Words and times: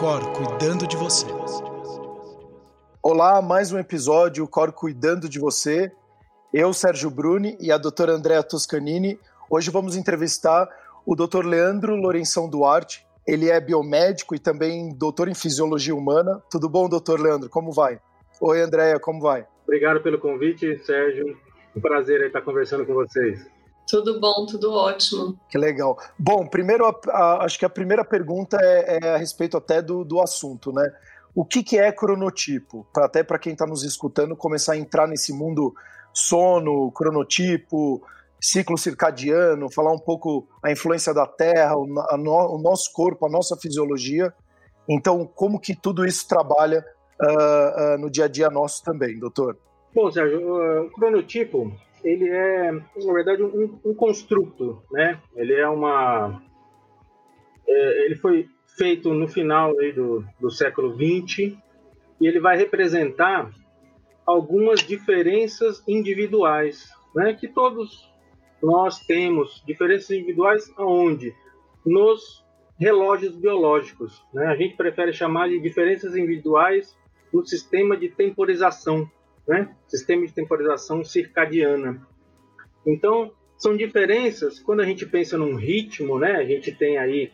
Cor 0.00 0.32
cuidando 0.32 0.86
de 0.86 0.96
você. 0.96 1.26
Olá, 3.02 3.42
mais 3.42 3.70
um 3.70 3.78
episódio 3.78 4.48
Cor 4.48 4.72
cuidando 4.72 5.28
de 5.28 5.38
você. 5.38 5.92
Eu, 6.54 6.72
Sérgio 6.72 7.10
Bruni 7.10 7.54
e 7.60 7.70
a 7.70 7.76
doutora 7.76 8.12
Andrea 8.12 8.42
Toscanini. 8.42 9.20
Hoje 9.50 9.70
vamos 9.70 9.96
entrevistar 9.96 10.66
o 11.04 11.14
Dr. 11.14 11.44
Leandro 11.44 11.94
Lourenção 11.96 12.48
Duarte. 12.48 13.06
Ele 13.28 13.50
é 13.50 13.60
biomédico 13.60 14.34
e 14.34 14.38
também 14.38 14.88
doutor 14.96 15.28
em 15.28 15.34
fisiologia 15.34 15.94
humana. 15.94 16.42
Tudo 16.50 16.66
bom, 16.66 16.88
doutor 16.88 17.20
Leandro? 17.20 17.50
Como 17.50 17.70
vai? 17.70 18.00
Oi, 18.40 18.62
Andrea, 18.62 18.98
como 18.98 19.20
vai? 19.20 19.46
Obrigado 19.64 20.00
pelo 20.00 20.18
convite, 20.18 20.78
Sérgio. 20.78 21.36
Um 21.76 21.80
prazer 21.82 22.22
estar 22.22 22.40
conversando 22.40 22.86
com 22.86 22.94
vocês. 22.94 23.46
Tudo 23.90 24.20
bom, 24.20 24.46
tudo 24.46 24.72
ótimo. 24.72 25.36
Que 25.48 25.58
legal. 25.58 25.98
Bom, 26.16 26.46
primeiro, 26.46 26.86
a, 26.86 26.94
a, 27.08 27.44
acho 27.44 27.58
que 27.58 27.64
a 27.64 27.70
primeira 27.70 28.04
pergunta 28.04 28.56
é, 28.62 29.00
é, 29.02 29.14
a 29.14 29.16
respeito 29.16 29.56
até 29.56 29.82
do, 29.82 30.04
do 30.04 30.20
assunto, 30.20 30.72
né? 30.72 30.88
O 31.34 31.44
que, 31.44 31.60
que 31.64 31.76
é 31.76 31.90
cronotipo? 31.90 32.86
Pra, 32.92 33.06
até 33.06 33.24
para 33.24 33.38
quem 33.38 33.52
está 33.52 33.66
nos 33.66 33.82
escutando 33.82 34.36
começar 34.36 34.74
a 34.74 34.76
entrar 34.76 35.08
nesse 35.08 35.32
mundo 35.32 35.74
sono, 36.12 36.92
cronotipo, 36.92 38.00
ciclo 38.40 38.78
circadiano, 38.78 39.68
falar 39.72 39.92
um 39.92 39.98
pouco 39.98 40.46
a 40.62 40.70
influência 40.70 41.12
da 41.12 41.26
Terra, 41.26 41.76
o, 41.76 41.84
no, 41.84 42.54
o 42.54 42.58
nosso 42.62 42.92
corpo, 42.92 43.26
a 43.26 43.28
nossa 43.28 43.56
fisiologia. 43.56 44.32
Então, 44.88 45.26
como 45.26 45.58
que 45.58 45.74
tudo 45.74 46.06
isso 46.06 46.28
trabalha 46.28 46.84
uh, 47.20 47.94
uh, 47.94 47.98
no 47.98 48.08
dia 48.08 48.26
a 48.26 48.28
dia 48.28 48.50
nosso 48.50 48.84
também, 48.84 49.18
doutor? 49.18 49.58
Bom, 49.92 50.10
Sérgio, 50.12 50.84
o 50.84 50.90
cronotipo 50.92 51.72
ele 52.04 52.28
é, 52.28 52.72
na 52.72 53.12
verdade, 53.12 53.42
um, 53.42 53.78
um 53.84 53.94
construto, 53.94 54.82
né? 54.90 55.20
Ele 55.36 55.54
é 55.54 55.68
uma... 55.68 56.42
É, 57.66 58.04
ele 58.06 58.16
foi 58.16 58.48
feito 58.76 59.12
no 59.12 59.28
final 59.28 59.74
do, 59.94 60.24
do 60.40 60.50
século 60.50 60.94
XX 60.94 61.56
e 62.20 62.26
ele 62.26 62.40
vai 62.40 62.56
representar 62.56 63.50
algumas 64.26 64.80
diferenças 64.80 65.82
individuais, 65.86 66.90
né? 67.14 67.34
Que 67.34 67.48
todos 67.48 68.10
nós 68.62 69.00
temos 69.00 69.62
diferenças 69.66 70.10
individuais 70.10 70.72
aonde? 70.76 71.34
Nos 71.84 72.44
relógios 72.78 73.34
biológicos, 73.36 74.24
né? 74.32 74.46
A 74.46 74.56
gente 74.56 74.76
prefere 74.76 75.12
chamar 75.12 75.48
de 75.48 75.60
diferenças 75.60 76.16
individuais 76.16 76.96
no 77.32 77.44
sistema 77.44 77.96
de 77.96 78.08
temporização, 78.08 79.08
né? 79.50 79.74
Sistema 79.88 80.24
de 80.24 80.32
temporização 80.32 81.02
circadiana. 81.02 82.06
Então, 82.86 83.32
são 83.58 83.76
diferenças, 83.76 84.60
quando 84.60 84.78
a 84.78 84.86
gente 84.86 85.04
pensa 85.04 85.36
num 85.36 85.56
ritmo, 85.56 86.20
né? 86.20 86.36
A 86.36 86.44
gente 86.44 86.70
tem 86.72 86.96
aí, 86.96 87.32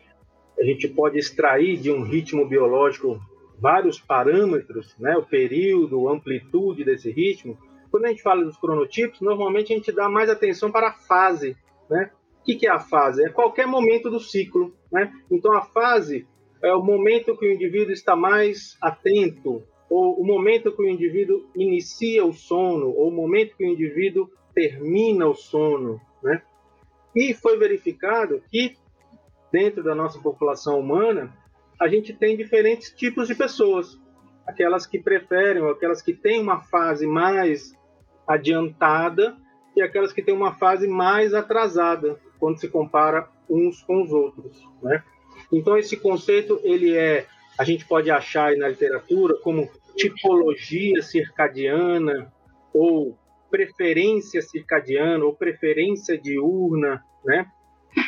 a 0.59 0.65
gente 0.65 0.89
pode 0.89 1.19
extrair 1.19 1.77
de 1.77 1.91
um 1.91 2.03
ritmo 2.03 2.49
biológico 2.49 3.21
vários 3.61 4.01
parâmetros, 4.01 4.97
né? 4.99 5.15
O 5.19 5.27
período, 5.27 6.09
a 6.09 6.15
amplitude 6.15 6.85
desse 6.85 7.11
ritmo. 7.11 7.59
Quando 7.91 8.07
a 8.07 8.09
gente 8.09 8.23
fala 8.23 8.43
dos 8.43 8.57
cronotipos, 8.57 9.21
normalmente 9.21 9.75
a 9.75 9.77
gente 9.77 9.93
dá 9.93 10.09
mais 10.09 10.31
atenção 10.31 10.73
para 10.73 10.89
a 10.89 10.95
fase, 10.95 11.55
né? 11.91 12.11
O 12.41 12.45
que 12.45 12.67
é 12.67 12.71
a 12.71 12.79
fase? 12.79 13.23
É 13.27 13.29
qualquer 13.29 13.67
momento 13.67 14.09
do 14.09 14.21
ciclo, 14.21 14.75
né? 14.91 15.13
Então, 15.31 15.55
a 15.55 15.61
fase 15.61 16.27
é 16.63 16.73
o 16.73 16.83
momento 16.83 17.37
que 17.37 17.47
o 17.47 17.53
indivíduo 17.53 17.93
está 17.93 18.17
mais 18.17 18.79
atento, 18.81 19.63
ou 19.89 20.21
o 20.21 20.25
momento 20.25 20.73
que 20.75 20.83
o 20.83 20.89
indivíduo 20.89 21.49
inicia 21.55 22.25
o 22.25 22.33
sono, 22.33 22.89
ou 22.89 23.09
o 23.09 23.15
momento 23.15 23.57
que 23.57 23.65
o 23.65 23.69
indivíduo 23.69 24.31
termina 24.55 25.29
o 25.29 25.35
sono, 25.35 26.01
né? 26.23 26.43
E 27.15 27.33
foi 27.33 27.57
verificado 27.59 28.43
que 28.51 28.77
dentro 29.53 29.83
da 29.83 29.95
nossa 29.95 30.21
população 30.21 30.81
humana 30.81 31.33
a 31.81 31.89
gente 31.89 32.13
tem 32.13 32.37
diferentes 32.37 32.91
tipos 32.91 33.29
de 33.29 33.35
pessoas, 33.35 33.99
aquelas 34.47 34.87
que 34.87 34.99
preferem, 34.99 35.63
aquelas 35.69 36.03
que 36.03 36.15
têm 36.15 36.41
uma 36.41 36.61
fase 36.63 37.07
mais 37.07 37.75
adiantada 38.27 39.37
e 39.75 39.83
aquelas 39.83 40.13
que 40.13 40.23
têm 40.23 40.35
uma 40.35 40.55
fase 40.55 40.89
mais 40.89 41.35
atrasada 41.35 42.19
quando 42.39 42.59
se 42.59 42.69
compara 42.69 43.29
uns 43.49 43.83
com 43.83 44.03
os 44.03 44.11
outros, 44.11 44.63
né? 44.83 45.03
Então 45.53 45.77
esse 45.77 45.97
conceito 45.97 46.61
ele 46.65 46.97
é 46.97 47.27
a 47.59 47.65
gente 47.65 47.87
pode 47.87 48.11
achar 48.11 48.57
na 48.57 48.69
literatura 48.69 49.35
como 49.43 49.69
tipologia 49.97 51.03
circadiana 51.03 52.33
ou 52.73 53.17
preferência 53.51 54.43
circadiana 54.43 55.25
ou 55.25 55.35
preferência 55.35 56.19
diurna, 56.19 57.03
né? 57.25 57.47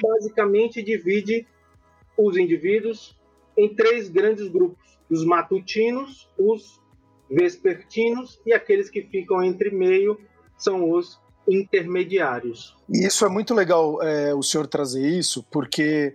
Basicamente 0.02 0.82
divide 0.82 1.46
os 2.16 2.36
indivíduos 2.36 3.18
em 3.56 3.74
três 3.74 4.08
grandes 4.08 4.48
grupos: 4.48 4.98
os 5.10 5.24
matutinos, 5.24 6.28
os 6.38 6.80
vespertinos 7.30 8.40
e 8.44 8.52
aqueles 8.52 8.90
que 8.90 9.02
ficam 9.02 9.42
entre 9.42 9.70
meio 9.70 10.18
são 10.56 10.90
os 10.90 11.20
intermediários. 11.48 12.76
E 12.88 13.06
isso 13.06 13.24
é 13.24 13.28
muito 13.28 13.54
legal 13.54 14.02
é, 14.02 14.34
o 14.34 14.42
senhor 14.42 14.66
trazer 14.66 15.06
isso, 15.06 15.42
porque 15.50 16.14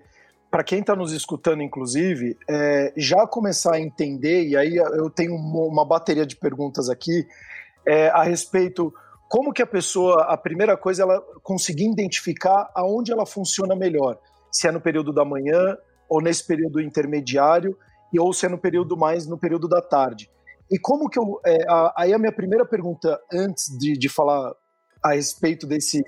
para 0.54 0.64
quem 0.64 0.82
está 0.82 0.96
nos 0.96 1.12
escutando, 1.14 1.64
inclusive, 1.64 2.38
é, 2.48 2.94
já 2.96 3.26
começar 3.26 3.74
a 3.74 3.80
entender, 3.80 4.44
e 4.44 4.56
aí 4.56 4.76
eu 4.76 5.10
tenho 5.10 5.34
uma 5.34 5.84
bateria 5.84 6.28
de 6.28 6.36
perguntas 6.36 6.92
aqui 6.92 7.26
é, 7.88 8.10
a 8.10 8.22
respeito 8.22 8.94
como 9.28 9.52
que 9.52 9.64
a 9.64 9.66
pessoa, 9.66 10.26
a 10.26 10.38
primeira 10.38 10.78
coisa, 10.78 11.02
ela 11.02 11.20
conseguir 11.42 11.90
identificar 11.90 12.70
aonde 12.76 13.12
ela 13.12 13.26
funciona 13.26 13.76
melhor, 13.76 14.20
se 14.52 14.68
é 14.68 14.72
no 14.72 14.80
período 14.80 15.12
da 15.12 15.26
manhã 15.26 15.76
ou 16.08 16.22
nesse 16.22 16.46
período 16.46 16.80
intermediário 16.80 17.76
e 18.14 18.20
ou 18.20 18.32
se 18.32 18.46
é 18.46 18.50
no 18.50 18.60
período 18.60 18.96
mais 18.96 19.26
no 19.26 19.40
período 19.40 19.68
da 19.68 19.82
tarde. 19.82 20.30
E 20.70 20.78
como 20.78 21.10
que 21.10 21.18
eu, 21.18 21.42
é, 21.44 21.66
a, 21.68 21.94
aí 21.98 22.14
a 22.14 22.20
minha 22.20 22.32
primeira 22.32 22.64
pergunta 22.64 23.20
antes 23.34 23.76
de, 23.76 23.98
de 23.98 24.08
falar 24.08 24.54
a 25.04 25.14
respeito 25.14 25.66
desse 25.66 26.04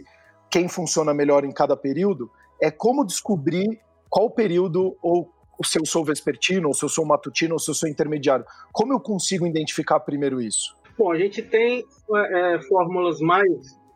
quem 0.51 0.67
funciona 0.67 1.15
melhor 1.15 1.43
em 1.43 1.51
cada 1.51 1.75
período 1.75 2.29
é 2.61 2.69
como 2.69 3.03
descobrir 3.03 3.83
qual 4.09 4.29
período 4.29 4.97
ou 5.01 5.29
se 5.63 5.79
eu 5.79 5.85
sou 5.85 6.03
vespertino, 6.03 6.67
ou 6.67 6.73
se 6.73 6.83
eu 6.83 6.89
sou 6.89 7.05
matutino, 7.05 7.53
ou 7.53 7.59
se 7.59 7.69
eu 7.69 7.75
sou 7.75 7.87
intermediário. 7.87 8.45
Como 8.73 8.93
eu 8.93 8.99
consigo 8.99 9.47
identificar 9.47 9.99
primeiro 9.99 10.41
isso? 10.41 10.75
Bom, 10.97 11.11
a 11.11 11.17
gente 11.17 11.41
tem 11.41 11.85
é, 12.13 12.59
fórmulas 12.67 13.19
mais 13.19 13.47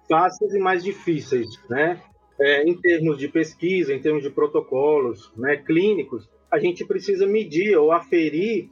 fáceis 0.08 0.54
e 0.54 0.60
mais 0.60 0.84
difíceis, 0.84 1.48
né? 1.70 2.02
É, 2.40 2.64
em 2.64 2.74
termos 2.74 3.18
de 3.18 3.28
pesquisa, 3.28 3.94
em 3.94 4.02
termos 4.02 4.24
de 4.24 4.30
protocolos 4.30 5.32
né, 5.36 5.58
clínicos, 5.58 6.30
a 6.50 6.58
gente 6.58 6.86
precisa 6.86 7.28
medir 7.28 7.78
ou 7.78 7.92
aferir 7.92 8.70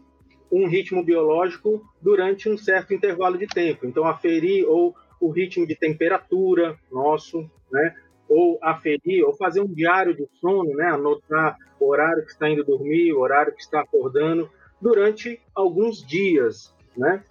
um 0.49 0.67
ritmo 0.67 1.03
biológico 1.03 1.81
durante 2.01 2.49
um 2.49 2.57
certo 2.57 2.93
intervalo 2.93 3.37
de 3.37 3.45
tempo. 3.45 3.85
Então, 3.85 4.05
aferir 4.05 4.65
ou 4.65 4.95
o 5.19 5.29
ritmo 5.29 5.67
de 5.67 5.75
temperatura 5.75 6.77
nosso, 6.89 7.49
né? 7.69 7.93
Ou 8.29 8.59
aferir, 8.61 9.23
ou 9.23 9.33
fazer 9.33 9.61
um 9.61 9.73
diário 9.73 10.15
de 10.15 10.27
sono, 10.39 10.75
né? 10.75 10.87
anotar 10.87 11.57
o 11.79 11.89
horário 11.89 12.23
que 12.23 12.31
está 12.31 12.49
indo 12.49 12.63
dormir, 12.63 13.13
o 13.13 13.19
horário 13.19 13.53
que 13.53 13.61
está 13.61 13.81
acordando, 13.81 14.49
durante 14.81 15.41
alguns 15.55 16.05
dias. 16.05 16.73
Né? 16.95 17.23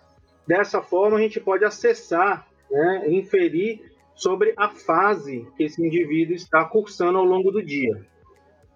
Dessa 0.47 0.81
forma, 0.83 1.19
a 1.19 1.21
gente 1.21 1.41
pode 1.41 1.65
acessar, 1.65 2.49
né? 2.71 3.11
inferir 3.11 3.81
sobre 4.15 4.55
a 4.57 4.71
fase 4.71 5.47
que 5.57 5.65
esse 5.65 5.85
indivíduo 5.85 6.35
está 6.35 6.65
cursando 6.65 7.19
ao 7.19 7.25
longo 7.25 7.51
do 7.51 7.63
dia. 7.63 8.07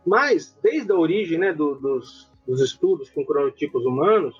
Mas, 0.07 0.57
desde 0.63 0.93
a 0.93 0.97
origem 0.97 1.39
né, 1.39 1.53
do, 1.53 1.75
dos, 1.75 2.31
dos, 2.47 2.61
estudos 2.61 3.11
com 3.11 3.25
cronotipos 3.25 3.85
humanos, 3.85 4.35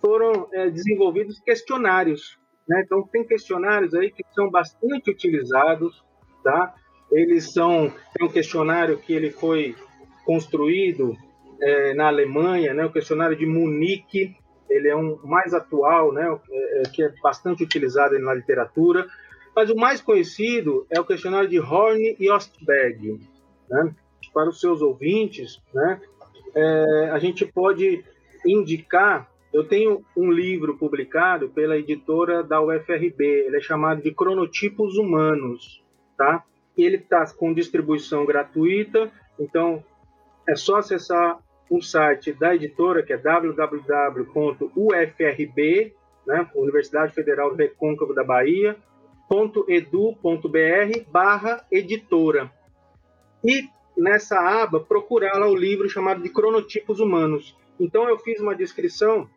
foram 0.00 0.48
é, 0.52 0.70
desenvolvidos 0.70 1.40
questionários. 1.40 2.38
Né? 2.68 2.82
Então, 2.84 3.02
tem 3.06 3.24
questionários 3.24 3.94
aí 3.94 4.10
que 4.10 4.22
são 4.34 4.50
bastante 4.50 5.10
utilizados, 5.10 6.04
tá? 6.42 6.74
Eles 7.16 7.50
são 7.50 7.90
tem 8.14 8.26
um 8.26 8.30
questionário 8.30 8.98
que 8.98 9.10
ele 9.10 9.30
foi 9.30 9.74
construído 10.22 11.16
é, 11.58 11.94
na 11.94 12.08
Alemanha, 12.08 12.74
né? 12.74 12.84
O 12.84 12.92
questionário 12.92 13.34
de 13.34 13.46
Munique, 13.46 14.36
ele 14.68 14.86
é 14.88 14.94
um 14.94 15.18
mais 15.24 15.54
atual, 15.54 16.12
né? 16.12 16.38
É, 16.50 16.80
é, 16.80 16.82
que 16.82 17.02
é 17.02 17.10
bastante 17.22 17.64
utilizado 17.64 18.18
na 18.18 18.34
literatura. 18.34 19.06
Mas 19.54 19.70
o 19.70 19.74
mais 19.74 20.02
conhecido 20.02 20.86
é 20.90 21.00
o 21.00 21.06
questionário 21.06 21.48
de 21.48 21.58
Horn 21.58 22.16
e 22.20 22.30
Ostberg, 22.30 23.18
né? 23.70 23.94
Para 24.34 24.50
os 24.50 24.60
seus 24.60 24.82
ouvintes, 24.82 25.58
né? 25.72 25.98
É, 26.54 27.10
a 27.12 27.18
gente 27.18 27.46
pode 27.46 28.04
indicar. 28.44 29.26
Eu 29.54 29.64
tenho 29.64 30.04
um 30.14 30.30
livro 30.30 30.76
publicado 30.76 31.48
pela 31.48 31.78
editora 31.78 32.42
da 32.42 32.60
UFRB. 32.60 33.24
Ele 33.24 33.56
é 33.56 33.60
chamado 33.60 34.02
de 34.02 34.10
Cronotipos 34.10 34.98
Humanos, 34.98 35.82
tá? 36.18 36.44
Ele 36.76 36.96
está 36.96 37.24
com 37.34 37.54
distribuição 37.54 38.26
gratuita, 38.26 39.10
então 39.38 39.82
é 40.48 40.54
só 40.54 40.76
acessar 40.76 41.38
o 41.70 41.82
site 41.82 42.32
da 42.32 42.54
editora, 42.54 43.02
que 43.02 43.12
é 43.12 43.16
www.ufrb, 43.16 44.24
né, 46.26 46.50
Universidade 46.54 47.12
Federal 47.12 47.54
Recôncavo 47.54 48.14
da 48.14 48.22
Bahia, 48.22 48.76
.edu.br 49.68 51.10
barra 51.10 51.66
editora. 51.70 52.50
E 53.44 53.68
nessa 53.96 54.38
aba 54.38 54.80
procurar 54.80 55.38
lá 55.38 55.48
o 55.48 55.56
livro 55.56 55.88
chamado 55.88 56.22
de 56.22 56.28
Cronotipos 56.28 57.00
Humanos. 57.00 57.56
Então 57.80 58.08
eu 58.08 58.18
fiz 58.18 58.40
uma 58.40 58.54
descrição 58.54 59.28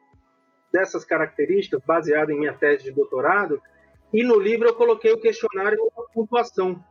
dessas 0.72 1.04
características 1.04 1.82
baseada 1.86 2.32
em 2.32 2.40
minha 2.40 2.54
tese 2.54 2.84
de 2.84 2.92
doutorado 2.92 3.62
e 4.14 4.24
no 4.24 4.40
livro 4.40 4.68
eu 4.68 4.76
coloquei 4.76 5.12
o 5.12 5.20
questionário 5.20 5.80
com 5.80 6.06
pontuação. 6.14 6.84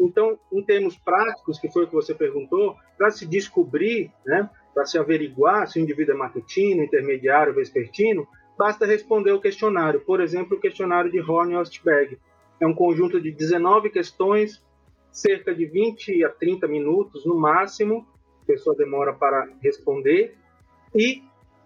Então, 0.00 0.38
em 0.52 0.62
termos 0.62 0.96
práticos, 0.96 1.58
que 1.58 1.70
foi 1.70 1.84
o 1.84 1.88
que 1.88 1.94
você 1.94 2.14
perguntou, 2.14 2.76
para 2.96 3.10
se 3.10 3.26
descobrir, 3.26 4.12
né, 4.24 4.48
para 4.74 4.84
se 4.84 4.98
averiguar 4.98 5.66
se 5.66 5.78
o 5.78 5.82
indivíduo 5.82 6.14
é 6.14 6.18
matutino, 6.18 6.82
intermediário, 6.82 7.54
vespertino, 7.54 8.26
basta 8.56 8.86
responder 8.86 9.32
o 9.32 9.40
questionário. 9.40 10.00
Por 10.00 10.20
exemplo, 10.20 10.56
o 10.56 10.60
questionário 10.60 11.10
de 11.10 11.20
Horn-Ostberg. 11.20 12.18
É 12.60 12.66
um 12.66 12.74
conjunto 12.74 13.20
de 13.20 13.30
19 13.30 13.90
questões, 13.90 14.62
cerca 15.10 15.54
de 15.54 15.66
20 15.66 16.24
a 16.24 16.28
30 16.28 16.68
minutos 16.68 17.24
no 17.24 17.36
máximo, 17.36 18.06
a 18.42 18.46
pessoa 18.46 18.76
demora 18.76 19.12
para 19.12 19.48
responder, 19.62 20.36
e 20.94 21.22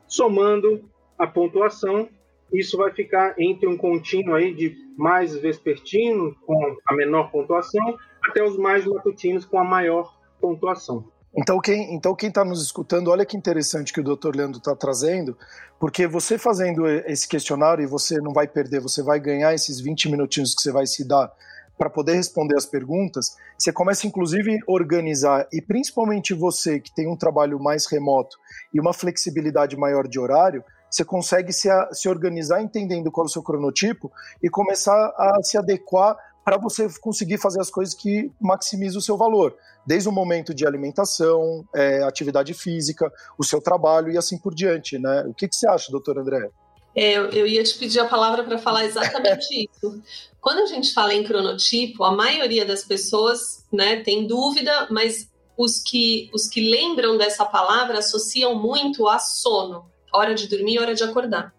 somando 0.07 0.85
a 1.19 1.27
pontuação, 1.27 2.09
isso 2.53 2.77
vai 2.77 2.93
ficar 2.93 3.35
entre 3.39 3.67
um 3.67 3.77
contínuo 3.77 4.35
aí 4.35 4.55
de 4.55 4.77
mais 4.97 5.35
vespertino, 5.35 6.35
com 6.45 6.77
a 6.87 6.95
menor 6.95 7.31
pontuação, 7.31 7.97
até 8.29 8.43
os 8.43 8.57
mais 8.57 8.85
matutinos 8.85 9.45
com 9.45 9.59
a 9.59 9.65
maior 9.65 10.15
pontuação. 10.41 11.05
Então 11.35 11.59
quem 11.61 11.95
então 11.95 12.15
quem 12.15 12.29
está 12.29 12.45
nos 12.45 12.63
escutando, 12.63 13.09
olha 13.09 13.25
que 13.25 13.37
interessante 13.37 13.93
que 13.93 14.01
o 14.01 14.05
Dr. 14.05 14.37
Leandro 14.37 14.59
está 14.59 14.77
trazendo, 14.77 15.37
porque 15.81 16.07
você 16.07 16.37
fazendo 16.37 16.87
esse 16.87 17.27
questionário 17.27 17.83
e 17.83 17.87
você 17.87 18.21
não 18.21 18.33
vai 18.33 18.47
perder, 18.47 18.81
você 18.81 19.03
vai 19.03 19.19
ganhar 19.19 19.55
esses 19.55 19.81
20 19.81 20.11
minutinhos 20.11 20.55
que 20.55 20.61
você 20.61 20.71
vai 20.71 20.87
se 20.87 21.07
dar 21.07 21.33
para 21.79 21.89
poder 21.89 22.15
responder 22.15 22.55
as 22.55 22.67
perguntas, 22.67 23.37
você 23.59 23.73
começa 23.73 24.07
inclusive 24.07 24.57
a 24.57 24.71
organizar 24.71 25.49
e 25.51 25.61
principalmente 25.61 26.35
você 26.35 26.79
que 26.79 26.95
tem 26.95 27.09
um 27.09 27.17
trabalho 27.17 27.59
mais 27.59 27.87
remoto 27.87 28.37
e 28.73 28.79
uma 28.79 28.93
flexibilidade 28.93 29.77
maior 29.77 30.07
de 30.07 30.21
horário, 30.21 30.63
você 30.91 31.05
consegue 31.05 31.53
se, 31.53 31.69
se 31.93 32.09
organizar 32.09 32.63
entendendo 32.63 33.11
qual 33.11 33.25
é 33.25 33.29
o 33.29 33.33
seu 33.33 33.43
cronotipo 33.43 34.13
e 34.43 34.51
começar 34.51 34.95
a 35.17 35.43
se 35.43 35.57
adequar 35.57 36.15
para 36.45 36.59
você 36.59 36.89
conseguir 37.01 37.39
fazer 37.39 37.61
as 37.61 37.71
coisas 37.71 37.95
que 37.95 38.31
maximizam 38.41 38.99
o 38.99 39.03
seu 39.03 39.17
valor, 39.17 39.57
desde 39.87 40.09
o 40.09 40.13
momento 40.13 40.55
de 40.55 40.67
alimentação, 40.67 41.65
é, 41.75 42.03
atividade 42.03 42.53
física, 42.55 43.13
o 43.39 43.45
seu 43.45 43.61
trabalho 43.61 44.11
e 44.11 44.19
assim 44.19 44.39
por 44.39 44.55
diante, 44.55 44.99
né? 44.99 45.25
O 45.27 45.35
que, 45.35 45.49
que 45.49 45.55
você 45.55 45.69
acha, 45.69 45.91
doutor 45.91 46.19
André? 46.19 46.51
É, 46.95 47.17
eu 47.17 47.47
ia 47.47 47.63
te 47.65 47.79
pedir 47.79 48.01
a 48.01 48.05
palavra 48.05 48.45
para 48.45 48.59
falar 48.59 48.85
exatamente 48.85 49.47
isso. 49.71 50.03
Quando 50.41 50.59
a 50.61 50.67
gente 50.67 50.93
fala 50.93 51.15
em 51.15 51.25
cronotipo, 51.25 52.05
a 52.05 52.13
maioria 52.13 52.65
das 52.65 52.85
pessoas 52.85 53.65
né, 53.73 54.03
tem 54.03 54.27
dúvida, 54.27 54.89
mas 54.91 55.31
os 55.57 55.79
que, 55.79 56.31
os 56.35 56.49
que 56.49 56.71
lembram 56.71 57.17
dessa 57.17 57.45
palavra 57.45 57.99
associam 57.99 58.55
muito 58.55 59.09
a 59.09 59.19
sono, 59.19 59.87
hora 60.13 60.35
de 60.35 60.49
dormir, 60.49 60.79
hora 60.79 60.95
de 60.95 61.03
acordar. 61.03 61.55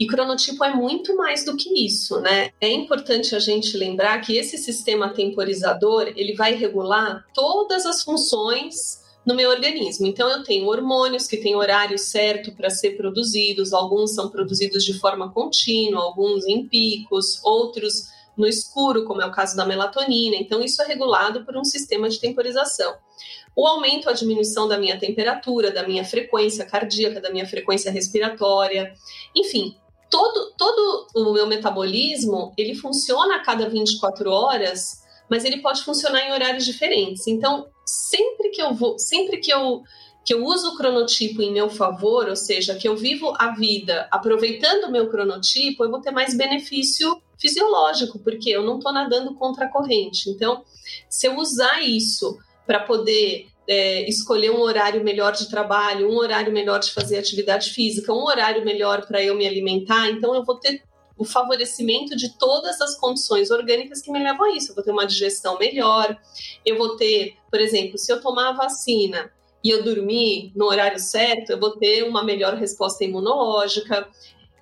E 0.00 0.06
cronotipo 0.06 0.64
é 0.64 0.74
muito 0.74 1.14
mais 1.14 1.44
do 1.44 1.54
que 1.54 1.84
isso, 1.84 2.22
né? 2.22 2.52
É 2.58 2.72
importante 2.72 3.36
a 3.36 3.38
gente 3.38 3.76
lembrar 3.76 4.18
que 4.22 4.34
esse 4.34 4.56
sistema 4.56 5.12
temporizador, 5.12 6.10
ele 6.16 6.34
vai 6.34 6.54
regular 6.54 7.26
todas 7.34 7.84
as 7.84 8.02
funções 8.02 9.02
no 9.26 9.34
meu 9.34 9.50
organismo. 9.50 10.06
Então 10.06 10.26
eu 10.30 10.42
tenho 10.42 10.66
hormônios 10.68 11.26
que 11.26 11.36
têm 11.36 11.54
horário 11.54 11.98
certo 11.98 12.50
para 12.52 12.70
ser 12.70 12.96
produzidos, 12.96 13.74
alguns 13.74 14.14
são 14.14 14.30
produzidos 14.30 14.84
de 14.84 14.98
forma 14.98 15.30
contínua, 15.30 16.02
alguns 16.02 16.46
em 16.46 16.66
picos, 16.66 17.38
outros 17.44 18.04
no 18.34 18.46
escuro, 18.46 19.04
como 19.04 19.20
é 19.20 19.26
o 19.26 19.32
caso 19.32 19.54
da 19.54 19.66
melatonina. 19.66 20.36
Então 20.36 20.64
isso 20.64 20.80
é 20.80 20.86
regulado 20.86 21.44
por 21.44 21.58
um 21.58 21.64
sistema 21.64 22.08
de 22.08 22.18
temporização 22.18 22.94
o 23.54 23.66
aumento 23.66 24.06
ou 24.06 24.12
a 24.12 24.14
diminuição 24.14 24.68
da 24.68 24.78
minha 24.78 24.98
temperatura, 24.98 25.70
da 25.70 25.86
minha 25.86 26.04
frequência 26.04 26.64
cardíaca, 26.64 27.20
da 27.20 27.30
minha 27.30 27.46
frequência 27.46 27.90
respiratória, 27.90 28.94
enfim, 29.34 29.76
todo, 30.10 30.52
todo 30.58 31.06
o 31.14 31.32
meu 31.32 31.46
metabolismo 31.46 32.52
ele 32.58 32.74
funciona 32.74 33.36
a 33.36 33.40
cada 33.40 33.68
24 33.68 34.30
horas, 34.30 35.00
mas 35.28 35.44
ele 35.44 35.62
pode 35.62 35.82
funcionar 35.82 36.20
em 36.22 36.32
horários 36.32 36.64
diferentes. 36.64 37.26
Então, 37.26 37.68
sempre 37.86 38.50
que 38.50 38.60
eu 38.60 38.74
vou, 38.74 38.98
sempre 38.98 39.38
que 39.38 39.52
eu 39.52 39.82
que 40.22 40.34
eu 40.34 40.44
uso 40.44 40.68
o 40.68 40.76
cronotipo 40.76 41.40
em 41.40 41.50
meu 41.50 41.70
favor, 41.70 42.28
ou 42.28 42.36
seja, 42.36 42.74
que 42.74 42.86
eu 42.86 42.94
vivo 42.94 43.32
a 43.38 43.52
vida 43.52 44.06
aproveitando 44.10 44.84
o 44.84 44.92
meu 44.92 45.08
cronotipo, 45.08 45.82
eu 45.82 45.90
vou 45.90 46.00
ter 46.02 46.10
mais 46.10 46.36
benefício 46.36 47.20
fisiológico, 47.38 48.18
porque 48.18 48.50
eu 48.50 48.62
não 48.62 48.76
estou 48.76 48.92
nadando 48.92 49.34
contra 49.34 49.64
a 49.64 49.68
corrente. 49.68 50.28
Então, 50.28 50.62
se 51.08 51.26
eu 51.26 51.38
usar 51.38 51.80
isso 51.80 52.38
para 52.66 52.80
poder 52.80 53.48
é, 53.70 54.08
escolher 54.08 54.50
um 54.50 54.60
horário 54.60 55.04
melhor 55.04 55.30
de 55.30 55.48
trabalho, 55.48 56.10
um 56.10 56.16
horário 56.16 56.52
melhor 56.52 56.80
de 56.80 56.90
fazer 56.90 57.16
atividade 57.16 57.70
física, 57.70 58.12
um 58.12 58.24
horário 58.24 58.64
melhor 58.64 59.06
para 59.06 59.22
eu 59.22 59.36
me 59.36 59.46
alimentar, 59.46 60.10
então 60.10 60.34
eu 60.34 60.44
vou 60.44 60.56
ter 60.56 60.82
o 61.16 61.24
favorecimento 61.24 62.16
de 62.16 62.36
todas 62.36 62.80
as 62.80 62.98
condições 62.98 63.48
orgânicas 63.48 64.02
que 64.02 64.10
me 64.10 64.18
levam 64.18 64.46
a 64.46 64.56
isso. 64.56 64.72
Eu 64.72 64.74
vou 64.74 64.82
ter 64.82 64.90
uma 64.90 65.06
digestão 65.06 65.56
melhor, 65.56 66.18
eu 66.66 66.76
vou 66.76 66.96
ter, 66.96 67.36
por 67.48 67.60
exemplo, 67.60 67.96
se 67.96 68.12
eu 68.12 68.20
tomar 68.20 68.48
a 68.48 68.56
vacina 68.56 69.30
e 69.62 69.70
eu 69.70 69.84
dormir 69.84 70.50
no 70.56 70.64
horário 70.64 70.98
certo, 70.98 71.50
eu 71.50 71.60
vou 71.60 71.76
ter 71.76 72.02
uma 72.02 72.24
melhor 72.24 72.54
resposta 72.54 73.04
imunológica. 73.04 74.08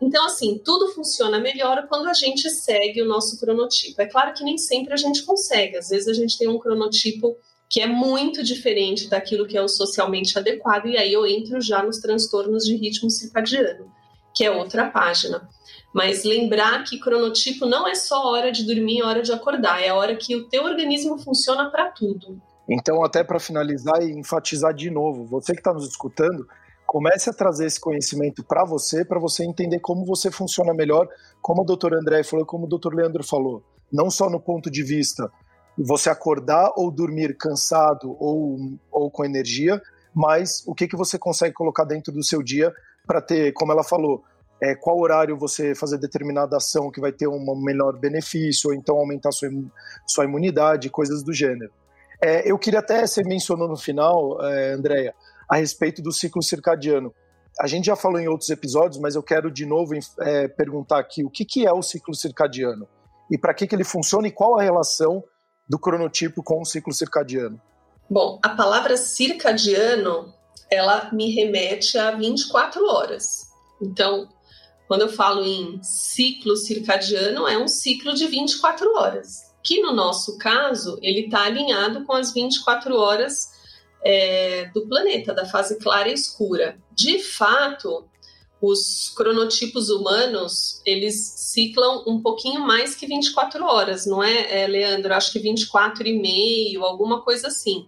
Então, 0.02 0.26
assim, 0.26 0.60
tudo 0.62 0.92
funciona 0.92 1.38
melhor 1.38 1.86
quando 1.88 2.08
a 2.08 2.12
gente 2.12 2.50
segue 2.50 3.00
o 3.00 3.08
nosso 3.08 3.40
cronotipo. 3.40 4.02
É 4.02 4.06
claro 4.06 4.34
que 4.34 4.44
nem 4.44 4.58
sempre 4.58 4.92
a 4.92 4.98
gente 4.98 5.22
consegue, 5.22 5.78
às 5.78 5.88
vezes 5.88 6.08
a 6.08 6.12
gente 6.12 6.36
tem 6.36 6.46
um 6.46 6.58
cronotipo 6.58 7.38
que 7.68 7.80
é 7.80 7.86
muito 7.86 8.42
diferente 8.42 9.08
daquilo 9.08 9.46
que 9.46 9.56
é 9.56 9.62
o 9.62 9.68
socialmente 9.68 10.38
adequado, 10.38 10.86
e 10.86 10.96
aí 10.96 11.12
eu 11.12 11.26
entro 11.26 11.60
já 11.60 11.82
nos 11.82 11.98
transtornos 11.98 12.64
de 12.64 12.76
ritmo 12.76 13.10
circadiano, 13.10 13.92
que 14.34 14.44
é 14.44 14.50
outra 14.50 14.88
página. 14.88 15.48
Mas 15.92 16.24
lembrar 16.24 16.84
que 16.84 16.98
cronotipo 16.98 17.66
não 17.66 17.86
é 17.86 17.94
só 17.94 18.26
hora 18.26 18.50
de 18.50 18.64
dormir 18.64 18.98
e 18.98 19.02
hora 19.02 19.22
de 19.22 19.32
acordar, 19.32 19.82
é 19.82 19.88
a 19.88 19.94
hora 19.94 20.16
que 20.16 20.34
o 20.34 20.48
teu 20.48 20.64
organismo 20.64 21.18
funciona 21.18 21.70
para 21.70 21.90
tudo. 21.90 22.40
Então, 22.68 23.02
até 23.02 23.24
para 23.24 23.40
finalizar 23.40 24.02
e 24.02 24.12
enfatizar 24.12 24.74
de 24.74 24.90
novo, 24.90 25.24
você 25.24 25.52
que 25.52 25.60
está 25.60 25.72
nos 25.72 25.88
escutando, 25.88 26.46
comece 26.86 27.28
a 27.28 27.32
trazer 27.34 27.66
esse 27.66 27.80
conhecimento 27.80 28.42
para 28.42 28.64
você, 28.64 29.04
para 29.04 29.18
você 29.18 29.44
entender 29.44 29.80
como 29.80 30.06
você 30.06 30.30
funciona 30.30 30.72
melhor, 30.72 31.06
como 31.40 31.62
o 31.62 31.64
doutor 31.64 31.94
André 31.94 32.22
falou, 32.22 32.46
como 32.46 32.64
o 32.64 32.68
doutor 32.68 32.94
Leandro 32.94 33.22
falou. 33.22 33.62
Não 33.90 34.10
só 34.10 34.28
no 34.28 34.40
ponto 34.40 34.70
de 34.70 34.82
vista 34.82 35.30
você 35.78 36.10
acordar 36.10 36.72
ou 36.76 36.90
dormir 36.90 37.36
cansado 37.36 38.16
ou, 38.18 38.58
ou 38.90 39.10
com 39.10 39.24
energia, 39.24 39.80
mas 40.14 40.62
o 40.66 40.74
que, 40.74 40.88
que 40.88 40.96
você 40.96 41.18
consegue 41.18 41.54
colocar 41.54 41.84
dentro 41.84 42.12
do 42.12 42.24
seu 42.24 42.42
dia 42.42 42.72
para 43.06 43.20
ter, 43.20 43.52
como 43.52 43.72
ela 43.72 43.84
falou, 43.84 44.24
é, 44.60 44.74
qual 44.74 44.98
horário 44.98 45.38
você 45.38 45.74
fazer 45.74 45.98
determinada 45.98 46.56
ação 46.56 46.90
que 46.90 47.00
vai 47.00 47.12
ter 47.12 47.28
um 47.28 47.62
menor 47.62 47.96
benefício, 47.98 48.70
ou 48.70 48.74
então 48.74 48.96
aumentar 48.96 49.30
sua, 49.30 49.48
sua 50.06 50.24
imunidade, 50.24 50.90
coisas 50.90 51.22
do 51.22 51.32
gênero. 51.32 51.70
É, 52.20 52.50
eu 52.50 52.58
queria 52.58 52.80
até, 52.80 53.06
você 53.06 53.22
mencionou 53.22 53.68
no 53.68 53.76
final, 53.76 54.44
é, 54.44 54.72
Andréia, 54.72 55.14
a 55.48 55.56
respeito 55.56 56.02
do 56.02 56.12
ciclo 56.12 56.42
circadiano. 56.42 57.14
A 57.60 57.66
gente 57.66 57.86
já 57.86 57.96
falou 57.96 58.18
em 58.18 58.28
outros 58.28 58.50
episódios, 58.50 59.00
mas 59.00 59.14
eu 59.14 59.22
quero 59.22 59.50
de 59.50 59.64
novo 59.64 59.94
é, 60.20 60.48
perguntar 60.48 60.98
aqui 60.98 61.24
o 61.24 61.30
que, 61.30 61.44
que 61.44 61.66
é 61.66 61.72
o 61.72 61.82
ciclo 61.82 62.14
circadiano 62.14 62.88
e 63.30 63.36
para 63.36 63.54
que, 63.54 63.66
que 63.66 63.74
ele 63.74 63.84
funciona 63.84 64.26
e 64.26 64.32
qual 64.32 64.58
a 64.58 64.62
relação 64.62 65.22
do 65.68 65.78
cronotipo 65.78 66.42
com 66.42 66.60
o 66.60 66.64
ciclo 66.64 66.92
circadiano? 66.92 67.60
Bom, 68.08 68.38
a 68.42 68.50
palavra 68.50 68.96
circadiano, 68.96 70.32
ela 70.70 71.10
me 71.12 71.30
remete 71.34 71.98
a 71.98 72.12
24 72.12 72.84
horas. 72.86 73.48
Então, 73.80 74.28
quando 74.86 75.02
eu 75.02 75.08
falo 75.10 75.44
em 75.44 75.78
ciclo 75.82 76.56
circadiano, 76.56 77.46
é 77.46 77.58
um 77.58 77.68
ciclo 77.68 78.14
de 78.14 78.26
24 78.26 78.90
horas, 78.96 79.54
que 79.62 79.82
no 79.82 79.92
nosso 79.92 80.38
caso, 80.38 80.98
ele 81.02 81.26
está 81.26 81.44
alinhado 81.44 82.04
com 82.04 82.14
as 82.14 82.32
24 82.32 82.96
horas 82.96 83.50
é, 84.02 84.70
do 84.72 84.88
planeta, 84.88 85.34
da 85.34 85.44
fase 85.44 85.78
clara 85.78 86.08
e 86.08 86.14
escura. 86.14 86.78
De 86.92 87.18
fato, 87.18 88.08
os 88.60 89.12
cronotipos 89.16 89.88
humanos, 89.88 90.82
eles 90.84 91.14
ciclam 91.36 92.02
um 92.06 92.20
pouquinho 92.20 92.60
mais 92.60 92.94
que 92.94 93.06
24 93.06 93.64
horas, 93.64 94.04
não 94.04 94.22
é, 94.22 94.62
é 94.62 94.66
Leandro? 94.66 95.14
Acho 95.14 95.32
que 95.32 95.38
24 95.38 96.06
e 96.06 96.18
meio, 96.18 96.84
alguma 96.84 97.22
coisa 97.22 97.48
assim. 97.48 97.86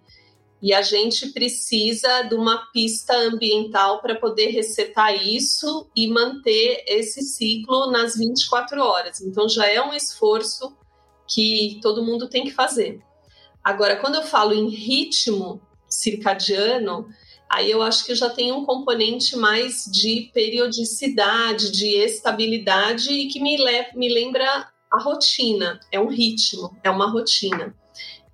E 0.62 0.74
a 0.74 0.82
gente 0.82 1.28
precisa 1.28 2.22
de 2.22 2.34
uma 2.34 2.70
pista 2.70 3.16
ambiental 3.16 4.00
para 4.00 4.14
poder 4.14 4.48
resetar 4.48 5.26
isso 5.26 5.88
e 5.96 6.06
manter 6.06 6.84
esse 6.86 7.22
ciclo 7.22 7.90
nas 7.90 8.16
24 8.16 8.80
horas. 8.80 9.20
Então 9.22 9.48
já 9.48 9.66
é 9.66 9.80
um 9.80 9.94
esforço 9.94 10.76
que 11.26 11.78
todo 11.82 12.04
mundo 12.04 12.28
tem 12.28 12.44
que 12.44 12.50
fazer. 12.50 13.00
Agora, 13.64 13.96
quando 13.96 14.16
eu 14.16 14.22
falo 14.22 14.52
em 14.52 14.68
ritmo 14.68 15.60
circadiano, 15.88 17.08
aí 17.50 17.70
eu 17.70 17.82
acho 17.82 18.04
que 18.04 18.14
já 18.14 18.30
tem 18.30 18.52
um 18.52 18.64
componente 18.64 19.36
mais 19.36 19.84
de 19.84 20.30
periodicidade, 20.32 21.70
de 21.72 21.96
estabilidade 21.96 23.12
e 23.12 23.28
que 23.28 23.40
me, 23.40 23.58
me 23.94 24.08
lembra 24.12 24.68
a 24.90 25.02
rotina, 25.02 25.78
é 25.92 26.00
um 26.00 26.08
ritmo, 26.08 26.76
é 26.82 26.90
uma 26.90 27.10
rotina. 27.10 27.74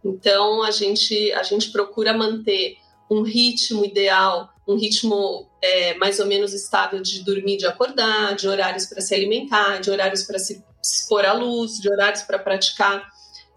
Então 0.04 0.62
a 0.62 0.70
gente, 0.70 1.32
a 1.32 1.42
gente 1.42 1.73
procura 1.73 2.12
manter 2.12 2.76
um 3.11 3.23
ritmo 3.23 3.85
ideal 3.85 4.54
um 4.66 4.76
ritmo 4.76 5.49
é, 5.62 5.94
mais 5.94 6.18
ou 6.18 6.26
menos 6.26 6.52
estável 6.52 7.00
de 7.00 7.23
dormir, 7.23 7.56
de 7.56 7.66
acordar, 7.66 8.35
de 8.35 8.49
horários 8.49 8.87
para 8.87 9.00
se 9.00 9.14
alimentar, 9.14 9.78
de 9.78 9.90
horários 9.90 10.25
para 10.25 10.38
se 10.38 10.64
expor 10.82 11.25
à 11.25 11.32
luz, 11.32 11.78
de 11.78 11.88
horários 11.88 12.23
para 12.23 12.38
praticar 12.38 13.08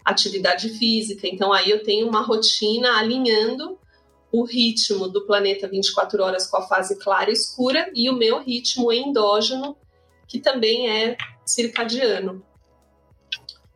atividade 0.04 0.68
física. 0.70 1.26
Então 1.26 1.52
aí 1.52 1.68
eu 1.70 1.82
tenho 1.82 2.08
uma 2.08 2.22
rotina 2.22 2.98
alinhando 2.98 3.78
o 4.32 4.44
ritmo 4.44 5.08
do 5.08 5.26
planeta 5.26 5.68
24 5.68 6.22
horas 6.22 6.46
com 6.48 6.56
a 6.56 6.62
fase 6.62 6.98
clara 6.98 7.30
e 7.30 7.32
escura 7.32 7.90
e 7.94 8.08
o 8.08 8.16
meu 8.16 8.40
ritmo 8.40 8.92
endógeno, 8.92 9.76
que 10.28 10.38
também 10.38 10.88
é 10.88 11.16
circadiano. 11.44 12.42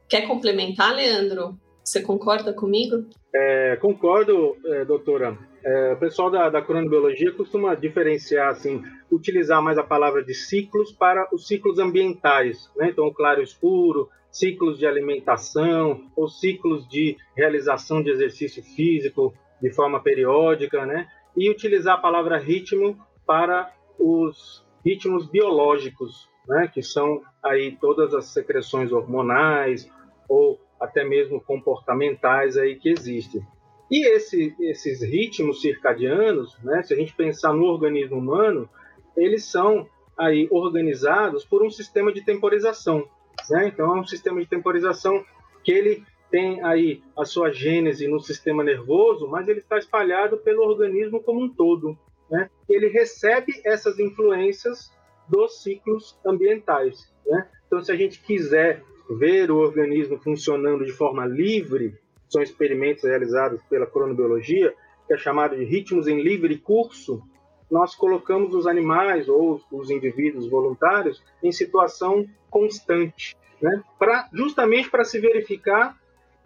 Quer 0.08 0.28
complementar, 0.28 0.94
Leandro? 0.94 1.58
Você 1.82 2.00
concorda 2.00 2.52
comigo? 2.52 3.04
É, 3.34 3.76
concordo, 3.76 4.56
é, 4.66 4.84
doutora. 4.84 5.36
É, 5.64 5.92
o 5.94 5.98
pessoal 5.98 6.30
da, 6.30 6.48
da 6.48 6.62
cronobiologia 6.62 7.32
costuma 7.32 7.74
diferenciar, 7.74 8.50
assim, 8.50 8.82
utilizar 9.10 9.60
mais 9.62 9.76
a 9.76 9.82
palavra 9.82 10.22
de 10.22 10.34
ciclos 10.34 10.92
para 10.92 11.28
os 11.32 11.46
ciclos 11.48 11.78
ambientais, 11.78 12.70
né? 12.76 12.90
Então, 12.90 13.12
claro 13.12 13.42
escuro, 13.42 14.08
ciclos 14.30 14.78
de 14.78 14.86
alimentação 14.86 16.10
ou 16.14 16.28
ciclos 16.28 16.86
de 16.88 17.16
realização 17.36 18.02
de 18.02 18.10
exercício 18.10 18.62
físico 18.62 19.34
de 19.60 19.70
forma 19.70 20.00
periódica, 20.00 20.84
né? 20.86 21.08
E 21.36 21.50
utilizar 21.50 21.96
a 21.96 22.00
palavra 22.00 22.38
ritmo 22.38 22.98
para 23.26 23.72
os 23.98 24.64
ritmos 24.84 25.26
biológicos, 25.26 26.28
né? 26.46 26.70
Que 26.72 26.82
são 26.82 27.22
aí 27.42 27.76
todas 27.80 28.14
as 28.14 28.26
secreções 28.26 28.92
hormonais 28.92 29.90
ou 30.28 30.60
até 30.80 31.04
mesmo 31.04 31.40
comportamentais 31.40 32.56
aí 32.56 32.76
que 32.76 32.90
existem. 32.90 33.42
E 33.90 34.06
esse, 34.06 34.54
esses 34.60 35.02
ritmos 35.02 35.60
circadianos, 35.60 36.58
né, 36.62 36.82
se 36.82 36.94
a 36.94 36.96
gente 36.96 37.14
pensar 37.14 37.52
no 37.52 37.64
organismo 37.64 38.18
humano, 38.18 38.68
eles 39.16 39.44
são 39.44 39.86
aí 40.16 40.48
organizados 40.50 41.44
por 41.44 41.62
um 41.62 41.70
sistema 41.70 42.12
de 42.12 42.24
temporização. 42.24 43.06
Né? 43.50 43.68
Então, 43.68 43.96
é 43.96 44.00
um 44.00 44.06
sistema 44.06 44.40
de 44.40 44.46
temporização 44.46 45.24
que 45.62 45.72
ele 45.72 46.04
tem 46.34 46.60
aí 46.64 47.00
a 47.16 47.24
sua 47.24 47.52
gênese 47.52 48.08
no 48.08 48.18
sistema 48.18 48.64
nervoso, 48.64 49.28
mas 49.28 49.46
ele 49.46 49.60
está 49.60 49.78
espalhado 49.78 50.36
pelo 50.38 50.64
organismo 50.64 51.22
como 51.22 51.40
um 51.40 51.48
todo. 51.48 51.96
Né? 52.28 52.50
Ele 52.68 52.88
recebe 52.88 53.52
essas 53.64 54.00
influências 54.00 54.90
dos 55.28 55.62
ciclos 55.62 56.18
ambientais. 56.26 57.08
Né? 57.24 57.48
Então, 57.68 57.80
se 57.84 57.92
a 57.92 57.94
gente 57.94 58.20
quiser 58.20 58.82
ver 59.08 59.48
o 59.48 59.58
organismo 59.58 60.18
funcionando 60.18 60.84
de 60.84 60.90
forma 60.90 61.24
livre, 61.24 61.96
são 62.28 62.42
experimentos 62.42 63.04
realizados 63.04 63.62
pela 63.70 63.86
cronobiologia, 63.86 64.74
que 65.06 65.14
é 65.14 65.16
chamado 65.16 65.54
de 65.54 65.62
ritmos 65.62 66.08
em 66.08 66.20
livre 66.20 66.58
curso, 66.58 67.22
nós 67.70 67.94
colocamos 67.94 68.54
os 68.54 68.66
animais 68.66 69.28
ou 69.28 69.60
os 69.70 69.88
indivíduos 69.88 70.48
voluntários 70.48 71.22
em 71.40 71.52
situação 71.52 72.26
constante, 72.50 73.36
né? 73.62 73.84
Pra, 73.96 74.28
justamente 74.32 74.90
para 74.90 75.04
se 75.04 75.20
verificar 75.20 75.96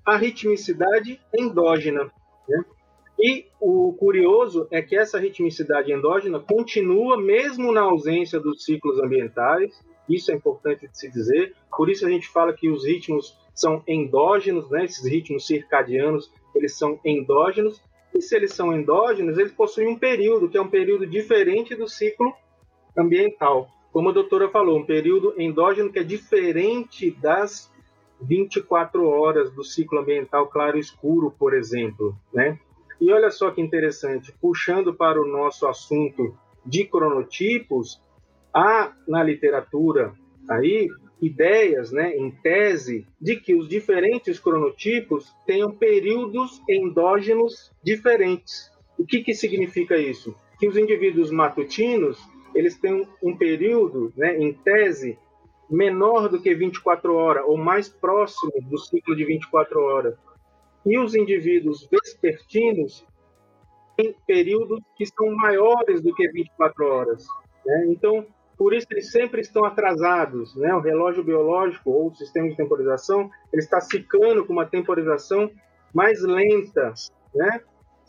a 0.09 0.17
ritmicidade 0.17 1.21
endógena. 1.39 2.11
Né? 2.49 2.65
E 3.21 3.47
o 3.61 3.93
curioso 3.93 4.67
é 4.71 4.81
que 4.81 4.97
essa 4.97 5.19
ritmicidade 5.19 5.93
endógena 5.93 6.41
continua 6.41 7.21
mesmo 7.21 7.73
na 7.73 7.83
ausência 7.83 8.41
dos 8.41 8.65
ciclos 8.65 8.99
ambientais, 8.99 9.79
isso 10.09 10.31
é 10.31 10.35
importante 10.35 10.89
de 10.89 10.97
se 10.97 11.11
dizer. 11.11 11.55
Por 11.77 11.91
isso 11.91 12.07
a 12.07 12.11
gente 12.11 12.27
fala 12.29 12.55
que 12.55 12.71
os 12.71 12.87
ritmos 12.87 13.37
são 13.55 13.83
endógenos, 13.87 14.71
né? 14.71 14.85
Esses 14.85 15.05
ritmos 15.05 15.47
circadianos, 15.47 16.33
eles 16.55 16.79
são 16.79 16.99
endógenos. 17.05 17.83
E 18.15 18.23
se 18.23 18.35
eles 18.35 18.55
são 18.55 18.73
endógenos, 18.73 19.37
eles 19.37 19.53
possuem 19.53 19.89
um 19.89 19.99
período 19.99 20.49
que 20.49 20.57
é 20.57 20.63
um 20.63 20.71
período 20.71 21.07
diferente 21.07 21.75
do 21.75 21.87
ciclo 21.87 22.33
ambiental. 22.97 23.69
Como 23.93 24.09
a 24.09 24.13
doutora 24.13 24.49
falou, 24.49 24.79
um 24.79 24.87
período 24.87 25.35
endógeno 25.37 25.93
que 25.93 25.99
é 25.99 26.05
diferente 26.05 27.11
das 27.11 27.71
24 28.21 29.07
horas 29.07 29.51
do 29.53 29.65
ciclo 29.65 30.01
ambiental 30.01 30.49
claro 30.49 30.79
escuro, 30.79 31.31
por 31.39 31.55
exemplo, 31.55 32.17
né? 32.33 32.59
E 33.01 33.13
olha 33.13 33.31
só 33.31 33.51
que 33.51 33.61
interessante, 33.61 34.35
puxando 34.41 34.93
para 34.93 35.21
o 35.21 35.27
nosso 35.27 35.67
assunto 35.67 36.37
de 36.67 36.85
cronotipos, 36.85 38.03
há 38.53 38.93
na 39.07 39.23
literatura 39.23 40.13
aí 40.49 40.89
ideias, 41.21 41.91
né, 41.91 42.17
em 42.17 42.31
tese, 42.31 43.07
de 43.21 43.37
que 43.37 43.55
os 43.55 43.69
diferentes 43.69 44.39
cronotipos 44.39 45.35
tenham 45.47 45.71
períodos 45.71 46.63
endógenos 46.69 47.73
diferentes. 47.83 48.71
O 48.97 49.05
que, 49.05 49.23
que 49.23 49.35
significa 49.35 49.97
isso? 49.97 50.35
Que 50.59 50.69
os 50.69 50.77
indivíduos 50.77 51.31
matutinos 51.31 52.19
eles 52.55 52.77
têm 52.79 53.07
um 53.23 53.37
período, 53.37 54.13
né, 54.17 54.37
em 54.39 54.53
tese, 54.53 55.19
menor 55.71 56.29
do 56.29 56.41
que 56.41 56.55
24 56.55 57.15
horas, 57.15 57.45
ou 57.47 57.57
mais 57.57 57.89
próximo 57.89 58.53
do 58.63 58.79
ciclo 58.79 59.15
de 59.15 59.25
24 59.25 59.81
horas. 59.81 60.15
E 60.87 60.99
os 60.99 61.15
indivíduos 61.15 61.87
vespertinos 61.91 63.07
têm 63.97 64.15
períodos 64.27 64.81
que 64.97 65.05
são 65.07 65.31
maiores 65.35 66.01
do 66.01 66.15
que 66.15 66.29
24 66.31 66.87
horas. 66.87 67.27
Né? 67.67 67.87
Então, 67.89 68.27
por 68.57 68.75
isso 68.75 68.87
eles 68.91 69.13
sempre 69.13 69.41
estão 69.41 69.65
atrasados, 69.65 70.57
né? 70.57 70.75
O 70.75 70.81
relógio 70.81 71.23
biológico 71.23 71.91
ou 71.91 72.09
o 72.09 72.15
sistema 72.15 72.49
de 72.49 72.57
temporização, 72.57 73.31
ele 73.53 73.63
está 73.63 73.81
ciclando 73.81 74.45
com 74.45 74.53
uma 74.53 74.67
temporização 74.67 75.49
mais 75.95 76.23
lenta, 76.23 76.93
né? 77.35 77.61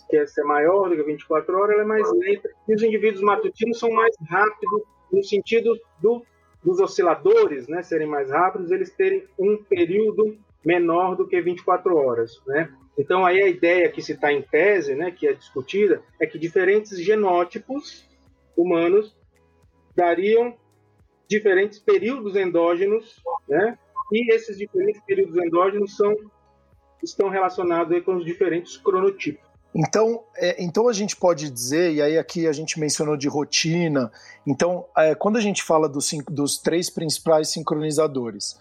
Que 0.10 0.18
é 0.18 0.44
maior 0.44 0.90
do 0.90 0.96
que 0.96 1.04
24 1.04 1.56
horas, 1.56 1.74
ela 1.74 1.84
é 1.84 1.86
mais 1.86 2.12
lenta. 2.14 2.50
E 2.68 2.74
os 2.74 2.82
indivíduos 2.82 3.22
matutinos 3.22 3.78
são 3.78 3.92
mais 3.92 4.16
rápidos 4.28 4.82
no 5.12 5.24
sentido 5.24 5.78
do, 6.02 6.26
dos 6.64 6.80
osciladores, 6.80 7.68
né? 7.68 7.82
Serem 7.82 8.08
mais 8.08 8.30
rápidos, 8.30 8.72
eles 8.72 8.90
terem 8.92 9.26
um 9.38 9.58
período 9.58 10.38
menor 10.64 11.16
do 11.16 11.28
que 11.28 11.40
24 11.42 11.96
horas, 11.96 12.42
né? 12.46 12.72
Então 12.98 13.26
aí 13.26 13.42
a 13.42 13.48
ideia 13.48 13.90
que 13.90 14.02
se 14.02 14.14
está 14.14 14.32
em 14.32 14.42
tese, 14.42 14.94
né, 14.94 15.10
que 15.10 15.26
é 15.26 15.34
discutida, 15.34 16.04
é 16.20 16.28
que 16.28 16.38
diferentes 16.38 17.00
genótipos 17.02 18.06
humanos 18.58 19.16
dariam 19.96 20.54
diferentes 21.28 21.80
períodos 21.80 22.36
endógenos, 22.36 23.24
né? 23.48 23.78
E 24.12 24.34
esses 24.34 24.58
diferentes 24.58 25.02
períodos 25.06 25.38
endógenos 25.38 25.96
são 25.96 26.14
estão 27.02 27.30
relacionados 27.30 28.04
com 28.04 28.16
os 28.16 28.26
diferentes 28.26 28.76
cronotipos. 28.76 29.49
Então, 29.74 30.24
é, 30.36 30.64
então 30.64 30.88
a 30.88 30.94
gente 30.94 31.16
pode 31.16 31.50
dizer, 31.50 31.94
e 31.94 32.02
aí 32.02 32.18
aqui 32.18 32.48
a 32.48 32.52
gente 32.52 32.80
mencionou 32.80 33.16
de 33.16 33.28
rotina, 33.28 34.12
então 34.46 34.86
é, 34.98 35.14
quando 35.14 35.38
a 35.38 35.42
gente 35.42 35.62
fala 35.62 35.88
dos, 35.88 36.12
dos 36.28 36.58
três 36.58 36.90
principais 36.90 37.52
sincronizadores, 37.52 38.60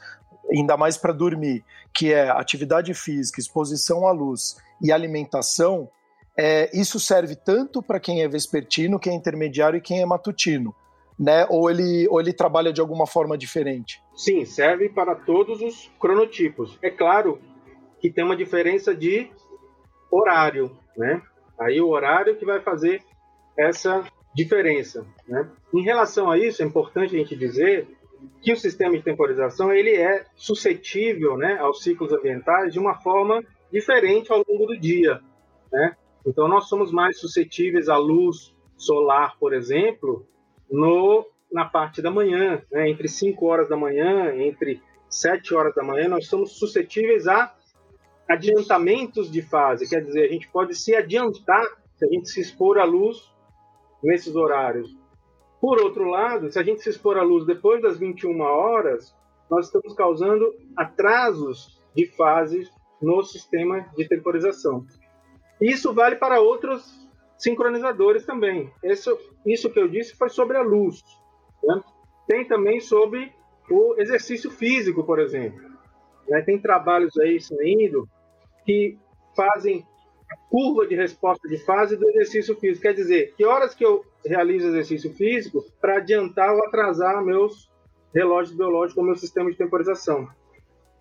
ainda 0.52 0.76
mais 0.76 0.96
para 0.96 1.12
dormir, 1.12 1.64
que 1.94 2.12
é 2.12 2.28
atividade 2.28 2.92
física, 2.92 3.40
exposição 3.40 4.06
à 4.06 4.12
luz 4.12 4.56
e 4.82 4.92
alimentação, 4.92 5.88
é, 6.36 6.70
isso 6.78 7.00
serve 7.00 7.34
tanto 7.34 7.82
para 7.82 7.98
quem 7.98 8.22
é 8.22 8.28
vespertino, 8.28 8.98
quem 8.98 9.14
é 9.14 9.16
intermediário 9.16 9.78
e 9.78 9.82
quem 9.82 10.00
é 10.00 10.06
matutino 10.06 10.74
né? 11.18 11.46
Ou 11.50 11.68
ele, 11.68 12.06
ou 12.08 12.20
ele 12.20 12.32
trabalha 12.32 12.72
de 12.72 12.80
alguma 12.80 13.06
forma 13.06 13.36
diferente? 13.36 14.00
Sim, 14.14 14.44
serve 14.44 14.88
para 14.88 15.14
todos 15.14 15.60
os 15.60 15.90
cronotipos. 15.98 16.78
É 16.80 16.90
claro 16.90 17.40
que 18.00 18.10
tem 18.10 18.24
uma 18.24 18.36
diferença 18.36 18.94
de 18.94 19.30
horário, 20.10 20.76
né? 20.98 21.22
Aí 21.58 21.80
o 21.80 21.88
horário 21.88 22.36
que 22.36 22.44
vai 22.44 22.60
fazer 22.60 23.02
essa 23.56 24.04
diferença, 24.34 25.06
né? 25.26 25.50
Em 25.72 25.82
relação 25.82 26.30
a 26.30 26.36
isso, 26.36 26.62
é 26.62 26.66
importante 26.66 27.14
a 27.14 27.18
gente 27.18 27.34
dizer 27.34 27.88
que 28.42 28.52
o 28.52 28.56
sistema 28.56 28.96
de 28.96 29.02
temporização 29.02 29.72
ele 29.72 29.94
é 29.94 30.24
suscetível, 30.34 31.36
né, 31.36 31.56
aos 31.58 31.82
ciclos 31.82 32.12
ambientais 32.12 32.72
de 32.72 32.78
uma 32.78 32.94
forma 33.00 33.42
diferente 33.72 34.32
ao 34.32 34.44
longo 34.46 34.66
do 34.66 34.78
dia, 34.78 35.20
né? 35.72 35.96
Então 36.26 36.48
nós 36.48 36.68
somos 36.68 36.92
mais 36.92 37.18
suscetíveis 37.18 37.88
à 37.88 37.96
luz 37.96 38.54
solar, 38.76 39.38
por 39.38 39.54
exemplo, 39.54 40.26
no, 40.70 41.26
na 41.50 41.64
parte 41.64 42.02
da 42.02 42.10
manhã, 42.10 42.62
né? 42.70 42.88
entre 42.88 43.08
5 43.08 43.44
horas 43.46 43.68
da 43.68 43.76
manhã, 43.76 44.34
entre 44.36 44.82
7 45.08 45.54
horas 45.54 45.74
da 45.74 45.82
manhã, 45.82 46.08
nós 46.08 46.26
somos 46.26 46.58
suscetíveis 46.58 47.26
a 47.26 47.54
adiantamentos 48.28 49.30
de 49.30 49.40
fase, 49.42 49.88
quer 49.88 50.04
dizer, 50.04 50.24
a 50.24 50.32
gente 50.32 50.48
pode 50.48 50.74
se 50.74 50.94
adiantar 50.94 51.64
se 51.96 52.04
a 52.04 52.08
gente 52.08 52.28
se 52.28 52.40
expor 52.40 52.78
à 52.78 52.84
luz 52.84 53.32
nesses 54.02 54.36
horários. 54.36 54.94
Por 55.60 55.80
outro 55.80 56.04
lado, 56.04 56.50
se 56.50 56.58
a 56.58 56.62
gente 56.62 56.82
se 56.82 56.90
expor 56.90 57.16
à 57.16 57.22
luz 57.22 57.44
depois 57.44 57.82
das 57.82 57.98
21 57.98 58.40
horas, 58.40 59.14
nós 59.50 59.66
estamos 59.66 59.94
causando 59.94 60.54
atrasos 60.76 61.82
de 61.94 62.06
fases 62.06 62.70
no 63.00 63.22
sistema 63.22 63.86
de 63.96 64.06
temporização. 64.06 64.86
Isso 65.60 65.92
vale 65.92 66.16
para 66.16 66.40
outros 66.40 67.08
sincronizadores 67.36 68.24
também. 68.24 68.70
Isso, 68.84 69.18
isso 69.44 69.70
que 69.70 69.80
eu 69.80 69.88
disse 69.88 70.16
foi 70.16 70.28
sobre 70.28 70.56
a 70.56 70.62
luz. 70.62 71.02
Né? 71.64 71.82
Tem 72.28 72.46
também 72.46 72.80
sobre 72.80 73.32
o 73.70 73.96
exercício 73.98 74.50
físico, 74.50 75.02
por 75.02 75.18
exemplo. 75.18 75.60
Né? 76.28 76.42
Tem 76.42 76.60
trabalhos 76.60 77.16
aí 77.18 77.40
saindo 77.40 78.08
que 78.68 78.98
fazem 79.34 79.82
curva 80.50 80.86
de 80.86 80.94
resposta 80.94 81.48
de 81.48 81.56
fase 81.64 81.96
do 81.96 82.06
exercício 82.10 82.54
físico. 82.54 82.82
Quer 82.82 82.92
dizer, 82.92 83.32
que 83.34 83.42
horas 83.42 83.74
que 83.74 83.82
eu 83.82 84.04
realizo 84.26 84.68
exercício 84.68 85.10
físico 85.14 85.64
para 85.80 85.96
adiantar 85.96 86.54
ou 86.54 86.66
atrasar 86.66 87.24
meus 87.24 87.70
relógios 88.14 88.54
biológicos 88.54 89.02
meu 89.02 89.16
sistema 89.16 89.50
de 89.50 89.56
temporização. 89.56 90.28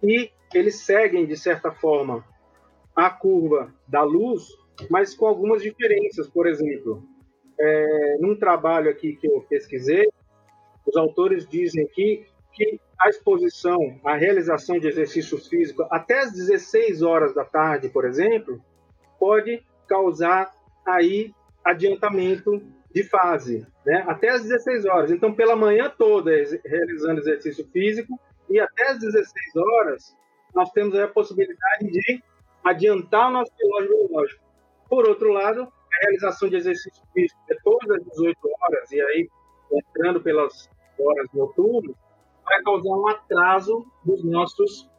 E 0.01 0.31
eles 0.53 0.75
seguem, 0.79 1.25
de 1.25 1.35
certa 1.35 1.69
forma, 1.69 2.23
a 2.95 3.09
curva 3.09 3.73
da 3.85 4.01
luz, 4.01 4.47
mas 4.89 5.13
com 5.13 5.25
algumas 5.25 5.61
diferenças. 5.61 6.29
Por 6.29 6.47
exemplo, 6.47 7.03
é, 7.59 8.17
num 8.21 8.37
trabalho 8.37 8.89
aqui 8.89 9.17
que 9.17 9.27
eu 9.27 9.41
pesquisei, 9.41 10.07
os 10.85 10.95
autores 10.95 11.45
dizem 11.45 11.83
aqui 11.83 12.25
que 12.53 12.79
a 12.99 13.09
exposição, 13.09 13.99
a 14.03 14.15
realização 14.15 14.79
de 14.79 14.87
exercício 14.87 15.37
físico 15.37 15.85
até 15.91 16.19
as 16.19 16.33
16 16.33 17.01
horas 17.01 17.33
da 17.33 17.45
tarde, 17.45 17.89
por 17.89 18.05
exemplo, 18.05 18.59
pode 19.19 19.63
causar 19.87 20.51
aí 20.85 21.33
adiantamento 21.63 22.61
de 22.93 23.03
fase, 23.03 23.67
né? 23.85 24.03
até 24.07 24.29
as 24.29 24.43
16 24.43 24.85
horas. 24.85 25.11
Então, 25.11 25.33
pela 25.33 25.55
manhã 25.55 25.91
toda, 25.95 26.31
realizando 26.65 27.19
exercício 27.19 27.67
físico, 27.71 28.19
e 28.49 28.59
até 28.59 28.89
as 28.89 28.99
16 28.99 29.55
horas, 29.55 30.17
nós 30.55 30.71
temos 30.71 30.95
a 30.95 31.07
possibilidade 31.07 31.91
de 31.91 32.23
adiantar 32.63 33.29
o 33.29 33.33
nosso 33.33 33.51
relógio 33.59 34.07
biológico. 34.07 34.43
Por 34.89 35.07
outro 35.07 35.31
lado, 35.31 35.61
a 35.61 36.05
realização 36.05 36.49
de 36.49 36.55
exercício 36.55 37.03
físico 37.13 37.39
depois 37.47 37.85
das 37.87 38.03
18 38.11 38.37
horas, 38.43 38.91
e 38.91 39.01
aí 39.01 39.29
entrando 39.71 40.21
pelas 40.21 40.69
horas 40.97 41.27
noturnas, 41.33 41.95
vai 42.47 42.61
causar 42.63 42.89
um 42.89 43.07
atraso 43.07 43.85
dos 44.03 44.23
nossos 44.23 44.89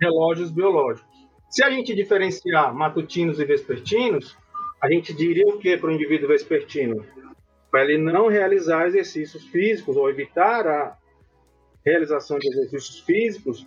relógios 0.00 0.50
biológicos. 0.50 1.10
Se 1.48 1.64
a 1.64 1.70
gente 1.70 1.94
diferenciar 1.94 2.74
matutinos 2.74 3.40
e 3.40 3.44
vespertinos, 3.44 4.36
a 4.80 4.90
gente 4.90 5.12
diria 5.12 5.46
o 5.48 5.58
que 5.58 5.76
para 5.76 5.90
o 5.90 5.92
indivíduo 5.92 6.28
vespertino? 6.28 7.04
Para 7.70 7.84
ele 7.84 7.98
não 7.98 8.28
realizar 8.28 8.86
exercícios 8.86 9.44
físicos 9.46 9.96
ou 9.96 10.08
evitar 10.08 10.66
a 10.66 10.96
realização 11.84 12.38
de 12.38 12.48
exercícios 12.48 13.00
físicos 13.00 13.66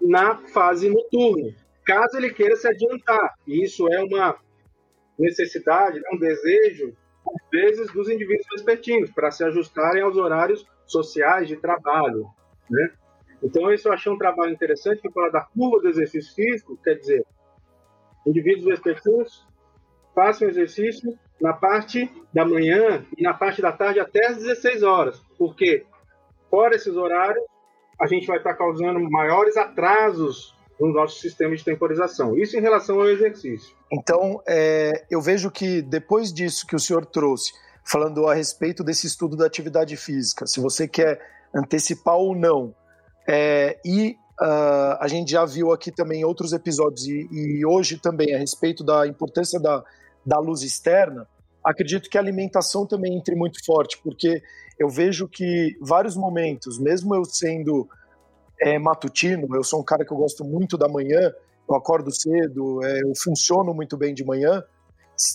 na 0.00 0.36
fase 0.36 0.88
noturna, 0.88 1.54
caso 1.84 2.16
ele 2.16 2.32
queira 2.32 2.56
se 2.56 2.68
adiantar. 2.68 3.34
E 3.46 3.62
isso 3.62 3.86
é 3.92 4.02
uma 4.02 4.36
necessidade, 5.18 6.00
um 6.12 6.18
desejo, 6.18 6.96
às 7.26 7.50
vezes, 7.50 7.92
dos 7.92 8.08
indivíduos 8.08 8.46
vespertinos, 8.52 9.10
para 9.10 9.30
se 9.30 9.44
ajustarem 9.44 10.02
aos 10.02 10.16
horários 10.16 10.66
sociais 10.86 11.48
de 11.48 11.56
trabalho. 11.56 12.26
Né? 12.70 12.90
Então, 13.42 13.72
isso 13.72 13.88
eu 13.88 13.92
achei 13.92 14.10
um 14.10 14.18
trabalho 14.18 14.52
interessante, 14.52 15.02
que 15.02 15.10
fala 15.10 15.30
da 15.30 15.40
curva 15.40 15.80
do 15.80 15.88
exercício 15.88 16.34
físico, 16.34 16.78
quer 16.82 16.94
dizer, 16.94 17.24
indivíduos 18.26 18.66
vespertinos 18.66 19.46
façam 20.14 20.48
exercício 20.48 21.18
na 21.40 21.52
parte 21.52 22.10
da 22.32 22.44
manhã 22.44 23.04
e 23.16 23.22
na 23.22 23.34
parte 23.34 23.60
da 23.60 23.72
tarde 23.72 23.98
até 23.98 24.26
as 24.26 24.36
16 24.36 24.82
horas, 24.82 25.20
porque 25.38 25.84
fora 26.50 26.76
esses 26.76 26.94
horários, 26.94 27.44
a 28.00 28.06
gente 28.06 28.26
vai 28.26 28.36
estar 28.38 28.54
causando 28.54 29.00
maiores 29.00 29.56
atrasos 29.56 30.54
no 30.78 30.92
nosso 30.92 31.20
sistema 31.20 31.54
de 31.56 31.64
temporização. 31.64 32.36
Isso 32.36 32.56
em 32.56 32.60
relação 32.60 33.00
ao 33.00 33.08
exercício. 33.08 33.74
Então, 33.90 34.42
é, 34.46 35.04
eu 35.10 35.20
vejo 35.20 35.50
que 35.50 35.80
depois 35.80 36.32
disso 36.32 36.66
que 36.66 36.76
o 36.76 36.80
senhor 36.80 37.06
trouxe, 37.06 37.52
falando 37.84 38.26
a 38.26 38.34
respeito 38.34 38.82
desse 38.84 39.06
estudo 39.06 39.36
da 39.36 39.46
atividade 39.46 39.96
física, 39.96 40.46
se 40.46 40.60
você 40.60 40.86
quer 40.86 41.20
antecipar 41.54 42.16
ou 42.16 42.34
não, 42.34 42.74
é, 43.28 43.78
e 43.84 44.16
uh, 44.40 44.96
a 44.98 45.06
gente 45.08 45.30
já 45.30 45.44
viu 45.44 45.72
aqui 45.72 45.90
também 45.92 46.24
outros 46.24 46.52
episódios, 46.52 47.06
e, 47.06 47.28
e, 47.30 47.66
hoje 47.66 47.98
também 47.98 48.34
a 48.34 48.38
respeito 48.38 48.82
da 48.82 49.06
importância 49.06 49.60
da, 49.60 49.82
da 50.24 50.38
luz 50.38 50.62
externa, 50.62 51.26
acredito 51.64 52.10
que 52.10 52.18
a 52.18 52.20
alimentação 52.20 52.86
também 52.86 53.16
entre 53.16 53.36
muito 53.36 53.64
forte, 53.64 53.98
porque 54.02 54.42
eu 54.78 54.88
vejo 54.88 55.28
que 55.28 55.76
vários 55.80 56.16
momentos, 56.16 56.78
mesmo 56.78 57.14
eu 57.14 57.24
sendo 57.24 57.88
é, 58.60 58.78
matutino, 58.78 59.46
eu 59.54 59.62
sou 59.62 59.80
um 59.80 59.84
cara 59.84 60.04
que 60.04 60.12
eu 60.12 60.16
gosto 60.16 60.44
muito 60.44 60.76
da 60.76 60.88
manhã, 60.88 61.32
eu 61.68 61.76
acordo 61.76 62.10
cedo, 62.10 62.84
é, 62.84 63.02
eu 63.02 63.12
funciono 63.14 63.72
muito 63.72 63.96
bem 63.96 64.12
de 64.12 64.24
manhã, 64.24 64.62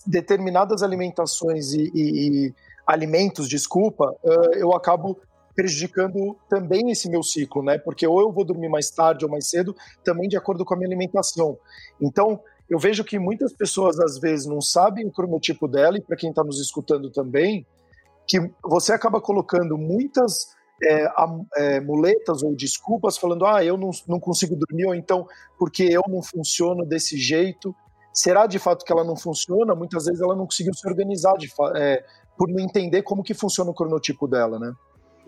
determinadas 0.06 0.84
alimentações 0.84 1.74
e, 1.74 1.92
e, 1.94 2.48
e 2.48 2.54
alimentos, 2.86 3.48
desculpa, 3.48 4.16
uh, 4.24 4.54
eu 4.56 4.74
acabo 4.74 5.20
prejudicando 5.58 6.38
também 6.48 6.92
esse 6.92 7.10
meu 7.10 7.24
ciclo, 7.24 7.64
né? 7.64 7.80
Porque 7.80 8.06
ou 8.06 8.22
eu 8.22 8.32
vou 8.32 8.46
dormir 8.46 8.70
mais 8.70 8.92
tarde 8.92 9.26
ou 9.26 9.32
mais 9.32 9.50
cedo, 9.50 9.76
também 10.04 10.30
de 10.30 10.38
acordo 10.38 10.64
com 10.64 10.76
a 10.76 10.78
minha 10.78 10.88
alimentação. 10.88 11.58
Então, 12.00 12.40
eu 12.70 12.78
vejo 12.78 13.04
que 13.04 13.18
muitas 13.18 13.52
pessoas 13.54 14.00
às 14.00 14.20
vezes 14.20 14.46
não 14.46 14.62
sabem 14.62 15.08
o 15.08 15.12
cronotipo 15.12 15.68
dela, 15.68 15.98
e 15.98 16.02
para 16.02 16.16
quem 16.16 16.30
está 16.30 16.44
nos 16.44 16.62
escutando 16.62 17.10
também, 17.10 17.66
que 18.28 18.52
você 18.64 18.94
acaba 18.94 19.20
colocando 19.20 19.80
muitas 19.80 20.56
é, 20.84 21.08
é, 21.56 21.80
muletas 21.80 22.44
ou 22.44 22.56
desculpas 22.56 23.18
falando, 23.18 23.44
ah, 23.44 23.66
eu 23.66 23.78
não, 23.78 23.90
não 24.08 24.20
consigo 24.20 24.56
dormir, 24.56 24.86
ou 24.86 24.94
então 24.94 25.26
porque 25.58 25.86
eu 25.86 26.04
não 26.08 26.22
funciono 26.22 26.86
desse 26.86 27.18
jeito. 27.18 27.76
Será 28.14 28.46
de 28.46 28.60
fato 28.60 28.86
que 28.86 28.92
ela 28.92 29.04
não 29.04 29.16
funciona? 29.16 29.74
Muitas 29.74 30.06
vezes 30.06 30.22
ela 30.22 30.36
não 30.36 30.46
conseguiu 30.46 30.74
se 30.76 30.88
organizar 30.88 31.34
de, 31.36 31.52
é, 31.76 32.06
por 32.38 32.48
não 32.48 32.60
entender 32.60 33.02
como 33.02 33.24
que 33.24 33.34
funciona 33.34 33.72
o 33.72 33.74
cronotipo 33.74 34.28
dela, 34.28 34.60
né? 34.60 34.72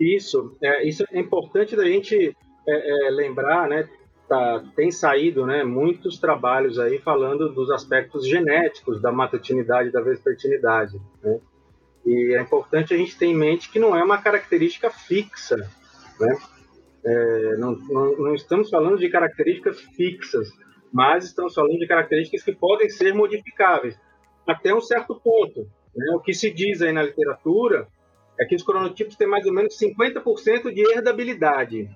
Isso, 0.00 0.56
é, 0.62 0.88
isso 0.88 1.04
é 1.12 1.20
importante 1.20 1.76
da 1.76 1.84
gente 1.84 2.34
é, 2.66 3.06
é, 3.06 3.10
lembrar, 3.10 3.68
né? 3.68 3.86
Tá, 4.26 4.64
tem 4.76 4.92
saído, 4.92 5.44
né, 5.44 5.64
muitos 5.64 6.20
trabalhos 6.20 6.78
aí 6.78 7.00
falando 7.00 7.52
dos 7.52 7.68
aspectos 7.68 8.24
genéticos 8.24 9.02
da 9.02 9.10
matutinidade 9.10 9.88
e 9.88 9.92
da 9.92 10.00
vespertinidade, 10.00 11.00
né? 11.20 11.40
E 12.06 12.34
é 12.34 12.40
importante 12.40 12.94
a 12.94 12.96
gente 12.96 13.18
ter 13.18 13.26
em 13.26 13.34
mente 13.34 13.70
que 13.70 13.78
não 13.78 13.94
é 13.94 14.02
uma 14.02 14.22
característica 14.22 14.88
fixa, 14.88 15.56
né? 16.18 16.38
É, 17.04 17.56
não, 17.56 17.72
não, 17.72 18.16
não, 18.18 18.34
estamos 18.34 18.70
falando 18.70 18.98
de 18.98 19.08
características 19.08 19.80
fixas, 19.96 20.48
mas 20.92 21.24
estamos 21.24 21.52
falando 21.52 21.78
de 21.78 21.86
características 21.86 22.42
que 22.42 22.52
podem 22.52 22.88
ser 22.88 23.12
modificáveis 23.12 23.98
até 24.46 24.74
um 24.74 24.80
certo 24.80 25.18
ponto. 25.20 25.66
Né? 25.94 26.12
O 26.14 26.20
que 26.20 26.32
se 26.32 26.50
diz 26.50 26.82
aí 26.82 26.92
na 26.92 27.02
literatura 27.02 27.88
é 28.40 28.44
que 28.44 28.54
os 28.54 28.62
cronotipos 28.62 29.16
têm 29.16 29.28
mais 29.28 29.44
ou 29.46 29.52
menos 29.52 29.78
50% 29.78 30.72
de 30.72 30.80
herdabilidade, 30.80 31.90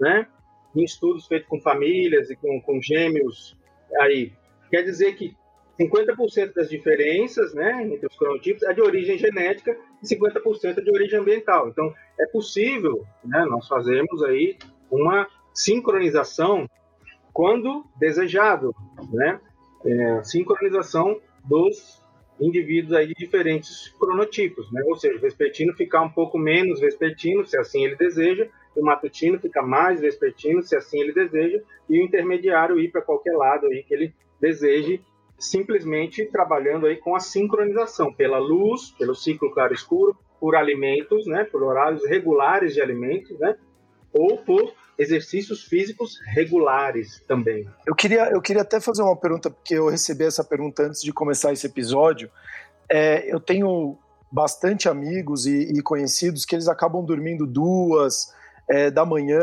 né? 0.00 0.26
Em 0.74 0.82
estudos 0.82 1.26
feitos 1.26 1.48
com 1.48 1.60
famílias 1.60 2.30
e 2.30 2.36
com, 2.36 2.60
com 2.62 2.80
gêmeos 2.80 3.56
aí. 4.00 4.32
Quer 4.70 4.82
dizer 4.82 5.14
que 5.16 5.36
50% 5.78 6.54
das 6.54 6.68
diferenças 6.68 7.54
né, 7.54 7.82
entre 7.82 8.06
os 8.06 8.16
cronotipos 8.16 8.62
é 8.62 8.72
de 8.72 8.82
origem 8.82 9.16
genética 9.16 9.76
e 10.02 10.06
50% 10.06 10.78
é 10.78 10.80
de 10.80 10.90
origem 10.90 11.18
ambiental. 11.18 11.68
Então, 11.68 11.92
é 12.18 12.26
possível 12.26 13.04
né, 13.24 13.44
nós 13.46 13.66
fazermos 13.66 14.22
aí 14.22 14.58
uma 14.90 15.26
sincronização 15.54 16.68
quando 17.32 17.84
desejado, 17.98 18.74
né? 19.12 19.40
É, 19.84 20.22
sincronização 20.22 21.18
dos 21.44 21.99
indivíduos 22.40 22.92
aí 22.94 23.08
de 23.08 23.14
diferentes 23.14 23.94
cronotipos, 23.98 24.70
né? 24.72 24.82
Ou 24.86 24.96
seja, 24.96 25.16
o 25.16 25.20
vespertino 25.20 25.74
ficar 25.74 26.02
um 26.02 26.10
pouco 26.10 26.38
menos 26.38 26.80
vespertino, 26.80 27.44
se 27.44 27.58
assim 27.58 27.84
ele 27.84 27.96
deseja, 27.96 28.48
o 28.76 28.82
matutino 28.82 29.38
fica 29.38 29.62
mais 29.62 30.00
vespertino, 30.00 30.62
se 30.62 30.76
assim 30.76 31.00
ele 31.00 31.12
deseja, 31.12 31.60
e 31.88 32.00
o 32.00 32.04
intermediário 32.04 32.80
ir 32.80 32.90
para 32.90 33.02
qualquer 33.02 33.36
lado 33.36 33.66
aí 33.66 33.82
que 33.82 33.92
ele 33.92 34.14
deseje, 34.40 35.00
simplesmente 35.38 36.24
trabalhando 36.26 36.86
aí 36.86 36.96
com 36.96 37.14
a 37.14 37.20
sincronização 37.20 38.12
pela 38.12 38.38
luz, 38.38 38.90
pelo 38.92 39.14
ciclo 39.14 39.52
claro-escuro, 39.52 40.16
por 40.38 40.56
alimentos, 40.56 41.26
né? 41.26 41.44
Por 41.44 41.62
horários 41.62 42.06
regulares 42.06 42.74
de 42.74 42.80
alimentos, 42.80 43.38
né? 43.38 43.56
Ou 44.12 44.38
por 44.38 44.72
exercícios 45.00 45.64
físicos 45.64 46.20
regulares 46.26 47.22
também. 47.26 47.66
Eu 47.86 47.94
queria, 47.94 48.30
eu 48.30 48.40
queria 48.42 48.60
até 48.60 48.78
fazer 48.78 49.02
uma 49.02 49.16
pergunta, 49.16 49.50
porque 49.50 49.74
eu 49.74 49.88
recebi 49.88 50.24
essa 50.24 50.44
pergunta 50.44 50.82
antes 50.82 51.00
de 51.00 51.10
começar 51.10 51.52
esse 51.54 51.66
episódio. 51.66 52.30
É, 52.86 53.32
eu 53.32 53.40
tenho 53.40 53.96
bastante 54.30 54.90
amigos 54.90 55.46
e, 55.46 55.72
e, 55.72 55.82
conhecidos 55.82 56.44
que 56.44 56.54
eles 56.54 56.68
acabam 56.68 57.02
dormindo 57.02 57.46
duas 57.46 58.30
é, 58.68 58.90
da 58.90 59.06
manhã. 59.06 59.40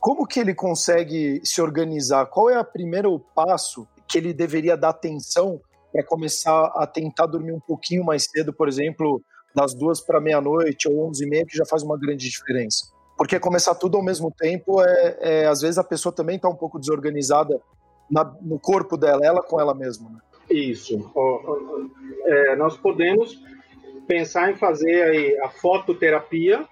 Como 0.00 0.26
que 0.26 0.40
ele 0.40 0.54
consegue 0.54 1.40
se 1.44 1.62
organizar? 1.62 2.26
Qual 2.26 2.50
é 2.50 2.58
o 2.58 2.64
primeiro 2.64 3.20
passo 3.32 3.86
que 4.08 4.18
ele 4.18 4.34
deveria 4.34 4.76
dar 4.76 4.88
atenção 4.88 5.60
para 5.92 6.04
começar 6.04 6.66
a 6.74 6.84
tentar 6.84 7.26
dormir 7.26 7.52
um 7.52 7.60
pouquinho 7.60 8.04
mais 8.04 8.24
cedo, 8.24 8.52
por 8.52 8.68
exemplo, 8.68 9.22
das 9.54 9.72
duas 9.72 10.00
para 10.00 10.20
meia-noite 10.20 10.88
ou 10.88 11.08
onze 11.08 11.24
e 11.24 11.28
meia, 11.28 11.46
que 11.46 11.56
já 11.56 11.64
faz 11.64 11.84
uma 11.84 11.96
grande 11.96 12.28
diferença? 12.28 12.95
Porque 13.16 13.40
começar 13.40 13.74
tudo 13.74 13.96
ao 13.96 14.04
mesmo 14.04 14.30
tempo, 14.30 14.82
é, 14.82 15.16
é 15.20 15.46
às 15.46 15.60
vezes 15.60 15.78
a 15.78 15.84
pessoa 15.84 16.14
também 16.14 16.36
está 16.36 16.48
um 16.48 16.54
pouco 16.54 16.78
desorganizada 16.78 17.60
na, 18.10 18.24
no 18.42 18.58
corpo 18.58 18.96
dela, 18.96 19.24
ela 19.24 19.42
com 19.42 19.60
ela 19.60 19.74
mesma. 19.74 20.10
Né? 20.10 20.18
Isso. 20.50 21.12
É, 22.24 22.56
nós 22.56 22.76
podemos 22.76 23.40
pensar 24.06 24.50
em 24.50 24.56
fazer 24.56 25.02
aí 25.02 25.38
a 25.40 25.48
fototerapia, 25.48 26.66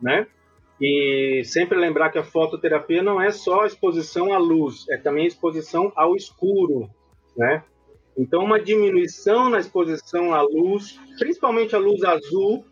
né? 0.00 0.26
E 0.80 1.42
sempre 1.44 1.78
lembrar 1.78 2.10
que 2.10 2.18
a 2.18 2.24
fototerapia 2.24 3.02
não 3.02 3.20
é 3.20 3.30
só 3.30 3.64
exposição 3.64 4.32
à 4.32 4.38
luz, 4.38 4.84
é 4.90 4.96
também 4.96 5.26
exposição 5.26 5.92
ao 5.94 6.16
escuro, 6.16 6.90
né? 7.36 7.62
Então, 8.18 8.44
uma 8.44 8.60
diminuição 8.60 9.48
na 9.48 9.58
exposição 9.58 10.34
à 10.34 10.42
luz, 10.42 10.98
principalmente 11.18 11.74
à 11.74 11.78
luz 11.78 12.02
azul, 12.02 12.64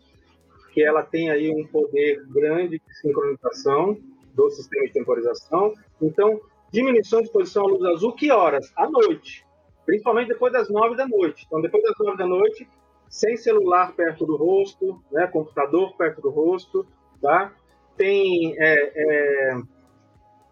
que 0.71 0.83
ela 0.83 1.03
tem 1.03 1.29
aí 1.29 1.49
um 1.49 1.65
poder 1.67 2.25
grande 2.27 2.79
de 2.79 2.95
sincronização 3.01 3.97
do 4.33 4.49
sistema 4.49 4.85
de 4.85 4.93
temporização. 4.93 5.73
Então, 6.01 6.39
diminuição 6.71 7.19
de 7.19 7.25
exposição 7.25 7.65
à 7.65 7.67
luz 7.67 7.83
azul, 7.83 8.13
que 8.13 8.31
horas? 8.31 8.71
À 8.75 8.89
noite, 8.89 9.45
principalmente 9.85 10.29
depois 10.29 10.53
das 10.53 10.69
nove 10.69 10.95
da 10.95 11.07
noite. 11.07 11.43
Então, 11.45 11.61
depois 11.61 11.83
das 11.83 11.93
nove 11.99 12.17
da 12.17 12.25
noite, 12.25 12.67
sem 13.09 13.35
celular 13.35 13.93
perto 13.93 14.25
do 14.25 14.37
rosto, 14.37 15.01
né, 15.11 15.27
computador 15.27 15.95
perto 15.97 16.21
do 16.21 16.29
rosto, 16.29 16.87
tá? 17.21 17.53
Tem 17.97 18.55
é, 18.57 18.91
é, 18.95 19.61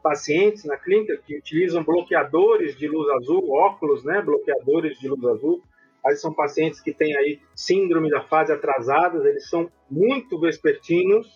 pacientes 0.03 0.65
na 0.65 0.75
clínica 0.75 1.17
que 1.17 1.37
utilizam 1.37 1.83
bloqueadores 1.83 2.77
de 2.77 2.87
luz 2.87 3.09
azul, 3.11 3.49
óculos, 3.51 4.03
né, 4.03 4.21
bloqueadores 4.21 4.99
de 4.99 5.07
luz 5.07 5.23
azul. 5.25 5.63
Aí 6.05 6.15
são 6.15 6.33
pacientes 6.33 6.79
que 6.81 6.93
têm 6.93 7.15
aí 7.15 7.39
síndrome 7.55 8.09
da 8.09 8.21
fase 8.21 8.51
atrasada, 8.51 9.27
eles 9.27 9.49
são 9.49 9.69
muito 9.89 10.39
vespertinos, 10.39 11.27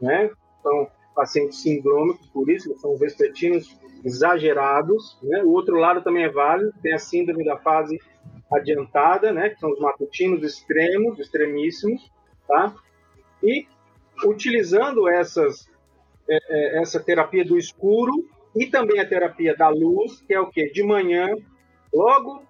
né? 0.00 0.30
São 0.62 0.88
pacientes 1.14 1.62
sindrômicos, 1.62 2.26
por 2.28 2.48
isso 2.48 2.76
são 2.78 2.96
vespertinos 2.96 3.78
exagerados, 4.04 5.18
né? 5.22 5.42
O 5.42 5.50
outro 5.50 5.76
lado 5.76 6.02
também 6.02 6.24
é 6.24 6.28
válido, 6.28 6.72
tem 6.82 6.92
a 6.92 6.98
síndrome 6.98 7.44
da 7.44 7.56
fase 7.58 7.98
adiantada, 8.52 9.32
né? 9.32 9.50
Que 9.50 9.60
são 9.60 9.70
os 9.70 9.80
matutinos 9.80 10.42
extremos, 10.42 11.18
extremíssimos, 11.18 12.10
tá? 12.46 12.74
E 13.42 13.66
utilizando 14.24 15.08
essas 15.08 15.68
é, 16.28 16.38
é, 16.48 16.80
essa 16.80 17.00
terapia 17.00 17.44
do 17.44 17.58
escuro 17.58 18.12
e 18.56 18.66
também 18.66 19.00
a 19.00 19.06
terapia 19.06 19.54
da 19.56 19.68
luz, 19.68 20.22
que 20.22 20.32
é 20.32 20.40
o 20.40 20.48
que? 20.48 20.70
De 20.70 20.82
manhã, 20.82 21.28
logo 21.92 22.42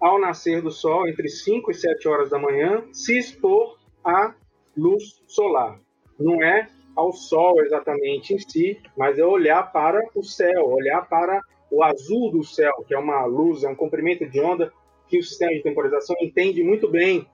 ao 0.00 0.18
nascer 0.20 0.62
do 0.62 0.70
sol, 0.70 1.08
entre 1.08 1.28
5 1.28 1.70
e 1.70 1.74
7 1.74 2.08
horas 2.08 2.30
da 2.30 2.38
manhã, 2.38 2.84
se 2.92 3.18
expor 3.18 3.78
à 4.04 4.34
luz 4.76 5.22
solar. 5.26 5.80
Não 6.18 6.42
é 6.42 6.68
ao 6.94 7.12
sol 7.12 7.60
exatamente 7.62 8.34
em 8.34 8.38
si, 8.38 8.80
mas 8.96 9.18
é 9.18 9.24
olhar 9.24 9.70
para 9.72 10.00
o 10.14 10.22
céu, 10.22 10.68
olhar 10.68 11.06
para 11.08 11.40
o 11.70 11.82
azul 11.82 12.30
do 12.30 12.42
céu, 12.42 12.72
que 12.86 12.94
é 12.94 12.98
uma 12.98 13.24
luz, 13.26 13.64
é 13.64 13.68
um 13.68 13.74
comprimento 13.74 14.28
de 14.28 14.40
onda 14.40 14.72
que 15.08 15.18
o 15.18 15.22
sistema 15.22 15.52
de 15.52 15.62
temporização 15.62 16.16
entende 16.20 16.62
muito 16.62 16.88
bem 16.88 17.26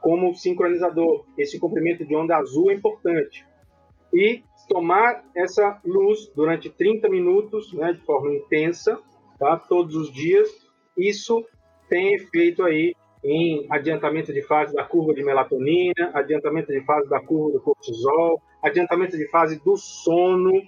como 0.00 0.34
sincronizador. 0.34 1.24
Esse 1.36 1.58
comprimento 1.58 2.04
de 2.04 2.14
onda 2.14 2.36
azul 2.36 2.70
é 2.70 2.74
importante. 2.74 3.44
E 4.12 4.42
tomar 4.68 5.24
essa 5.34 5.80
luz 5.84 6.30
durante 6.34 6.68
30 6.68 7.08
minutos, 7.08 7.72
né, 7.72 7.92
de 7.92 8.00
forma 8.00 8.34
intensa, 8.34 9.00
tá, 9.38 9.56
todos 9.56 9.94
os 9.96 10.12
dias, 10.12 10.48
isso 10.96 11.44
tem 11.88 12.14
efeito 12.14 12.62
aí 12.64 12.94
em 13.24 13.66
adiantamento 13.70 14.32
de 14.32 14.42
fase 14.42 14.74
da 14.74 14.84
curva 14.84 15.12
de 15.14 15.24
melatonina, 15.24 16.10
adiantamento 16.14 16.72
de 16.72 16.80
fase 16.84 17.08
da 17.08 17.20
curva 17.20 17.52
do 17.52 17.60
cortisol, 17.60 18.40
adiantamento 18.62 19.16
de 19.16 19.28
fase 19.28 19.60
do 19.64 19.76
sono, 19.76 20.62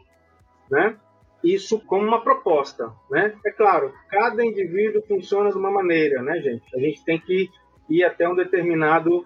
né? 0.70 0.96
Isso 1.42 1.78
como 1.80 2.06
uma 2.06 2.20
proposta, 2.20 2.92
né? 3.10 3.34
É 3.46 3.50
claro, 3.52 3.92
cada 4.10 4.44
indivíduo 4.44 5.02
funciona 5.06 5.50
de 5.50 5.56
uma 5.56 5.70
maneira, 5.70 6.20
né, 6.20 6.40
gente? 6.40 6.64
A 6.74 6.80
gente 6.80 7.04
tem 7.04 7.20
que 7.20 7.48
ir 7.88 8.04
até 8.04 8.28
um 8.28 8.34
determinado 8.34 9.24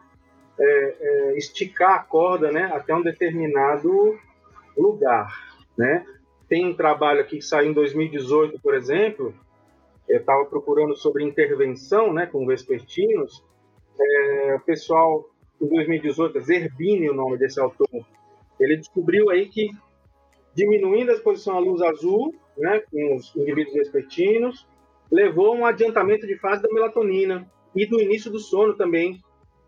é, 0.61 0.97
é, 1.01 1.39
esticar 1.39 1.95
a 1.95 2.03
corda, 2.03 2.53
né? 2.53 2.71
Até 2.75 2.95
um 2.95 3.03
determinado 3.03 4.19
lugar, 4.77 5.33
né? 5.77 6.05
Tem 6.49 6.67
um 6.67 6.75
trabalho 6.75 7.21
aqui 7.21 7.39
que 7.39 7.45
saiu 7.45 7.71
em 7.71 7.73
2018, 7.73 8.61
por 8.61 8.75
exemplo, 8.75 9.35
eu 10.09 10.19
estava 10.19 10.45
procurando 10.45 10.97
sobre 10.97 11.25
intervenção, 11.25 12.13
né, 12.13 12.27
com 12.27 12.47
vespertinos, 12.47 13.45
é, 13.99 14.55
o 14.57 14.61
pessoal, 14.61 15.29
em 15.61 15.69
2018, 15.69 16.41
Zerbini, 16.41 17.09
o 17.09 17.15
nome 17.15 17.39
desse 17.39 17.61
autor, 17.61 17.89
ele 18.59 18.77
descobriu 18.77 19.31
aí 19.31 19.49
que 19.49 19.71
diminuindo 20.55 21.11
a 21.11 21.15
exposição 21.15 21.57
à 21.57 21.61
luz 21.61 21.81
azul, 21.81 22.35
né, 22.57 22.83
com 22.91 23.17
os 23.17 23.35
indivíduos 23.35 23.75
vespertinos, 23.75 24.67
levou 25.11 25.53
a 25.53 25.57
um 25.57 25.67
adiantamento 25.67 26.27
de 26.27 26.39
fase 26.39 26.63
da 26.63 26.73
melatonina 26.73 27.51
e 27.75 27.87
do 27.87 28.01
início 28.01 28.31
do 28.31 28.39
sono 28.39 28.75
também, 28.75 29.21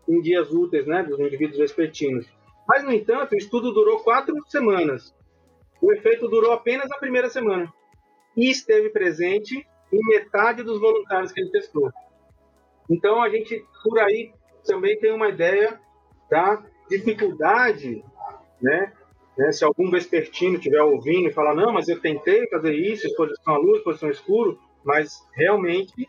em 0.07 0.21
dias 0.21 0.51
úteis, 0.51 0.85
né, 0.85 1.03
dos 1.03 1.19
indivíduos 1.19 1.57
vespertinos. 1.57 2.27
Mas, 2.67 2.83
no 2.83 2.91
entanto, 2.91 3.33
o 3.33 3.37
estudo 3.37 3.71
durou 3.71 3.99
quatro 3.99 4.35
semanas. 4.47 5.13
O 5.81 5.91
efeito 5.91 6.27
durou 6.27 6.51
apenas 6.51 6.91
a 6.91 6.97
primeira 6.97 7.29
semana. 7.29 7.71
E 8.35 8.49
esteve 8.49 8.89
presente 8.89 9.65
em 9.91 9.99
metade 10.07 10.63
dos 10.63 10.79
voluntários 10.79 11.31
que 11.31 11.41
ele 11.41 11.51
testou. 11.51 11.91
Então, 12.89 13.21
a 13.21 13.29
gente, 13.29 13.63
por 13.83 13.99
aí, 13.99 14.31
também 14.65 14.97
tem 14.99 15.11
uma 15.11 15.29
ideia 15.29 15.79
da 16.29 16.63
dificuldade, 16.89 18.03
né? 18.61 18.93
né? 19.37 19.51
Se 19.51 19.63
algum 19.63 19.89
vespertino 19.89 20.55
estiver 20.55 20.81
ouvindo 20.81 21.27
e 21.27 21.33
falar, 21.33 21.55
não, 21.55 21.71
mas 21.71 21.87
eu 21.87 21.99
tentei 21.99 22.47
fazer 22.49 22.73
isso, 22.73 23.07
exposição 23.07 23.55
à 23.55 23.57
luz, 23.57 23.77
exposição 23.77 24.09
escuro, 24.09 24.59
mas 24.83 25.19
realmente 25.33 26.07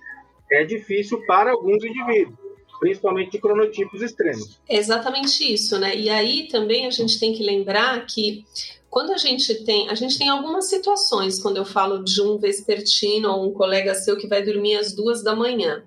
é 0.50 0.64
difícil 0.64 1.24
para 1.26 1.50
alguns 1.50 1.82
indivíduos 1.84 2.45
principalmente 2.78 3.32
de 3.32 3.38
cronotipos 3.38 4.02
extremos. 4.02 4.58
exatamente 4.68 5.52
isso, 5.52 5.78
né? 5.78 5.96
E 5.96 6.08
aí 6.08 6.48
também 6.48 6.86
a 6.86 6.90
gente 6.90 7.18
tem 7.18 7.32
que 7.32 7.42
lembrar 7.42 8.04
que 8.06 8.44
quando 8.88 9.12
a 9.12 9.18
gente 9.18 9.54
tem, 9.64 9.88
a 9.90 9.94
gente 9.94 10.16
tem 10.16 10.28
algumas 10.28 10.70
situações 10.70 11.40
quando 11.40 11.58
eu 11.58 11.64
falo 11.64 12.02
de 12.02 12.20
um 12.22 12.38
vespertino 12.38 13.30
ou 13.30 13.48
um 13.48 13.52
colega 13.52 13.94
seu 13.94 14.16
que 14.16 14.26
vai 14.26 14.42
dormir 14.42 14.76
às 14.76 14.94
duas 14.94 15.22
da 15.22 15.36
manhã, 15.36 15.84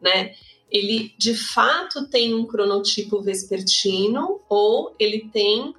né? 0.00 0.34
Ele 0.70 1.12
de 1.18 1.34
fato 1.34 2.06
tem 2.08 2.34
um 2.34 2.46
cronotipo 2.46 3.20
vespertino 3.20 4.40
ou 4.48 4.94
ele 4.98 5.28
tem 5.32 5.74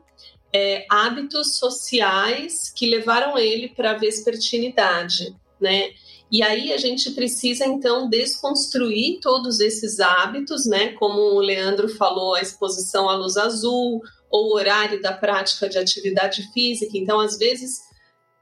é, 0.54 0.86
hábitos 0.89 1.58
sociais 1.58 2.69
que 2.69 2.89
levaram 2.89 3.38
ele 3.38 3.69
para 3.69 3.91
a 3.91 3.97
vespertinidade, 3.97 5.36
né? 5.60 5.91
E 6.34 6.41
aí 6.41 6.74
a 6.74 6.78
gente 6.78 7.12
precisa 7.12 7.63
então 7.63 8.10
desconstruir 8.10 9.19
todos 9.22 9.60
esses 9.60 10.00
hábitos, 10.00 10.65
né? 10.65 10.93
Como 10.93 11.19
o 11.19 11.39
Leandro 11.39 11.88
falou, 11.88 12.34
a 12.34 12.41
exposição 12.41 13.08
à 13.08 13.15
luz 13.15 13.38
azul 13.38 14.02
ou 14.32 14.48
o 14.48 14.56
horário 14.56 15.00
da 15.00 15.13
prática 15.13 15.69
de 15.69 15.78
atividade 15.78 16.52
física. 16.52 16.98
Então, 16.98 17.19
às 17.19 17.38
vezes, 17.38 17.82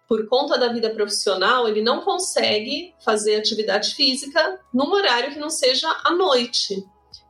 por 0.08 0.25
conta 0.30 0.58
da 0.58 0.71
vida 0.71 0.89
profissional, 0.91 1.67
ele 1.67 1.82
não 1.82 1.99
consegue 1.99 2.93
fazer 3.04 3.36
atividade 3.36 3.93
física 3.93 4.58
num 4.73 4.89
horário 4.93 5.34
que 5.34 5.39
não 5.39 5.49
seja 5.49 5.89
à 6.06 6.12
noite. 6.12 6.82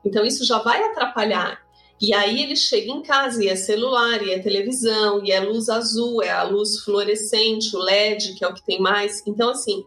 Então, 0.06 0.24
isso 0.24 0.46
já 0.46 0.60
vai 0.60 0.84
atrapalhar. 0.84 1.60
E 2.00 2.14
aí 2.14 2.42
ele 2.42 2.56
chega 2.56 2.92
em 2.92 3.02
casa 3.02 3.44
e 3.44 3.48
é 3.48 3.56
celular, 3.56 4.22
e 4.22 4.32
é 4.32 4.38
televisão, 4.38 5.26
e 5.26 5.32
é 5.32 5.40
luz 5.40 5.70
azul, 5.70 6.22
é 6.22 6.30
a 6.30 6.44
luz 6.44 6.84
fluorescente, 6.84 7.76
o 7.76 7.80
LED, 7.80 8.36
que 8.36 8.46
é 8.46 8.48
o 8.48 8.54
que 8.54 8.64
tem 8.64 8.80
mais. 8.80 9.24
Então, 9.26 9.50
assim, 9.50 9.84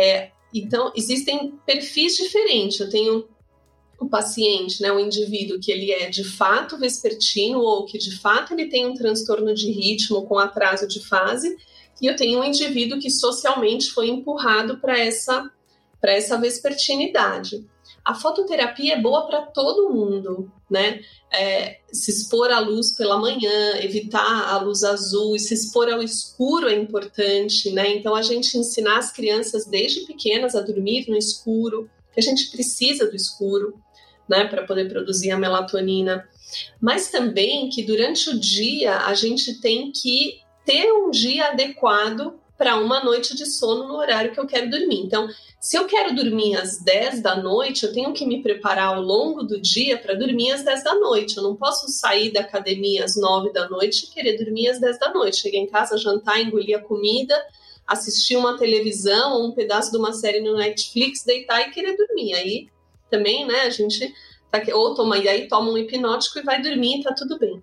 é, 0.00 0.32
então, 0.52 0.92
existem 0.96 1.52
perfis 1.64 2.16
diferentes. 2.16 2.80
Eu 2.80 2.88
tenho 2.88 3.28
o 4.00 4.08
paciente, 4.08 4.80
né, 4.80 4.90
o 4.90 4.98
indivíduo 4.98 5.60
que 5.60 5.70
ele 5.70 5.92
é 5.92 6.08
de 6.08 6.24
fato 6.24 6.78
vespertino 6.78 7.60
ou 7.60 7.84
que 7.84 7.98
de 7.98 8.18
fato 8.18 8.54
ele 8.54 8.66
tem 8.66 8.86
um 8.86 8.94
transtorno 8.94 9.54
de 9.54 9.70
ritmo 9.70 10.26
com 10.26 10.38
atraso 10.38 10.88
de 10.88 11.00
fase, 11.00 11.54
e 12.00 12.06
eu 12.06 12.16
tenho 12.16 12.40
um 12.40 12.44
indivíduo 12.44 12.98
que 12.98 13.10
socialmente 13.10 13.90
foi 13.90 14.08
empurrado 14.08 14.78
para 14.78 14.98
essa 14.98 15.50
para 16.00 16.14
essa 16.14 16.38
vespertinidade. 16.38 17.62
A 18.04 18.14
fototerapia 18.14 18.94
é 18.94 19.00
boa 19.00 19.26
para 19.26 19.42
todo 19.42 19.92
mundo, 19.92 20.50
né? 20.70 21.00
É, 21.32 21.80
se 21.92 22.10
expor 22.10 22.50
à 22.50 22.58
luz 22.58 22.92
pela 22.92 23.18
manhã, 23.18 23.76
evitar 23.76 24.48
a 24.48 24.58
luz 24.58 24.82
azul 24.82 25.38
se 25.38 25.52
expor 25.54 25.88
ao 25.90 26.02
escuro 26.02 26.68
é 26.68 26.74
importante, 26.74 27.70
né? 27.70 27.94
Então 27.94 28.14
a 28.14 28.22
gente 28.22 28.56
ensinar 28.56 28.98
as 28.98 29.12
crianças 29.12 29.66
desde 29.66 30.06
pequenas 30.06 30.54
a 30.54 30.62
dormir 30.62 31.06
no 31.08 31.16
escuro, 31.16 31.90
que 32.12 32.20
a 32.20 32.22
gente 32.22 32.50
precisa 32.50 33.08
do 33.08 33.14
escuro, 33.14 33.74
né, 34.28 34.46
para 34.46 34.64
poder 34.64 34.88
produzir 34.88 35.30
a 35.32 35.38
melatonina. 35.38 36.26
Mas 36.80 37.10
também 37.10 37.68
que 37.68 37.82
durante 37.82 38.30
o 38.30 38.38
dia 38.38 38.98
a 38.98 39.14
gente 39.14 39.60
tem 39.60 39.92
que 39.92 40.40
ter 40.64 40.90
um 40.92 41.10
dia 41.10 41.48
adequado 41.48 42.39
para 42.60 42.76
uma 42.76 43.02
noite 43.02 43.34
de 43.34 43.46
sono 43.46 43.88
no 43.88 43.96
horário 43.96 44.32
que 44.32 44.38
eu 44.38 44.46
quero 44.46 44.68
dormir. 44.68 45.00
Então, 45.00 45.26
se 45.58 45.78
eu 45.78 45.86
quero 45.86 46.14
dormir 46.14 46.56
às 46.56 46.78
10 46.78 47.22
da 47.22 47.34
noite, 47.34 47.86
eu 47.86 47.92
tenho 47.94 48.12
que 48.12 48.26
me 48.26 48.42
preparar 48.42 48.88
ao 48.88 49.00
longo 49.00 49.42
do 49.42 49.58
dia 49.58 49.96
para 49.96 50.12
dormir 50.12 50.50
às 50.50 50.62
10 50.62 50.84
da 50.84 50.94
noite. 50.94 51.38
Eu 51.38 51.42
não 51.42 51.56
posso 51.56 51.88
sair 51.88 52.30
da 52.30 52.40
academia 52.40 53.02
às 53.02 53.16
9 53.16 53.50
da 53.50 53.66
noite 53.66 54.04
e 54.04 54.10
querer 54.10 54.36
dormir 54.36 54.68
às 54.68 54.78
10 54.78 54.98
da 54.98 55.10
noite. 55.10 55.38
Chegar 55.38 55.56
em 55.56 55.66
casa, 55.68 55.96
jantar, 55.96 56.38
engolir 56.38 56.76
a 56.76 56.82
comida, 56.82 57.34
assistir 57.86 58.36
uma 58.36 58.58
televisão 58.58 59.38
ou 59.38 59.46
um 59.46 59.52
pedaço 59.52 59.90
de 59.90 59.96
uma 59.96 60.12
série 60.12 60.40
no 60.40 60.58
Netflix, 60.58 61.24
deitar 61.24 61.66
e 61.66 61.70
querer 61.70 61.96
dormir. 61.96 62.34
Aí 62.34 62.68
também, 63.08 63.46
né, 63.46 63.62
a 63.62 63.70
gente 63.70 64.14
tá, 64.50 64.60
ou 64.74 64.94
toma, 64.94 65.16
e 65.16 65.26
aí 65.26 65.48
toma 65.48 65.70
um 65.70 65.78
hipnótico 65.78 66.38
e 66.38 66.42
vai 66.42 66.60
dormir 66.60 67.00
e 67.00 67.02
tá 67.04 67.14
tudo 67.14 67.38
bem. 67.38 67.62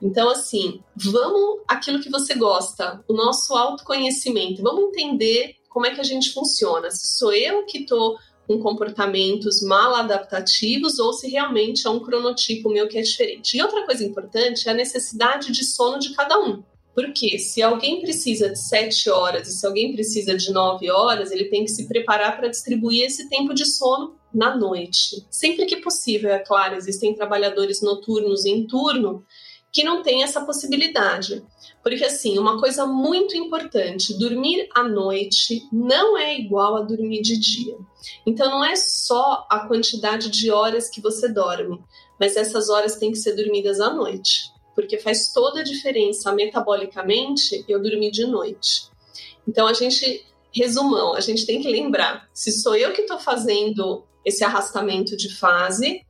Então, 0.00 0.28
assim, 0.30 0.80
vamos 0.96 1.60
aquilo 1.66 2.00
que 2.00 2.10
você 2.10 2.34
gosta, 2.34 3.02
o 3.08 3.12
nosso 3.12 3.56
autoconhecimento, 3.56 4.62
vamos 4.62 4.84
entender 4.84 5.56
como 5.68 5.86
é 5.86 5.94
que 5.94 6.00
a 6.00 6.04
gente 6.04 6.32
funciona. 6.32 6.90
Se 6.90 7.18
sou 7.18 7.32
eu 7.32 7.64
que 7.66 7.78
estou 7.78 8.16
com 8.46 8.58
comportamentos 8.58 9.60
mal 9.60 9.94
adaptativos 9.94 10.98
ou 10.98 11.12
se 11.12 11.28
realmente 11.28 11.86
é 11.86 11.90
um 11.90 12.00
cronotipo 12.00 12.70
meu 12.70 12.88
que 12.88 12.98
é 12.98 13.02
diferente. 13.02 13.56
E 13.56 13.62
outra 13.62 13.84
coisa 13.84 14.02
importante 14.02 14.66
é 14.66 14.72
a 14.72 14.74
necessidade 14.74 15.52
de 15.52 15.64
sono 15.64 15.98
de 15.98 16.14
cada 16.14 16.40
um. 16.40 16.62
Porque 16.94 17.38
se 17.38 17.62
alguém 17.62 18.00
precisa 18.00 18.48
de 18.48 18.58
sete 18.58 19.08
horas 19.08 19.46
e 19.46 19.52
se 19.52 19.64
alguém 19.64 19.92
precisa 19.92 20.36
de 20.36 20.50
nove 20.50 20.90
horas, 20.90 21.30
ele 21.30 21.44
tem 21.44 21.64
que 21.64 21.70
se 21.70 21.86
preparar 21.86 22.36
para 22.36 22.48
distribuir 22.48 23.04
esse 23.04 23.28
tempo 23.28 23.54
de 23.54 23.66
sono 23.66 24.16
na 24.34 24.56
noite. 24.56 25.24
Sempre 25.30 25.66
que 25.66 25.76
possível, 25.76 26.30
é 26.30 26.40
claro, 26.40 26.74
existem 26.74 27.14
trabalhadores 27.14 27.82
noturnos 27.82 28.44
em 28.44 28.66
turno 28.66 29.24
que 29.72 29.84
não 29.84 30.02
têm 30.02 30.22
essa 30.22 30.44
possibilidade. 30.44 31.44
Porque, 31.82 32.04
assim, 32.04 32.38
uma 32.38 32.60
coisa 32.60 32.86
muito 32.86 33.36
importante: 33.36 34.18
dormir 34.18 34.68
à 34.74 34.82
noite 34.82 35.62
não 35.72 36.16
é 36.16 36.38
igual 36.38 36.76
a 36.76 36.82
dormir 36.82 37.22
de 37.22 37.38
dia. 37.38 37.76
Então, 38.26 38.50
não 38.50 38.64
é 38.64 38.76
só 38.76 39.46
a 39.50 39.66
quantidade 39.66 40.30
de 40.30 40.50
horas 40.50 40.88
que 40.88 41.00
você 41.00 41.28
dorme, 41.28 41.80
mas 42.18 42.36
essas 42.36 42.68
horas 42.68 42.96
têm 42.96 43.12
que 43.12 43.18
ser 43.18 43.34
dormidas 43.34 43.80
à 43.80 43.92
noite 43.92 44.56
porque 44.78 44.96
faz 44.96 45.32
toda 45.32 45.58
a 45.58 45.64
diferença 45.64 46.30
metabolicamente 46.30 47.64
eu 47.66 47.82
dormir 47.82 48.12
de 48.12 48.24
noite. 48.24 48.88
Então 49.46 49.66
a 49.66 49.72
gente, 49.72 50.24
resumão, 50.54 51.16
a 51.16 51.20
gente 51.20 51.44
tem 51.44 51.60
que 51.60 51.68
lembrar: 51.68 52.28
se 52.32 52.52
sou 52.52 52.76
eu 52.76 52.92
que 52.92 53.00
estou 53.00 53.18
fazendo 53.18 54.04
esse 54.24 54.44
arrastamento 54.44 55.16
de 55.16 55.34
fase, 55.34 56.06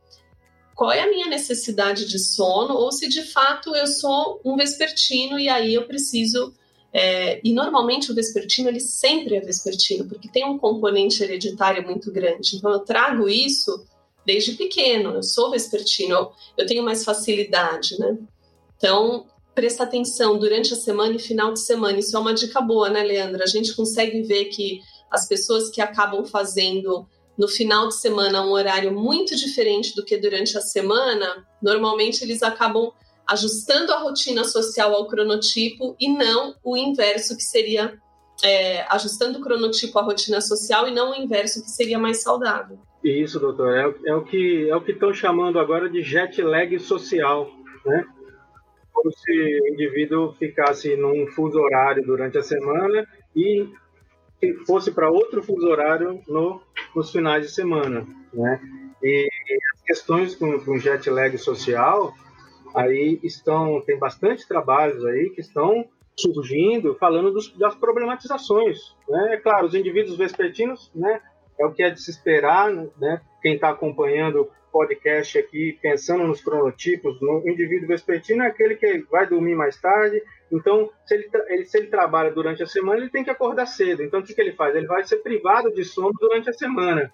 qual 0.79 0.93
é 0.93 1.01
a 1.01 1.11
minha 1.11 1.27
necessidade 1.27 2.07
de 2.07 2.21
sono, 2.21 2.73
ou 2.73 2.93
se 2.93 3.09
de 3.09 3.25
fato 3.25 3.75
eu 3.75 3.88
sou 3.88 4.41
um 4.45 4.55
vespertino 4.55 5.37
e 5.37 5.49
aí 5.49 5.75
eu 5.75 5.88
preciso. 5.88 6.55
É, 6.93 7.41
e 7.43 7.53
normalmente 7.53 8.12
o 8.12 8.14
vespertino 8.14 8.69
ele 8.69 8.79
sempre 8.79 9.35
é 9.35 9.41
vespertino, 9.41 10.09
porque 10.09 10.29
tem 10.29 10.45
um 10.45 10.57
componente 10.57 11.21
hereditário 11.21 11.85
muito 11.85 12.12
grande. 12.12 12.55
Então 12.55 12.71
eu 12.71 12.79
trago 12.79 13.29
isso 13.29 13.85
desde 14.25 14.53
pequeno, 14.53 15.17
eu 15.17 15.23
sou 15.25 15.51
vespertino, 15.51 16.31
eu, 16.57 16.64
tenho 16.64 16.85
mais 16.85 17.05
facilidade, 17.05 17.99
né? 17.99 18.17
Então, 18.77 19.27
presta 19.57 19.83
atenção 19.83 20.38
durante 20.38 20.73
a 20.73 20.77
semana 20.77 21.17
e 21.17 21.19
final 21.19 21.53
de 21.53 21.59
semana. 21.59 21.99
Isso 21.99 22.17
é 22.17 22.21
uma 22.21 22.33
dica 22.33 22.61
boa, 22.61 22.88
né, 22.88 23.03
Leandra? 23.03 23.43
A 23.43 23.49
gente 23.49 23.75
consegue 23.75 24.23
ver 24.23 24.45
que 24.45 24.81
as 25.11 25.27
pessoas 25.27 25.71
que 25.71 25.81
acabam 25.81 26.25
fazendo 26.25 27.05
no 27.38 27.46
final 27.46 27.88
de 27.88 28.01
semana 28.01 28.44
um 28.44 28.51
horário 28.51 28.92
muito 28.92 29.37
diferente 29.37 29.94
do 29.94 30.05
que 30.05 30.16
durante 30.16 30.59
a 30.59 30.61
semana, 30.61 31.46
normalmente 31.62 32.22
eles 32.22 32.42
acabam 32.42 32.92
ajustando 33.27 33.92
a 33.92 33.98
rotina 33.98 34.42
social 34.42 34.94
ao 34.94 35.07
cronotipo 35.07 35.94
e 36.01 36.09
não 36.09 36.55
o 36.64 36.77
inverso, 36.77 37.37
que 37.37 37.42
seria 37.42 37.96
é, 38.42 38.83
ajustando 38.92 39.38
o 39.38 39.42
cronotipo 39.42 39.98
à 39.98 40.03
rotina 40.03 40.40
social 40.40 40.88
e 40.88 40.90
não 40.90 41.12
o 41.12 41.14
inverso, 41.14 41.62
que 41.62 41.70
seria 41.70 41.98
mais 41.98 42.22
saudável. 42.22 42.79
Isso, 43.05 43.38
doutor. 43.38 43.77
É, 43.77 44.11
é 44.11 44.14
o 44.14 44.24
que 44.24 44.68
é 44.68 44.74
o 44.74 44.81
que 44.81 44.92
estão 44.92 45.14
chamando 45.14 45.59
agora 45.59 45.88
de 45.88 46.03
jet 46.03 46.42
lag 46.42 46.77
social, 46.81 47.48
né? 47.87 48.05
como 48.98 49.12
se 49.12 49.31
o 49.31 49.68
indivíduo 49.68 50.33
ficasse 50.33 50.96
num 50.96 51.29
fuso 51.29 51.59
horário 51.59 52.05
durante 52.05 52.37
a 52.37 52.42
semana 52.42 53.07
e 53.35 53.68
fosse 54.66 54.90
para 54.90 55.11
outro 55.11 55.42
fuso 55.42 55.66
horário 55.66 56.20
no, 56.27 56.61
nos 56.94 57.11
finais 57.11 57.46
de 57.46 57.53
semana, 57.53 58.07
né? 58.33 58.61
E 59.03 59.29
as 59.74 59.83
questões 59.83 60.35
com, 60.35 60.59
com 60.61 60.79
jet 60.79 61.09
lag 61.11 61.37
social 61.38 62.12
aí 62.74 63.18
estão 63.22 63.81
tem 63.81 63.98
bastante 63.98 64.46
trabalhos 64.46 65.05
aí 65.05 65.31
que 65.31 65.40
estão 65.40 65.85
surgindo 66.16 66.96
falando 66.96 67.33
dos, 67.33 67.57
das 67.57 67.74
problematizações, 67.74 68.79
né? 69.09 69.35
É 69.35 69.37
claro, 69.37 69.66
os 69.66 69.74
indivíduos 69.74 70.16
vespertinos, 70.16 70.90
né? 70.94 71.20
É 71.59 71.66
o 71.66 71.72
que 71.72 71.83
é 71.83 71.90
de 71.90 72.01
se 72.01 72.11
esperar, 72.11 72.72
né? 72.72 73.20
Quem 73.42 73.55
está 73.55 73.70
acompanhando 73.70 74.48
podcast 74.72 75.38
aqui 75.38 75.79
pensando 75.81 76.24
nos 76.24 76.42
cronotipos, 76.42 77.20
no 77.20 77.42
indivíduo 77.48 77.88
vespertino 77.88 78.42
é 78.42 78.48
aquele 78.48 78.77
que 78.77 78.98
vai 79.11 79.27
dormir 79.27 79.55
mais 79.55 79.81
tarde, 79.81 80.22
então 80.51 80.91
se 81.05 81.15
ele, 81.15 81.31
ele, 81.49 81.65
se 81.65 81.79
ele 81.79 81.89
trabalha 81.89 82.31
durante 82.31 82.63
a 82.63 82.67
semana, 82.67 83.01
ele 83.01 83.11
tem 83.11 83.25
que 83.25 83.31
acordar 83.31 83.67
cedo. 83.67 84.03
Então 84.03 84.21
o 84.21 84.23
que, 84.23 84.35
que 84.35 84.41
ele 84.41 84.53
faz? 84.53 84.75
Ele 84.75 84.87
vai 84.87 85.05
ser 85.05 85.19
privado 85.19 85.73
de 85.73 85.85
sono 85.85 86.13
durante 86.19 86.49
a 86.49 86.53
semana. 86.53 87.13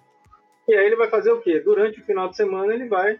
E 0.67 0.73
aí 0.73 0.85
ele 0.85 0.95
vai 0.95 1.09
fazer 1.09 1.31
o 1.31 1.41
quê? 1.41 1.59
Durante 1.59 1.99
o 1.99 2.05
final 2.05 2.29
de 2.29 2.35
semana 2.35 2.73
ele 2.73 2.87
vai, 2.87 3.19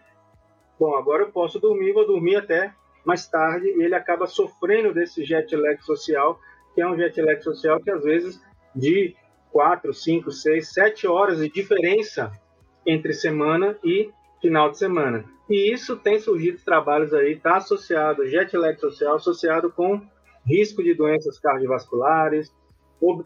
bom, 0.78 0.96
agora 0.96 1.22
eu 1.22 1.30
posso 1.30 1.60
dormir, 1.60 1.92
vou 1.92 2.06
dormir 2.06 2.36
até 2.36 2.72
mais 3.04 3.28
tarde, 3.28 3.68
e 3.68 3.82
ele 3.82 3.94
acaba 3.94 4.26
sofrendo 4.26 4.92
desse 4.92 5.24
jet 5.24 5.54
lag 5.54 5.80
social, 5.84 6.40
que 6.74 6.80
é 6.80 6.88
um 6.88 6.96
jet 6.96 7.22
lag 7.22 7.40
social 7.40 7.80
que 7.80 7.90
às 7.90 8.02
vezes 8.02 8.40
de 8.74 9.14
4, 9.52 9.94
5, 9.94 10.30
6, 10.32 10.72
7 10.72 11.06
horas 11.06 11.38
de 11.38 11.48
diferença 11.48 12.32
entre 12.84 13.12
semana 13.12 13.78
e 13.84 14.10
final 14.40 14.70
de 14.70 14.78
semana. 14.78 15.24
E 15.48 15.72
isso 15.72 15.96
tem 15.96 16.18
surgido 16.18 16.58
trabalhos 16.64 17.14
aí, 17.14 17.32
está 17.32 17.56
associado, 17.56 18.26
jet 18.26 18.56
lag 18.56 18.78
social, 18.80 19.16
associado 19.16 19.70
com 19.70 20.00
risco 20.44 20.82
de 20.82 20.94
doenças 20.94 21.38
cardiovasculares, 21.38 22.52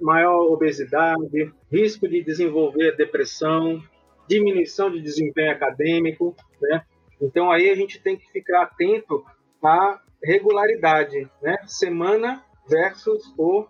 maior 0.01 0.53
obesidade, 0.53 1.53
risco 1.71 2.09
de 2.09 2.23
desenvolver 2.23 2.97
depressão, 2.97 3.83
diminuição 4.29 4.91
de 4.91 5.01
desempenho 5.01 5.53
acadêmico, 5.53 6.35
né? 6.61 6.83
Então 7.21 7.51
aí 7.51 7.71
a 7.71 7.75
gente 7.75 8.01
tem 8.01 8.17
que 8.17 8.31
ficar 8.31 8.63
atento 8.63 9.25
à 9.63 10.01
regularidade, 10.23 11.29
né? 11.43 11.59
Semana 11.67 12.45
versus 12.69 13.23
o 13.39 13.67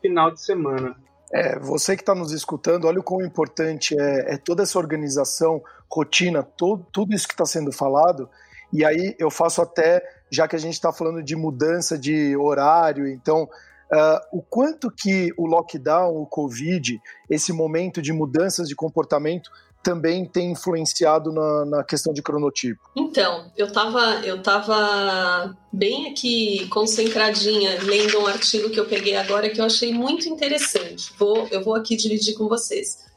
final 0.00 0.30
de 0.30 0.40
semana. 0.42 0.96
É, 1.32 1.58
você 1.58 1.94
que 1.94 2.02
está 2.02 2.14
nos 2.14 2.32
escutando, 2.32 2.86
olha 2.86 2.98
o 2.98 3.04
quão 3.04 3.24
importante 3.24 3.94
é, 3.98 4.34
é 4.34 4.36
toda 4.36 4.64
essa 4.64 4.78
organização, 4.78 5.62
rotina, 5.90 6.42
todo, 6.42 6.86
tudo 6.92 7.14
isso 7.14 7.26
que 7.26 7.34
está 7.34 7.44
sendo 7.44 7.72
falado. 7.72 8.28
E 8.72 8.84
aí 8.84 9.16
eu 9.18 9.30
faço 9.30 9.60
até, 9.60 10.02
já 10.30 10.46
que 10.46 10.54
a 10.54 10.58
gente 10.58 10.74
está 10.74 10.92
falando 10.92 11.22
de 11.22 11.34
mudança 11.34 11.98
de 11.98 12.36
horário, 12.36 13.08
então 13.08 13.44
uh, 13.44 14.38
o 14.38 14.42
quanto 14.42 14.90
que 14.90 15.32
o 15.36 15.46
lockdown, 15.46 16.16
o 16.16 16.26
Covid, 16.26 17.00
esse 17.28 17.52
momento 17.52 18.00
de 18.00 18.12
mudanças 18.12 18.68
de 18.68 18.76
comportamento 18.76 19.50
também 19.82 20.26
tem 20.26 20.52
influenciado 20.52 21.32
na, 21.32 21.64
na 21.64 21.84
questão 21.84 22.12
de 22.12 22.22
cronotipo? 22.22 22.80
Então, 22.94 23.50
eu 23.56 23.66
estava 23.66 24.20
eu 24.24 24.42
tava 24.42 25.56
bem 25.72 26.10
aqui 26.10 26.68
concentradinha 26.68 27.78
lendo 27.82 28.20
um 28.20 28.26
artigo 28.26 28.70
que 28.70 28.78
eu 28.78 28.86
peguei 28.86 29.16
agora 29.16 29.48
que 29.48 29.60
eu 29.60 29.64
achei 29.64 29.92
muito 29.92 30.28
interessante. 30.28 31.12
Vou, 31.18 31.48
eu 31.50 31.64
vou 31.64 31.74
aqui 31.74 31.96
dividir 31.96 32.34
com 32.34 32.46
vocês. 32.46 33.09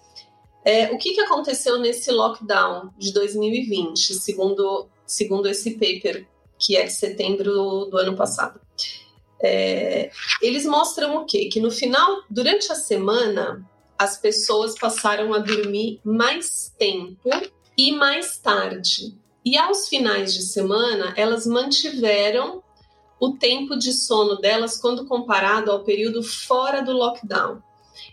É, 0.65 0.91
o 0.91 0.97
que, 0.97 1.13
que 1.13 1.21
aconteceu 1.21 1.77
nesse 1.79 2.09
lockdown 2.11 2.91
de 2.97 3.11
2020, 3.13 4.13
segundo, 4.13 4.87
segundo 5.05 5.47
esse 5.47 5.71
paper 5.71 6.25
que 6.57 6.77
é 6.77 6.83
de 6.83 6.93
setembro 6.93 7.85
do, 7.85 7.97
ano 7.97 8.15
passado? 8.15 8.61
É, 9.41 10.09
eles 10.41 10.65
mostram 10.65 11.17
o 11.17 11.25
quê? 11.25 11.49
Que 11.51 11.59
no 11.59 11.69
final, 11.69 12.23
durante 12.29 12.71
a 12.71 12.75
semana, 12.75 13.69
as 13.97 14.17
pessoas 14.17 14.77
passaram 14.79 15.33
a 15.33 15.39
dormir 15.39 15.99
mais 16.03 16.73
tempo 16.77 17.29
e 17.77 17.91
mais 17.91 18.37
tarde. 18.37 19.17
E 19.43 19.57
aos 19.57 19.89
finais 19.89 20.33
de 20.33 20.43
semana, 20.43 21.13
elas 21.17 21.45
mantiveram 21.45 22.63
o 23.19 23.31
tempo 23.31 23.75
de 23.77 23.91
sono 23.91 24.37
delas 24.37 24.77
quando 24.77 25.05
comparado 25.05 25.71
ao 25.71 25.83
período 25.83 26.23
fora 26.23 26.81
do 26.81 26.93
lockdown. 26.93 27.61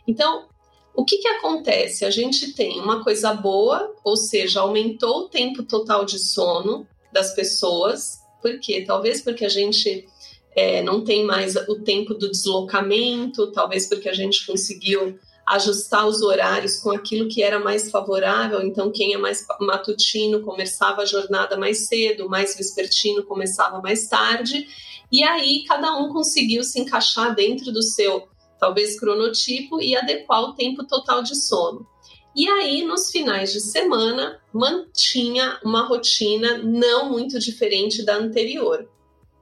Então, 0.07 0.50
o 0.95 1.05
que, 1.05 1.19
que 1.19 1.29
acontece? 1.29 2.05
A 2.05 2.11
gente 2.11 2.53
tem 2.53 2.81
uma 2.81 3.03
coisa 3.03 3.33
boa, 3.33 3.95
ou 4.05 4.17
seja, 4.17 4.61
aumentou 4.61 5.21
o 5.21 5.29
tempo 5.29 5.63
total 5.63 6.05
de 6.05 6.19
sono 6.19 6.87
das 7.13 7.35
pessoas, 7.35 8.21
por 8.41 8.59
quê? 8.59 8.85
Talvez 8.87 9.21
porque 9.21 9.45
a 9.45 9.49
gente 9.49 10.07
é, 10.55 10.83
não 10.83 11.05
tem 11.05 11.25
mais 11.25 11.57
o 11.57 11.77
tempo 11.83 12.15
do 12.15 12.31
deslocamento, 12.31 13.53
talvez 13.53 13.89
porque 13.89 14.09
a 14.09 14.15
gente 14.15 14.47
conseguiu 14.47 15.19
ajustar 15.47 16.07
os 16.07 16.23
horários 16.23 16.77
com 16.77 16.91
aquilo 16.91 17.29
que 17.29 17.43
era 17.43 17.59
mais 17.59 17.91
favorável. 17.91 18.63
Então, 18.63 18.91
quem 18.91 19.15
é 19.15 19.19
mais 19.19 19.45
matutino 19.61 20.43
começava 20.43 21.03
a 21.03 21.07
jornada 21.07 21.57
mais 21.57 21.89
cedo, 21.89 22.29
mais 22.29 22.57
vespertino 22.57 23.25
começava 23.25 23.81
mais 23.81 24.07
tarde. 24.07 24.69
E 25.11 25.25
aí, 25.25 25.65
cada 25.67 25.97
um 25.97 26.13
conseguiu 26.13 26.63
se 26.63 26.79
encaixar 26.79 27.35
dentro 27.35 27.73
do 27.73 27.83
seu, 27.83 28.29
talvez, 28.61 28.99
cronotipo 29.01 29.81
e 29.81 29.97
adequar 29.97 30.43
o 30.43 30.53
tempo 30.53 30.85
total 30.87 31.23
de 31.23 31.35
sono. 31.35 31.87
E 32.35 32.49
aí, 32.49 32.85
nos 32.85 33.11
finais 33.11 33.53
de 33.53 33.61
semana, 33.61 34.41
mantinha 34.53 35.59
uma 35.65 35.83
rotina 35.87 36.59
não 36.59 37.11
muito 37.11 37.39
diferente 37.41 38.05
da 38.05 38.17
anterior. 38.17 38.89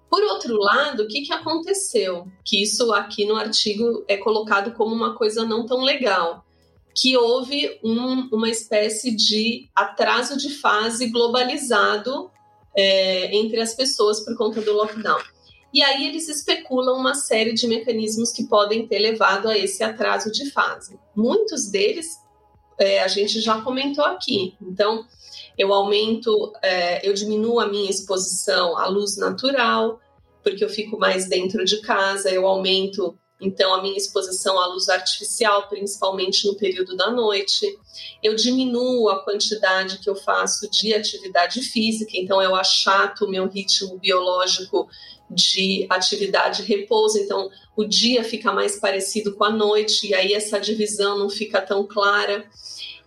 Por 0.09 0.23
outro 0.23 0.57
lado, 0.57 1.03
o 1.03 1.09
que, 1.09 1.21
que 1.23 1.33
aconteceu? 1.33 2.27
Que 2.43 2.63
isso 2.63 2.91
aqui 2.95 3.27
no 3.27 3.37
artigo 3.37 4.05
é 4.09 4.17
colocado 4.17 4.73
como 4.73 4.95
uma 4.95 5.15
coisa 5.15 5.45
não 5.45 5.67
tão 5.67 5.83
legal. 5.83 6.47
Que 6.95 7.17
houve 7.17 7.79
um, 7.85 8.29
uma 8.33 8.49
espécie 8.49 9.15
de 9.15 9.69
atraso 9.75 10.39
de 10.39 10.49
fase 10.49 11.11
globalizado 11.11 12.31
é, 12.75 13.37
entre 13.37 13.61
as 13.61 13.75
pessoas 13.75 14.21
por 14.25 14.37
conta 14.37 14.63
do 14.63 14.73
lockdown. 14.73 15.21
E 15.73 15.83
aí 15.83 16.07
eles 16.07 16.29
especulam 16.29 16.99
uma 16.99 17.15
série 17.15 17.53
de 17.53 17.67
mecanismos 17.67 18.33
que 18.33 18.45
podem 18.45 18.87
ter 18.87 18.99
levado 18.99 19.49
a 19.49 19.57
esse 19.57 19.83
atraso 19.83 20.31
de 20.33 20.51
fase. 20.51 20.99
Muitos 21.15 21.71
deles 21.71 22.07
é, 22.79 23.03
a 23.03 23.09
gente 23.09 23.41
já 23.41 23.61
comentou 23.61 24.05
aqui. 24.05 24.57
Então, 24.63 25.05
eu 25.59 25.73
aumento, 25.75 26.53
é, 26.63 27.07
eu 27.07 27.13
diminuo 27.13 27.61
a 27.61 27.67
minha 27.67 27.91
exposição 27.91 28.79
à 28.79 28.87
luz 28.87 29.17
natural, 29.17 30.01
porque 30.43 30.65
eu 30.65 30.69
fico 30.69 30.99
mais 30.99 31.29
dentro 31.29 31.65
de 31.65 31.81
casa, 31.83 32.31
eu 32.31 32.47
aumento 32.47 33.19
então 33.41 33.73
a 33.73 33.81
minha 33.81 33.97
exposição 33.97 34.59
à 34.59 34.67
luz 34.67 34.89
artificial, 34.89 35.69
principalmente 35.69 36.47
no 36.47 36.57
período 36.57 36.97
da 36.97 37.11
noite. 37.11 37.67
Eu 38.23 38.35
diminuo 38.35 39.09
a 39.09 39.23
quantidade 39.23 39.99
que 39.99 40.11
eu 40.11 40.17
faço 40.17 40.69
de 40.71 40.93
atividade 40.93 41.63
física, 41.63 42.13
então 42.15 42.43
eu 42.43 42.57
achato 42.57 43.25
o 43.25 43.31
meu 43.31 43.47
ritmo 43.49 43.97
biológico 43.99 44.89
de 45.31 45.87
atividade 45.91 46.63
e 46.63 46.65
repouso, 46.65 47.19
então 47.19 47.51
o 47.77 47.85
dia 47.85 48.25
fica 48.25 48.53
mais 48.53 48.79
parecido 48.79 49.35
com 49.35 49.45
a 49.45 49.51
noite, 49.51 50.09
e 50.09 50.15
aí 50.15 50.33
essa 50.33 50.59
divisão 50.59 51.19
não 51.19 51.29
fica 51.29 51.61
tão 51.61 51.87
clara. 51.87 52.49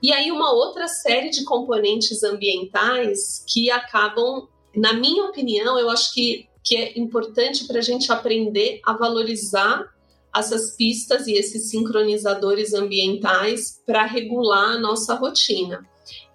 E 0.02 0.12
aí 0.12 0.32
uma 0.32 0.52
outra 0.52 0.88
série 0.88 1.30
de 1.30 1.44
componentes 1.44 2.24
ambientais 2.24 3.44
que 3.48 3.70
acabam, 3.70 4.48
na 4.76 4.94
minha 4.94 5.26
opinião, 5.26 5.78
eu 5.78 5.90
acho 5.90 6.14
que, 6.14 6.48
que 6.64 6.76
é 6.76 6.98
importante 6.98 7.66
para 7.68 7.80
a 7.80 7.84
gente 7.84 8.12
aprender 8.12 8.80
a 8.86 8.94
valorizar 8.94 9.92
essas 10.36 10.76
pistas 10.76 11.28
e 11.28 11.34
esses 11.34 11.70
sincronizadores 11.70 12.74
ambientais 12.74 13.82
para 13.86 14.06
regular 14.06 14.76
a 14.76 14.80
nossa 14.80 15.16
rotina. 15.16 15.86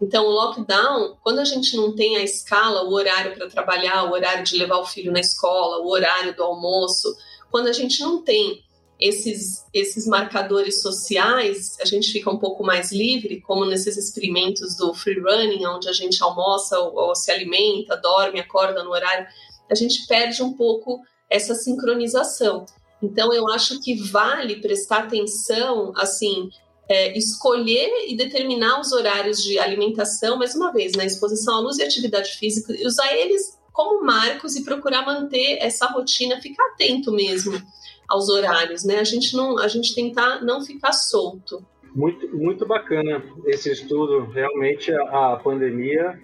Então, 0.01 0.27
o 0.27 0.31
lockdown, 0.31 1.17
quando 1.23 1.39
a 1.39 1.45
gente 1.45 1.77
não 1.77 1.95
tem 1.95 2.17
a 2.17 2.23
escala, 2.23 2.85
o 2.85 2.93
horário 2.93 3.35
para 3.35 3.49
trabalhar, 3.49 4.05
o 4.05 4.13
horário 4.13 4.45
de 4.45 4.57
levar 4.57 4.79
o 4.79 4.87
filho 4.87 5.13
na 5.13 5.21
escola, 5.21 5.83
o 5.83 5.89
horário 5.89 6.35
do 6.37 6.43
almoço, 6.43 7.17
quando 7.51 7.69
a 7.69 7.73
gente 7.73 8.01
não 8.01 8.23
tem 8.23 8.63
esses, 8.99 9.67
esses 9.73 10.07
marcadores 10.07 10.81
sociais, 10.81 11.77
a 11.81 11.85
gente 11.85 12.11
fica 12.11 12.31
um 12.31 12.39
pouco 12.39 12.65
mais 12.65 12.93
livre, 12.93 13.41
como 13.43 13.65
nesses 13.65 13.97
experimentos 13.97 14.77
do 14.77 14.95
free 14.95 15.21
running, 15.21 15.67
onde 15.67 15.89
a 15.89 15.93
gente 15.93 16.23
almoça 16.23 16.79
ou, 16.79 16.95
ou 16.95 17.15
se 17.15 17.31
alimenta, 17.31 17.97
dorme, 17.97 18.41
acorda 18.41 18.83
no 18.83 18.91
horário, 18.91 19.27
a 19.71 19.75
gente 19.75 20.07
perde 20.07 20.43
um 20.43 20.55
pouco 20.55 21.01
essa 21.29 21.55
sincronização. 21.55 22.65
Então, 23.07 23.33
eu 23.33 23.49
acho 23.49 23.81
que 23.81 23.95
vale 24.11 24.61
prestar 24.61 25.05
atenção, 25.05 25.93
assim, 25.97 26.49
é, 26.89 27.17
escolher 27.17 27.89
e 28.09 28.17
determinar 28.17 28.81
os 28.81 28.93
horários 28.93 29.43
de 29.43 29.59
alimentação, 29.59 30.37
mais 30.37 30.55
uma 30.55 30.73
vez, 30.73 30.93
na 30.93 30.99
né, 30.99 31.07
exposição 31.07 31.57
à 31.57 31.61
luz 31.61 31.79
e 31.79 31.83
atividade 31.83 32.31
física, 32.33 32.73
e 32.77 32.87
usar 32.87 33.13
eles 33.15 33.57
como 33.73 34.05
marcos 34.05 34.57
e 34.57 34.65
procurar 34.65 35.05
manter 35.05 35.59
essa 35.61 35.87
rotina, 35.87 36.41
ficar 36.41 36.65
atento 36.73 37.13
mesmo 37.13 37.53
aos 38.09 38.29
horários, 38.29 38.85
né? 38.85 38.99
A 38.99 39.05
gente 39.05 39.37
não, 39.37 39.59
a 39.59 39.69
gente 39.69 39.95
tentar 39.95 40.43
não 40.43 40.63
ficar 40.63 40.93
solto. 40.93 41.65
Muito, 41.95 42.29
muito 42.37 42.67
bacana 42.67 43.23
esse 43.47 43.71
estudo. 43.71 44.31
Realmente 44.31 44.93
a, 44.93 45.35
a 45.35 45.37
pandemia 45.37 46.19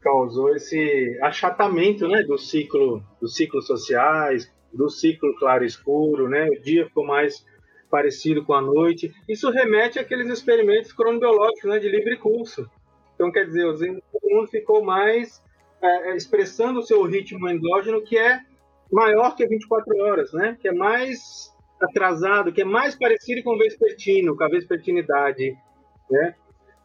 causou 0.00 0.54
esse 0.54 1.18
achatamento, 1.22 2.06
né, 2.06 2.22
do 2.22 2.36
ciclo, 2.36 3.02
dos 3.20 3.34
ciclos 3.34 3.66
sociais, 3.66 4.52
do 4.74 4.88
ciclo 4.88 5.34
claro 5.38 5.64
escuro, 5.64 6.28
né? 6.28 6.48
O 6.48 6.60
dia 6.60 6.86
ficou 6.86 7.06
mais 7.06 7.44
parecido 7.90 8.44
com 8.44 8.54
a 8.54 8.60
noite. 8.60 9.14
Isso 9.28 9.50
remete 9.50 9.98
àqueles 9.98 10.28
experimentos 10.28 10.92
cronobiológicos, 10.92 11.70
né, 11.70 11.78
de 11.78 11.88
livre 11.88 12.16
curso. 12.16 12.68
Então, 13.14 13.30
quer 13.30 13.46
dizer, 13.46 13.66
o 13.66 14.34
mundo 14.34 14.48
ficou 14.48 14.82
mais 14.82 15.40
é, 15.80 16.10
é, 16.10 16.16
expressando 16.16 16.80
o 16.80 16.82
seu 16.82 17.02
ritmo 17.04 17.48
endógeno, 17.48 18.02
que 18.02 18.18
é 18.18 18.40
maior 18.90 19.36
que 19.36 19.46
24 19.46 19.96
horas, 19.98 20.32
né? 20.32 20.56
Que 20.60 20.68
é 20.68 20.72
mais 20.72 21.54
atrasado, 21.80 22.52
que 22.52 22.62
é 22.62 22.64
mais 22.64 22.96
parecido 22.96 23.42
com 23.42 23.54
o 23.54 23.58
vespertino, 23.58 24.36
com 24.36 24.44
a 24.44 24.48
vespertinidade, 24.48 25.56
né? 26.10 26.34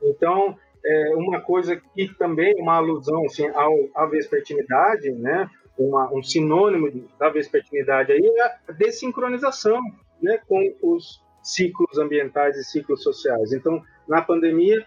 Então, 0.03 0.55
é 0.85 1.15
uma 1.15 1.41
coisa 1.41 1.75
que 1.75 2.07
também 2.17 2.53
é 2.57 2.61
uma 2.61 2.75
alusão 2.75 3.25
assim, 3.25 3.47
ao, 3.47 3.73
à 3.95 4.05
vespertinidade, 4.05 5.11
né? 5.11 5.49
Uma, 5.79 6.13
um 6.13 6.21
sinônimo 6.21 6.91
da 7.17 7.29
vespertinidade 7.29 8.11
aí 8.11 8.21
é 8.21 8.43
a 8.67 8.71
desincronização 8.73 9.79
né, 10.21 10.39
com 10.47 10.75
os 10.83 11.23
ciclos 11.41 11.97
ambientais 11.97 12.57
e 12.57 12.63
ciclos 12.63 13.01
sociais. 13.01 13.53
Então, 13.53 13.81
na 14.07 14.21
pandemia, 14.21 14.85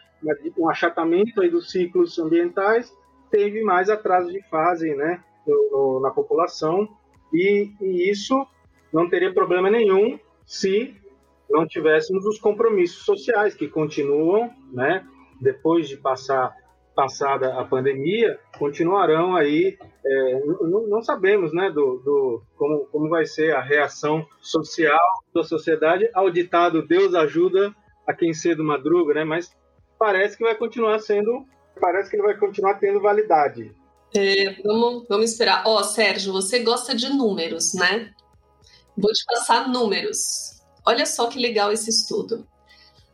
um 0.57 0.69
achatamento 0.69 1.41
aí 1.41 1.49
dos 1.49 1.71
ciclos 1.71 2.19
ambientais 2.19 2.95
teve 3.31 3.63
mais 3.63 3.89
atraso 3.89 4.31
de 4.31 4.43
fase 4.49 4.95
né, 4.95 5.25
no, 5.47 5.71
no, 5.73 6.01
na 6.01 6.11
população 6.11 6.87
e, 7.33 7.71
e 7.81 8.11
isso 8.11 8.47
não 8.93 9.09
teria 9.09 9.33
problema 9.33 9.71
nenhum 9.71 10.19
se 10.45 10.95
não 11.49 11.67
tivéssemos 11.67 12.27
os 12.27 12.39
compromissos 12.39 13.05
sociais 13.05 13.55
que 13.55 13.69
continuam, 13.69 14.51
né, 14.71 15.07
depois 15.41 15.89
de 15.89 15.97
passar 15.97 16.55
passada 16.95 17.59
a 17.59 17.65
pandemia, 17.65 18.39
continuarão 18.59 19.35
aí. 19.35 19.77
É, 20.05 20.41
não, 20.41 20.87
não, 20.89 21.03
sabemos, 21.03 21.53
né, 21.53 21.71
do, 21.71 21.99
do, 22.05 22.43
como, 22.57 22.87
como 22.87 23.09
vai 23.09 23.25
ser 23.25 23.55
a 23.55 23.61
reação 23.61 24.27
social 24.41 24.99
da 25.35 25.43
sociedade 25.43 26.09
ao 26.13 26.31
ditado 26.31 26.87
Deus 26.87 27.15
ajuda 27.15 27.75
a 28.07 28.13
quem 28.13 28.35
cedo 28.35 28.65
madruga, 28.65 29.15
né? 29.15 29.25
Mas 29.25 29.55
parece 29.99 30.37
que 30.37 30.45
vai 30.45 30.55
continuar 30.55 30.99
sendo, 30.99 31.47
parece 31.81 32.11
que 32.11 32.17
ele 32.17 32.25
vai 32.25 32.37
continuar 32.37 32.75
tendo 32.75 33.01
validade. 33.01 33.73
É, 34.15 34.61
vamos, 34.63 35.07
vamos 35.09 35.31
esperar. 35.31 35.63
Ó, 35.67 35.79
oh, 35.79 35.85
Sérgio, 35.85 36.33
você 36.33 36.59
gosta 36.59 36.95
de 36.95 37.09
números, 37.09 37.73
né? 37.75 38.11
Vou 38.97 39.11
te 39.13 39.25
passar 39.25 39.69
números. 39.69 40.61
Olha 40.87 41.07
só 41.07 41.29
que 41.29 41.39
legal 41.39 41.73
esse 41.73 41.89
estudo 41.89 42.47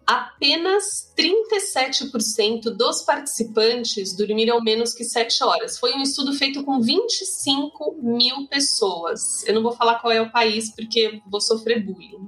apenas 0.08 1.12
37% 1.14 2.70
dos 2.70 3.02
participantes 3.02 4.16
dormiram 4.16 4.58
menos 4.62 4.94
que 4.94 5.04
7 5.04 5.44
horas. 5.44 5.78
Foi 5.78 5.92
um 5.92 6.00
estudo 6.00 6.32
feito 6.32 6.64
com 6.64 6.80
25 6.80 7.98
mil 8.00 8.48
pessoas. 8.48 9.46
Eu 9.46 9.54
não 9.54 9.62
vou 9.62 9.72
falar 9.72 9.96
qual 9.96 10.10
é 10.10 10.22
o 10.22 10.32
país 10.32 10.74
porque 10.74 11.20
vou 11.30 11.42
sofrer 11.42 11.84
bullying. 11.84 12.26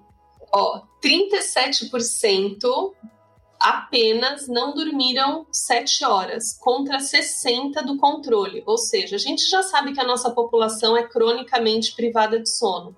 Ó, 0.53 0.83
37% 1.03 2.93
apenas 3.59 4.47
não 4.47 4.75
dormiram 4.75 5.47
7 5.51 6.05
horas, 6.05 6.53
contra 6.61 6.99
60% 6.99 7.83
do 7.87 7.97
controle. 7.97 8.63
Ou 8.67 8.77
seja, 8.77 9.17
a 9.17 9.19
gente 9.19 9.49
já 9.49 9.63
sabe 9.63 9.95
que 9.95 10.01
a 10.01 10.07
nossa 10.07 10.31
população 10.31 10.95
é 10.99 11.03
cronicamente 11.03 11.95
privada 11.95 12.39
de 12.39 12.51
sono. 12.51 12.95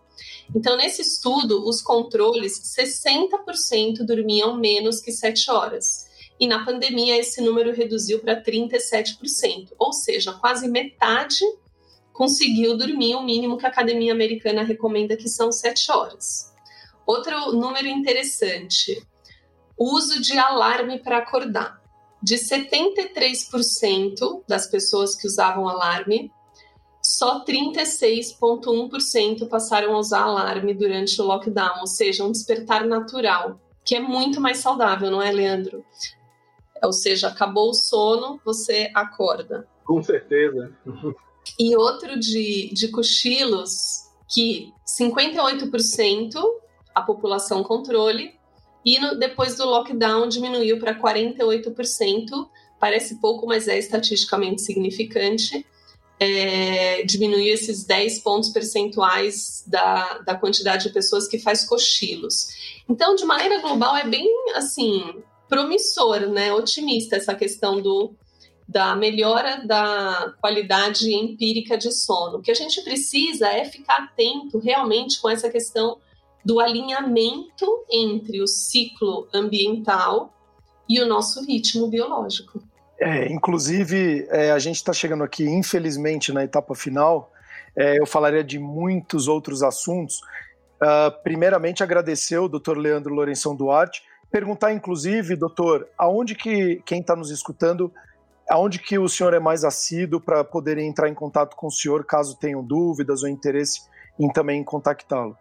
Então, 0.54 0.76
nesse 0.76 1.02
estudo, 1.02 1.66
os 1.66 1.80
controles, 1.80 2.60
60% 2.60 4.04
dormiam 4.04 4.56
menos 4.56 5.00
que 5.00 5.10
7 5.10 5.50
horas. 5.50 6.06
E 6.38 6.46
na 6.46 6.64
pandemia, 6.64 7.18
esse 7.18 7.40
número 7.40 7.72
reduziu 7.72 8.20
para 8.20 8.42
37%, 8.42 9.72
ou 9.78 9.92
seja, 9.92 10.32
quase 10.32 10.68
metade 10.68 11.44
conseguiu 12.12 12.76
dormir 12.76 13.14
o 13.14 13.22
mínimo 13.22 13.56
que 13.56 13.66
a 13.66 13.68
Academia 13.68 14.12
Americana 14.12 14.62
recomenda, 14.62 15.16
que 15.16 15.28
são 15.28 15.50
7 15.50 15.90
horas. 15.90 16.52
Outro 17.06 17.52
número 17.52 17.88
interessante: 17.88 19.02
uso 19.76 20.20
de 20.20 20.38
alarme 20.38 20.98
para 20.98 21.18
acordar. 21.18 21.80
De 22.22 22.36
73% 22.36 24.44
das 24.46 24.68
pessoas 24.68 25.16
que 25.16 25.26
usavam 25.26 25.68
alarme, 25.68 26.30
só 27.12 27.44
36,1% 27.44 29.46
passaram 29.46 29.94
a 29.94 29.98
usar 29.98 30.22
alarme 30.22 30.72
durante 30.72 31.20
o 31.20 31.24
lockdown, 31.24 31.80
ou 31.80 31.86
seja, 31.86 32.24
um 32.24 32.32
despertar 32.32 32.86
natural, 32.86 33.60
que 33.84 33.94
é 33.94 34.00
muito 34.00 34.40
mais 34.40 34.56
saudável, 34.58 35.10
não 35.10 35.20
é, 35.20 35.30
Leandro? 35.30 35.84
Ou 36.82 36.90
seja, 36.90 37.28
acabou 37.28 37.68
o 37.68 37.74
sono, 37.74 38.40
você 38.42 38.90
acorda. 38.94 39.68
Com 39.84 40.02
certeza. 40.02 40.74
E 41.60 41.76
outro 41.76 42.18
de, 42.18 42.72
de 42.72 42.88
cochilos, 42.88 44.08
que 44.26 44.72
58% 44.98 46.32
a 46.94 47.02
população 47.02 47.62
controle, 47.62 48.34
e 48.82 48.98
no, 48.98 49.18
depois 49.18 49.54
do 49.56 49.66
lockdown 49.66 50.28
diminuiu 50.28 50.78
para 50.78 50.98
48%. 50.98 52.48
Parece 52.80 53.20
pouco, 53.20 53.46
mas 53.46 53.68
é 53.68 53.78
estatisticamente 53.78 54.62
significante 54.62 55.66
é, 56.22 57.02
diminuir 57.02 57.48
esses 57.48 57.82
10 57.82 58.20
pontos 58.20 58.50
percentuais 58.50 59.64
da, 59.66 60.18
da 60.18 60.36
quantidade 60.36 60.84
de 60.84 60.92
pessoas 60.92 61.26
que 61.26 61.36
faz 61.36 61.64
cochilos. 61.64 62.46
Então, 62.88 63.16
de 63.16 63.24
maneira 63.24 63.60
global, 63.60 63.96
é 63.96 64.06
bem 64.06 64.28
assim 64.54 65.20
promissor, 65.48 66.28
né, 66.28 66.52
otimista 66.52 67.16
essa 67.16 67.34
questão 67.34 67.82
do 67.82 68.14
da 68.68 68.94
melhora 68.94 69.66
da 69.66 70.32
qualidade 70.40 71.12
empírica 71.12 71.76
de 71.76 71.90
sono. 71.92 72.38
O 72.38 72.40
que 72.40 72.50
a 72.50 72.54
gente 72.54 72.80
precisa 72.82 73.48
é 73.48 73.64
ficar 73.64 74.04
atento 74.04 74.58
realmente 74.60 75.20
com 75.20 75.28
essa 75.28 75.50
questão 75.50 75.98
do 76.44 76.60
alinhamento 76.60 77.84
entre 77.90 78.40
o 78.40 78.46
ciclo 78.46 79.28
ambiental 79.34 80.32
e 80.88 81.00
o 81.00 81.06
nosso 81.06 81.44
ritmo 81.44 81.88
biológico. 81.88 82.62
É, 83.02 83.26
inclusive, 83.32 84.28
é, 84.30 84.52
a 84.52 84.60
gente 84.60 84.76
está 84.76 84.92
chegando 84.92 85.24
aqui, 85.24 85.44
infelizmente, 85.44 86.32
na 86.32 86.44
etapa 86.44 86.72
final. 86.72 87.32
É, 87.76 87.98
eu 88.00 88.06
falaria 88.06 88.44
de 88.44 88.60
muitos 88.60 89.26
outros 89.26 89.64
assuntos. 89.64 90.20
Uh, 90.80 91.10
primeiramente, 91.24 91.82
agradecer 91.82 92.38
o 92.38 92.48
Dr. 92.48 92.76
Leandro 92.76 93.12
Lourenção 93.12 93.56
Duarte. 93.56 94.04
perguntar, 94.30 94.72
inclusive, 94.72 95.34
doutor, 95.34 95.88
aonde 95.98 96.36
que 96.36 96.80
quem 96.86 97.00
está 97.00 97.16
nos 97.16 97.30
escutando, 97.32 97.92
aonde 98.48 98.78
que 98.78 98.96
o 98.98 99.08
senhor 99.08 99.34
é 99.34 99.40
mais 99.40 99.64
assíduo 99.64 100.20
para 100.20 100.44
poder 100.44 100.78
entrar 100.78 101.08
em 101.08 101.14
contato 101.14 101.56
com 101.56 101.66
o 101.66 101.72
senhor, 101.72 102.04
caso 102.04 102.38
tenham 102.38 102.62
dúvidas 102.62 103.24
ou 103.24 103.28
interesse 103.28 103.82
em 104.18 104.28
também 104.32 104.62
contactá-lo? 104.62 105.36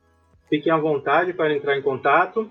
Fiquem 0.49 0.73
à 0.73 0.77
vontade 0.77 1.33
para 1.33 1.55
entrar 1.55 1.79
em 1.79 1.83
contato. 1.83 2.51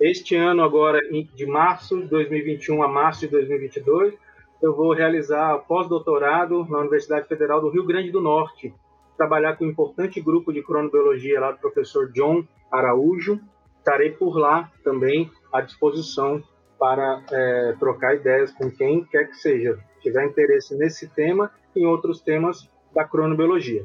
Este 0.00 0.36
ano, 0.36 0.62
agora, 0.62 1.00
de 1.34 1.46
março 1.46 2.00
de 2.00 2.06
2021 2.06 2.80
a 2.82 2.88
março 2.88 3.20
de 3.22 3.28
2022, 3.28 4.14
eu 4.62 4.74
vou 4.76 4.94
realizar 4.94 5.58
pós-doutorado 5.66 6.64
na 6.68 6.78
Universidade 6.78 7.26
Federal 7.26 7.60
do 7.60 7.68
Rio 7.68 7.84
Grande 7.84 8.12
do 8.12 8.20
Norte, 8.20 8.72
trabalhar 9.16 9.56
com 9.56 9.64
um 9.64 9.68
importante 9.68 10.20
grupo 10.20 10.52
de 10.52 10.62
cronobiologia 10.62 11.40
lá 11.40 11.50
do 11.50 11.58
professor 11.58 12.10
John 12.12 12.44
Araújo. 12.70 13.40
Estarei 13.78 14.12
por 14.12 14.38
lá 14.38 14.70
também 14.84 15.28
à 15.52 15.60
disposição 15.60 16.40
para 16.78 17.22
é, 17.32 17.74
trocar 17.78 18.14
ideias 18.14 18.52
com 18.52 18.70
quem 18.70 19.04
quer 19.04 19.28
que 19.28 19.36
seja, 19.36 19.78
tiver 20.00 20.24
interesse 20.26 20.76
nesse 20.76 21.08
tema 21.08 21.50
e 21.74 21.82
em 21.82 21.86
outros 21.86 22.20
temas 22.20 22.70
da 22.94 23.04
cronobiologia. 23.04 23.84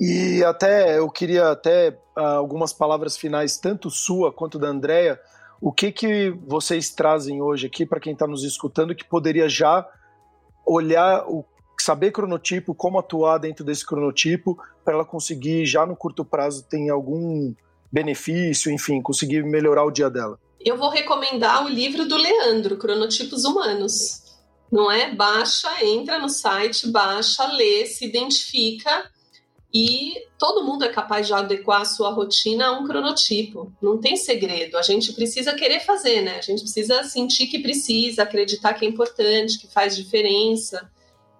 E 0.00 0.42
até 0.44 0.98
eu 0.98 1.08
queria 1.10 1.50
até 1.50 1.96
ah, 2.16 2.34
algumas 2.34 2.72
palavras 2.72 3.16
finais, 3.16 3.58
tanto 3.58 3.90
sua 3.90 4.32
quanto 4.32 4.58
da 4.58 4.68
Andrea. 4.68 5.20
O 5.60 5.72
que 5.72 5.90
que 5.90 6.30
vocês 6.46 6.90
trazem 6.90 7.42
hoje 7.42 7.66
aqui 7.66 7.84
para 7.84 7.98
quem 7.98 8.12
está 8.12 8.26
nos 8.26 8.44
escutando 8.44 8.94
que 8.94 9.04
poderia 9.04 9.48
já 9.48 9.84
olhar 10.68 11.24
o 11.26 11.44
saber 11.80 12.10
cronotipo, 12.10 12.74
como 12.74 12.98
atuar 12.98 13.38
dentro 13.38 13.64
desse 13.64 13.86
cronotipo, 13.86 14.58
para 14.84 14.94
ela 14.94 15.04
conseguir 15.04 15.64
já 15.64 15.86
no 15.86 15.96
curto 15.96 16.24
prazo 16.24 16.64
ter 16.68 16.88
algum 16.90 17.54
benefício, 17.90 18.70
enfim, 18.70 19.00
conseguir 19.00 19.42
melhorar 19.44 19.84
o 19.84 19.90
dia 19.90 20.10
dela? 20.10 20.38
Eu 20.60 20.76
vou 20.76 20.90
recomendar 20.90 21.64
o 21.64 21.68
livro 21.68 22.06
do 22.06 22.16
Leandro, 22.16 22.76
Cronotipos 22.76 23.44
Humanos. 23.44 24.22
Não 24.70 24.90
é? 24.90 25.14
Baixa, 25.14 25.68
entra 25.82 26.18
no 26.18 26.28
site, 26.28 26.90
baixa, 26.90 27.46
lê, 27.46 27.86
se 27.86 28.04
identifica 28.04 29.10
e 29.72 30.14
todo 30.38 30.64
mundo 30.64 30.84
é 30.84 30.88
capaz 30.88 31.26
de 31.26 31.34
adequar 31.34 31.82
a 31.82 31.84
sua 31.84 32.10
rotina 32.10 32.68
a 32.68 32.78
um 32.78 32.86
cronotipo. 32.86 33.70
Não 33.82 33.98
tem 33.98 34.16
segredo. 34.16 34.78
A 34.78 34.82
gente 34.82 35.12
precisa 35.12 35.54
querer 35.54 35.80
fazer, 35.80 36.22
né? 36.22 36.38
A 36.38 36.40
gente 36.40 36.60
precisa 36.60 37.02
sentir 37.04 37.48
que 37.48 37.58
precisa, 37.58 38.22
acreditar 38.22 38.74
que 38.74 38.86
é 38.86 38.88
importante, 38.88 39.58
que 39.58 39.70
faz 39.70 39.94
diferença. 39.94 40.90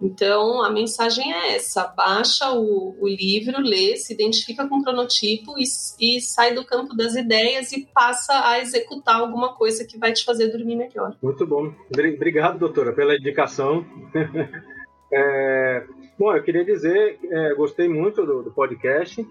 Então, 0.01 0.63
a 0.63 0.69
mensagem 0.69 1.33
é 1.33 1.55
essa: 1.55 1.87
baixa 1.87 2.51
o, 2.53 2.95
o 2.99 3.07
livro, 3.07 3.59
lê, 3.59 3.97
se 3.97 4.13
identifica 4.13 4.67
com 4.67 4.77
o 4.77 4.83
cronotipo 4.83 5.55
e, 5.57 5.63
e, 5.99 6.21
sai 6.21 6.53
do 6.53 6.63
campo 6.63 6.95
das 6.95 7.15
ideias 7.15 7.71
e 7.73 7.85
passa 7.93 8.47
a 8.47 8.59
executar 8.59 9.15
alguma 9.15 9.55
coisa 9.55 9.85
que 9.85 9.97
vai 9.97 10.13
te 10.13 10.23
fazer 10.23 10.47
dormir 10.49 10.75
melhor. 10.75 11.17
Muito 11.21 11.45
bom. 11.45 11.73
Obrigado, 11.91 12.59
doutora, 12.59 12.93
pela 12.93 13.15
indicação. 13.15 13.85
é, 15.11 15.85
bom, 16.19 16.35
eu 16.35 16.43
queria 16.43 16.65
dizer, 16.65 17.17
é, 17.23 17.55
gostei 17.55 17.87
muito 17.87 18.25
do, 18.25 18.43
do, 18.43 18.51
podcast 18.51 19.25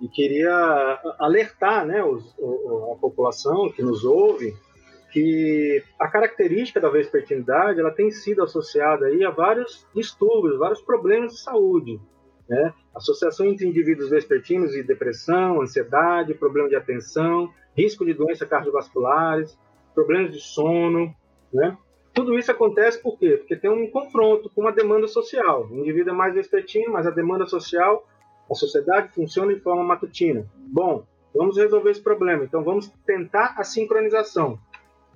e 0.00 0.08
queria 0.08 1.00
alertar 1.18 1.84
né, 1.84 2.04
os, 2.04 2.32
a 2.92 2.96
população 3.00 3.68
que 3.70 3.82
nos 3.82 4.04
ouve 4.04 4.54
que 5.10 5.82
a 5.98 6.06
característica 6.06 6.80
da 6.80 6.90
vespertinidade 6.90 7.80
ela 7.80 7.90
tem 7.90 8.10
sido 8.10 8.44
associada 8.44 9.06
aí 9.06 9.24
a 9.24 9.30
vários 9.30 9.86
distúrbios, 9.92 10.58
vários 10.58 10.80
problemas 10.82 11.32
de 11.32 11.40
saúde. 11.40 12.00
Né? 12.48 12.72
Associação 12.94 13.46
entre 13.46 13.66
indivíduos 13.66 14.10
vespertinos 14.10 14.76
e 14.76 14.82
depressão, 14.82 15.60
ansiedade, 15.60 16.34
problema 16.34 16.68
de 16.68 16.76
atenção, 16.76 17.50
risco 17.76 18.04
de 18.04 18.14
doenças 18.14 18.48
cardiovasculares, 18.48 19.58
problemas 19.94 20.32
de 20.32 20.40
sono. 20.40 21.12
Né? 21.52 21.76
Tudo 22.18 22.38
isso 22.38 22.50
acontece 22.50 23.00
por 23.00 23.18
quê? 23.18 23.36
Porque 23.36 23.56
tem 23.56 23.70
um 23.70 23.90
confronto 23.90 24.50
com 24.50 24.62
uma 24.62 24.72
demanda 24.72 25.06
social. 25.06 25.68
O 25.70 25.76
indivíduo 25.76 26.12
é 26.12 26.16
mais 26.16 26.34
vespertino, 26.34 26.92
mas 26.92 27.06
a 27.06 27.10
demanda 27.10 27.46
social, 27.46 28.06
a 28.50 28.54
sociedade 28.54 29.14
funciona 29.14 29.54
de 29.54 29.60
forma 29.60 29.84
matutina. 29.84 30.46
Bom, 30.56 31.04
vamos 31.34 31.56
resolver 31.56 31.90
esse 31.90 32.02
problema. 32.02 32.44
Então 32.44 32.64
vamos 32.64 32.88
tentar 33.06 33.54
a 33.56 33.64
sincronização 33.64 34.58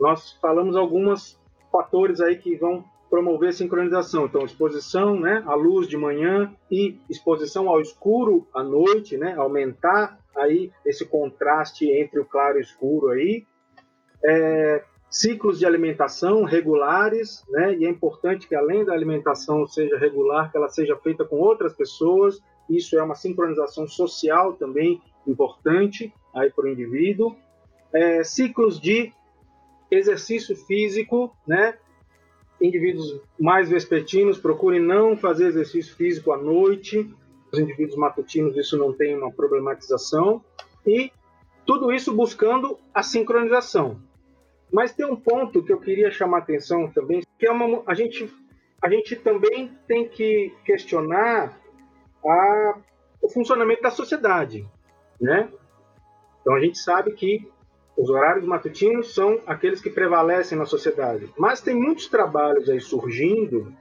nós 0.03 0.33
falamos 0.41 0.77
alguns 0.77 1.41
fatores 1.71 2.21
aí 2.21 2.37
que 2.37 2.57
vão 2.57 2.85
promover 3.09 3.51
a 3.51 3.53
sincronização. 3.53 4.27
Então, 4.27 4.45
exposição 4.45 5.19
né, 5.19 5.45
à 5.47 5.55
luz 5.55 5.87
de 5.87 5.97
manhã 5.97 6.53
e 6.69 6.99
exposição 7.09 7.69
ao 7.69 7.81
escuro 7.81 8.49
à 8.53 8.65
noite, 8.65 9.17
né, 9.17 9.35
aumentar 9.37 10.19
aí 10.37 10.73
esse 10.85 11.05
contraste 11.05 11.89
entre 11.89 12.19
o 12.19 12.25
claro 12.25 12.57
e 12.57 12.61
o 12.61 12.63
escuro 12.63 13.11
aí. 13.11 13.47
É, 14.25 14.83
ciclos 15.13 15.59
de 15.59 15.67
alimentação 15.67 16.43
regulares, 16.43 17.45
né, 17.51 17.77
e 17.77 17.85
é 17.85 17.91
importante 17.91 18.49
que 18.49 18.55
além 18.55 18.83
da 18.83 18.95
alimentação 18.95 19.67
seja 19.67 19.99
regular, 19.99 20.51
que 20.51 20.57
ela 20.57 20.71
seja 20.71 20.97
feita 20.97 21.23
com 21.23 21.37
outras 21.37 21.75
pessoas. 21.75 22.43
Isso 22.69 22.99
é 22.99 23.03
uma 23.03 23.15
sincronização 23.15 23.87
social 23.87 24.55
também 24.55 25.03
importante 25.27 26.13
aí 26.35 26.51
para 26.51 26.65
o 26.65 26.69
indivíduo. 26.69 27.37
É, 27.93 28.25
ciclos 28.25 28.81
de 28.81 29.13
exercício 29.91 30.57
físico, 30.57 31.37
né? 31.47 31.77
Indivíduos 32.59 33.21
mais 33.39 33.69
vespertinos 33.69 34.39
procurem 34.39 34.81
não 34.81 35.15
fazer 35.15 35.49
exercício 35.49 35.95
físico 35.95 36.33
à 36.33 36.39
noite. 36.39 37.15
Os 37.53 37.59
indivíduos 37.59 37.99
matutinos 37.99 38.57
isso 38.57 38.79
não 38.79 38.95
tem 38.95 39.15
uma 39.15 39.31
problematização 39.31 40.43
e 40.87 41.13
tudo 41.67 41.93
isso 41.93 42.15
buscando 42.15 42.79
a 42.95 43.03
sincronização. 43.03 44.01
Mas 44.73 44.93
tem 44.93 45.05
um 45.05 45.17
ponto 45.17 45.63
que 45.63 45.73
eu 45.73 45.79
queria 45.79 46.11
chamar 46.11 46.39
atenção 46.39 46.91
também, 46.91 47.23
que 47.39 47.47
é 47.47 47.53
uma 47.53 47.83
a 47.87 47.95
gente 47.95 48.33
a 48.83 48.89
gente 48.89 49.15
também 49.15 49.71
tem 49.87 50.09
que 50.09 50.53
questionar 50.65 51.57
a, 52.25 52.79
o 53.23 53.29
funcionamento 53.29 53.83
da 53.83 53.91
sociedade, 53.91 54.67
né? 55.21 55.49
Então 56.41 56.55
a 56.55 56.61
gente 56.61 56.79
sabe 56.79 57.13
que 57.13 57.49
os 57.97 58.11
horários 58.11 58.45
matutinos 58.45 59.15
são 59.15 59.39
aqueles 59.47 59.81
que 59.81 59.91
prevalecem 59.91 60.59
na 60.59 60.65
sociedade. 60.65 61.33
Mas 61.39 61.61
tem 61.61 61.75
muitos 61.75 62.09
trabalhos 62.09 62.69
aí 62.69 62.81
surgindo, 62.81 63.73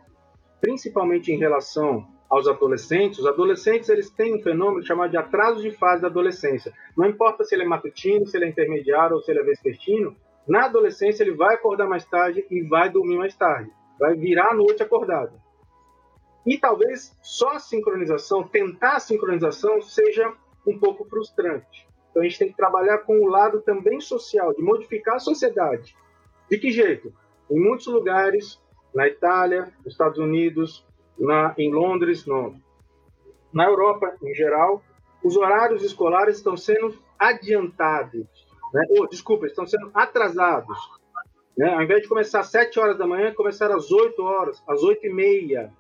principalmente 0.60 1.32
em 1.32 1.38
relação 1.38 2.06
aos 2.30 2.48
adolescentes. 2.48 3.20
Os 3.20 3.26
adolescentes 3.26 3.90
eles 3.90 4.10
têm 4.10 4.36
um 4.36 4.42
fenômeno 4.42 4.86
chamado 4.86 5.10
de 5.10 5.18
atraso 5.18 5.62
de 5.62 5.72
fase 5.72 6.02
da 6.02 6.10
adolescência. 6.10 6.72
Não 6.96 7.08
importa 7.08 7.44
se 7.44 7.56
ele 7.56 7.64
é 7.64 7.68
matutino, 7.68 8.28
se 8.28 8.38
ele 8.38 8.46
é 8.46 8.50
intermediário 8.50 9.16
ou 9.16 9.22
se 9.22 9.32
ele 9.32 9.40
é 9.40 9.44
vespertino, 9.44 10.16
na 10.48 10.66
adolescência 10.66 11.24
ele 11.24 11.36
vai 11.36 11.56
acordar 11.56 11.88
mais 11.88 12.06
tarde 12.06 12.46
e 12.50 12.62
vai 12.64 12.90
dormir 12.90 13.18
mais 13.18 13.36
tarde. 13.36 13.72
Vai 14.00 14.16
virar 14.16 14.52
a 14.52 14.56
noite 14.56 14.82
acordado. 14.82 15.40
E 16.46 16.58
talvez 16.58 17.16
só 17.22 17.52
a 17.52 17.60
sincronização, 17.60 18.44
tentar 18.48 18.96
a 18.96 19.00
sincronização, 19.00 19.82
seja 19.82 20.34
um 20.66 20.78
pouco 20.78 21.06
frustrante. 21.06 21.88
Então 22.10 22.22
a 22.22 22.26
gente 22.26 22.40
tem 22.40 22.50
que 22.50 22.58
trabalhar 22.58 23.00
com 23.00 23.20
o 23.20 23.28
lado 23.28 23.62
também 23.62 24.00
social, 24.00 24.54
de 24.54 24.62
modificar 24.62 25.16
a 25.16 25.20
sociedade. 25.20 25.96
De 26.50 26.58
que 26.58 26.72
jeito? 26.72 27.14
Em 27.50 27.60
muitos 27.60 27.88
lugares, 27.88 28.60
na 28.94 29.08
Itália, 29.08 29.72
nos 29.84 29.94
Estados 29.94 30.18
Unidos, 30.18 30.86
na, 31.18 31.54
em 31.58 31.72
Londres, 31.72 32.26
no, 32.26 32.56
na 33.54 33.66
Europa 33.66 34.16
em 34.22 34.34
geral, 34.34 34.84
os 35.24 35.38
horários 35.38 35.84
escolares 35.84 36.38
estão 36.38 36.58
sendo 36.58 36.98
adiantados. 37.18 38.41
Né? 38.74 38.86
Oh, 38.90 39.08
desculpa, 39.08 39.46
estão 39.46 39.66
sendo 39.66 39.92
atrasados. 39.94 40.78
Né? 41.58 41.74
Ao 41.74 41.82
invés 41.82 42.02
de 42.02 42.08
começar 42.08 42.40
às 42.40 42.48
7 42.48 42.80
horas 42.80 42.98
da 42.98 43.08
manhã, 43.08 43.34
começar 43.34 43.72
às 43.72 43.92
8 43.92 44.22
horas, 44.24 44.64
às 44.68 44.84
8 44.84 45.06
e 45.08 45.14
meia. 45.14 45.74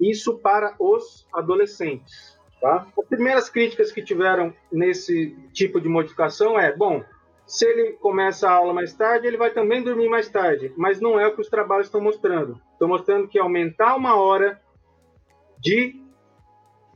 Isso 0.00 0.38
para 0.38 0.74
os 0.78 1.26
adolescentes. 1.32 2.38
Tá? 2.60 2.86
As 2.98 3.06
primeiras 3.06 3.48
críticas 3.48 3.90
que 3.90 4.02
tiveram 4.02 4.54
nesse 4.70 5.34
tipo 5.52 5.80
de 5.80 5.88
modificação 5.88 6.58
é, 6.58 6.74
bom, 6.76 7.02
se 7.46 7.66
ele 7.66 7.94
começa 7.94 8.48
a 8.48 8.52
aula 8.52 8.72
mais 8.72 8.92
tarde, 8.92 9.26
ele 9.26 9.36
vai 9.36 9.50
também 9.50 9.82
dormir 9.82 10.08
mais 10.08 10.28
tarde, 10.28 10.72
mas 10.76 11.00
não 11.00 11.18
é 11.18 11.26
o 11.26 11.34
que 11.34 11.40
os 11.40 11.48
trabalhos 11.48 11.86
estão 11.86 12.00
mostrando. 12.00 12.60
Estão 12.72 12.86
mostrando 12.86 13.26
que 13.26 13.38
aumentar 13.38 13.96
uma 13.96 14.14
hora 14.14 14.60
de 15.58 16.00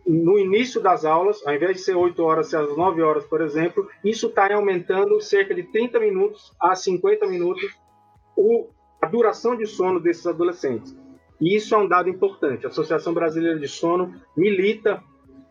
no 0.07 0.39
início 0.39 0.81
das 0.81 1.05
aulas, 1.05 1.45
ao 1.47 1.55
invés 1.55 1.77
de 1.77 1.83
ser 1.83 1.95
8 1.95 2.23
horas, 2.23 2.49
ser 2.49 2.59
às 2.59 2.77
9 2.77 3.03
horas, 3.03 3.25
por 3.25 3.41
exemplo, 3.41 3.89
isso 4.05 4.27
está 4.27 4.53
aumentando 4.55 5.21
cerca 5.21 5.55
de 5.55 5.63
30 5.63 5.99
minutos 5.99 6.53
a 6.61 6.75
50 6.75 7.27
minutos 7.27 7.65
o, 8.37 8.69
a 9.01 9.07
duração 9.07 9.57
de 9.57 9.67
sono 9.67 9.99
desses 10.01 10.27
adolescentes. 10.27 10.95
E 11.41 11.57
isso 11.57 11.75
é 11.75 11.79
um 11.79 11.89
dado 11.89 12.09
importante. 12.09 12.67
A 12.67 12.69
Associação 12.69 13.15
Brasileira 13.15 13.59
de 13.59 13.69
Sono 13.69 14.15
milita 14.37 15.03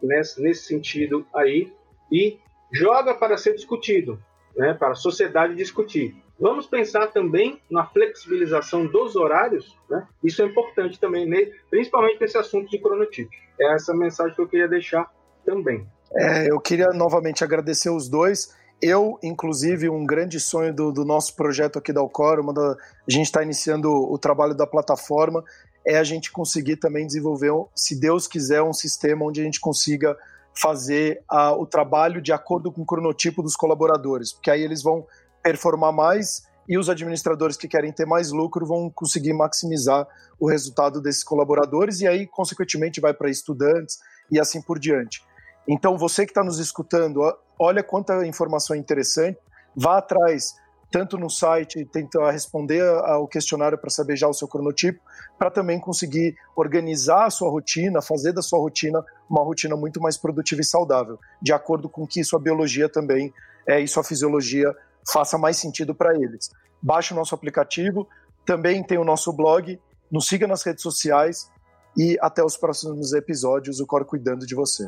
nesse, 0.01 0.41
nesse 0.41 0.65
sentido 0.65 1.25
aí 1.33 1.71
e 2.11 2.39
joga 2.71 3.13
para 3.13 3.37
ser 3.37 3.53
discutido, 3.53 4.19
né, 4.55 4.73
para 4.73 4.91
a 4.91 4.95
sociedade 4.95 5.55
discutir. 5.55 6.22
Vamos 6.39 6.65
pensar 6.67 7.07
também 7.07 7.61
na 7.69 7.85
flexibilização 7.85 8.85
dos 8.87 9.15
horários, 9.15 9.77
né? 9.89 10.07
Isso 10.23 10.41
é 10.41 10.45
importante 10.45 10.99
também, 10.99 11.29
principalmente 11.69 12.19
nesse 12.19 12.37
assunto 12.37 12.69
de 12.69 12.79
cronotipo. 12.79 13.29
É 13.59 13.75
essa 13.75 13.93
mensagem 13.93 14.35
que 14.35 14.41
eu 14.41 14.47
queria 14.47 14.67
deixar 14.67 15.09
também. 15.45 15.87
É, 16.15 16.51
eu 16.51 16.59
queria 16.59 16.89
novamente 16.89 17.43
agradecer 17.43 17.89
os 17.89 18.09
dois. 18.09 18.55
Eu, 18.81 19.17
inclusive, 19.23 19.89
um 19.89 20.05
grande 20.05 20.39
sonho 20.39 20.73
do, 20.73 20.91
do 20.91 21.05
nosso 21.05 21.35
projeto 21.35 21.79
aqui 21.79 21.93
da 21.93 22.01
Alcor, 22.01 22.43
da, 22.53 22.71
a 22.71 23.11
gente 23.11 23.25
está 23.25 23.41
iniciando 23.41 23.89
o 23.89 24.17
trabalho 24.17 24.53
da 24.53 24.67
plataforma, 24.67 25.43
é 25.85 25.97
a 25.97 26.03
gente 26.03 26.31
conseguir 26.31 26.77
também 26.77 27.05
desenvolver, 27.05 27.51
se 27.75 27.99
Deus 27.99 28.27
quiser, 28.27 28.61
um 28.61 28.73
sistema 28.73 29.25
onde 29.25 29.41
a 29.41 29.43
gente 29.43 29.59
consiga 29.59 30.17
fazer 30.55 31.21
uh, 31.31 31.59
o 31.59 31.65
trabalho 31.65 32.21
de 32.21 32.31
acordo 32.31 32.71
com 32.71 32.81
o 32.81 32.85
cronotipo 32.85 33.41
dos 33.41 33.55
colaboradores, 33.55 34.31
porque 34.31 34.51
aí 34.51 34.61
eles 34.61 34.83
vão 34.83 35.05
performar 35.43 35.91
mais 35.91 36.43
e 36.67 36.77
os 36.77 36.89
administradores 36.89 37.57
que 37.57 37.67
querem 37.67 37.91
ter 37.91 38.05
mais 38.05 38.31
lucro 38.31 38.65
vão 38.65 38.89
conseguir 38.89 39.33
maximizar 39.33 40.07
o 40.39 40.49
resultado 40.49 41.01
desses 41.01 41.23
colaboradores 41.23 41.99
e 41.99 42.07
aí, 42.07 42.25
consequentemente, 42.25 43.01
vai 43.01 43.13
para 43.13 43.29
estudantes 43.29 43.99
e 44.31 44.39
assim 44.39 44.61
por 44.61 44.79
diante. 44.79 45.21
Então, 45.67 45.97
você 45.97 46.25
que 46.25 46.31
está 46.31 46.43
nos 46.43 46.59
escutando, 46.59 47.21
olha 47.59 47.83
quanta 47.83 48.25
informação 48.25 48.75
interessante, 48.75 49.37
vá 49.75 49.97
atrás, 49.97 50.55
tanto 50.91 51.17
no 51.17 51.29
site, 51.29 51.85
tenta 51.85 52.29
responder 52.31 52.81
ao 52.81 53.27
questionário 53.27 53.77
para 53.77 53.89
saber 53.89 54.15
já 54.15 54.27
o 54.27 54.33
seu 54.33 54.47
cronotipo, 54.47 55.01
para 55.39 55.49
também 55.49 55.79
conseguir 55.79 56.35
organizar 56.55 57.25
a 57.25 57.29
sua 57.29 57.49
rotina, 57.49 58.01
fazer 58.01 58.31
da 58.31 58.41
sua 58.41 58.59
rotina 58.59 59.03
uma 59.29 59.43
rotina 59.43 59.75
muito 59.75 59.99
mais 59.99 60.17
produtiva 60.17 60.61
e 60.61 60.65
saudável, 60.65 61.19
de 61.41 61.51
acordo 61.51 61.89
com 61.89 62.05
que 62.05 62.23
sua 62.23 62.39
biologia 62.39 62.87
também 62.87 63.33
é, 63.67 63.79
e 63.79 63.87
sua 63.87 64.03
fisiologia 64.03 64.73
faça 65.11 65.37
mais 65.37 65.57
sentido 65.57 65.93
para 65.93 66.15
eles. 66.15 66.49
Baixe 66.81 67.13
o 67.13 67.15
nosso 67.15 67.33
aplicativo, 67.33 68.07
também 68.45 68.83
tem 68.83 68.97
o 68.97 69.03
nosso 69.03 69.31
blog, 69.31 69.79
nos 70.11 70.27
siga 70.27 70.47
nas 70.47 70.63
redes 70.63 70.83
sociais 70.83 71.49
e 71.97 72.17
até 72.21 72.43
os 72.43 72.57
próximos 72.57 73.13
episódios, 73.13 73.79
o 73.79 73.85
Cor 73.85 74.05
cuidando 74.05 74.45
de 74.45 74.55
você. 74.55 74.85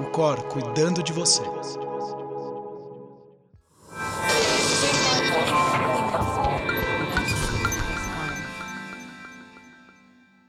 O 0.00 0.10
Cor 0.10 0.42
cuidando 0.44 1.02
de 1.02 1.12
você. 1.12 1.42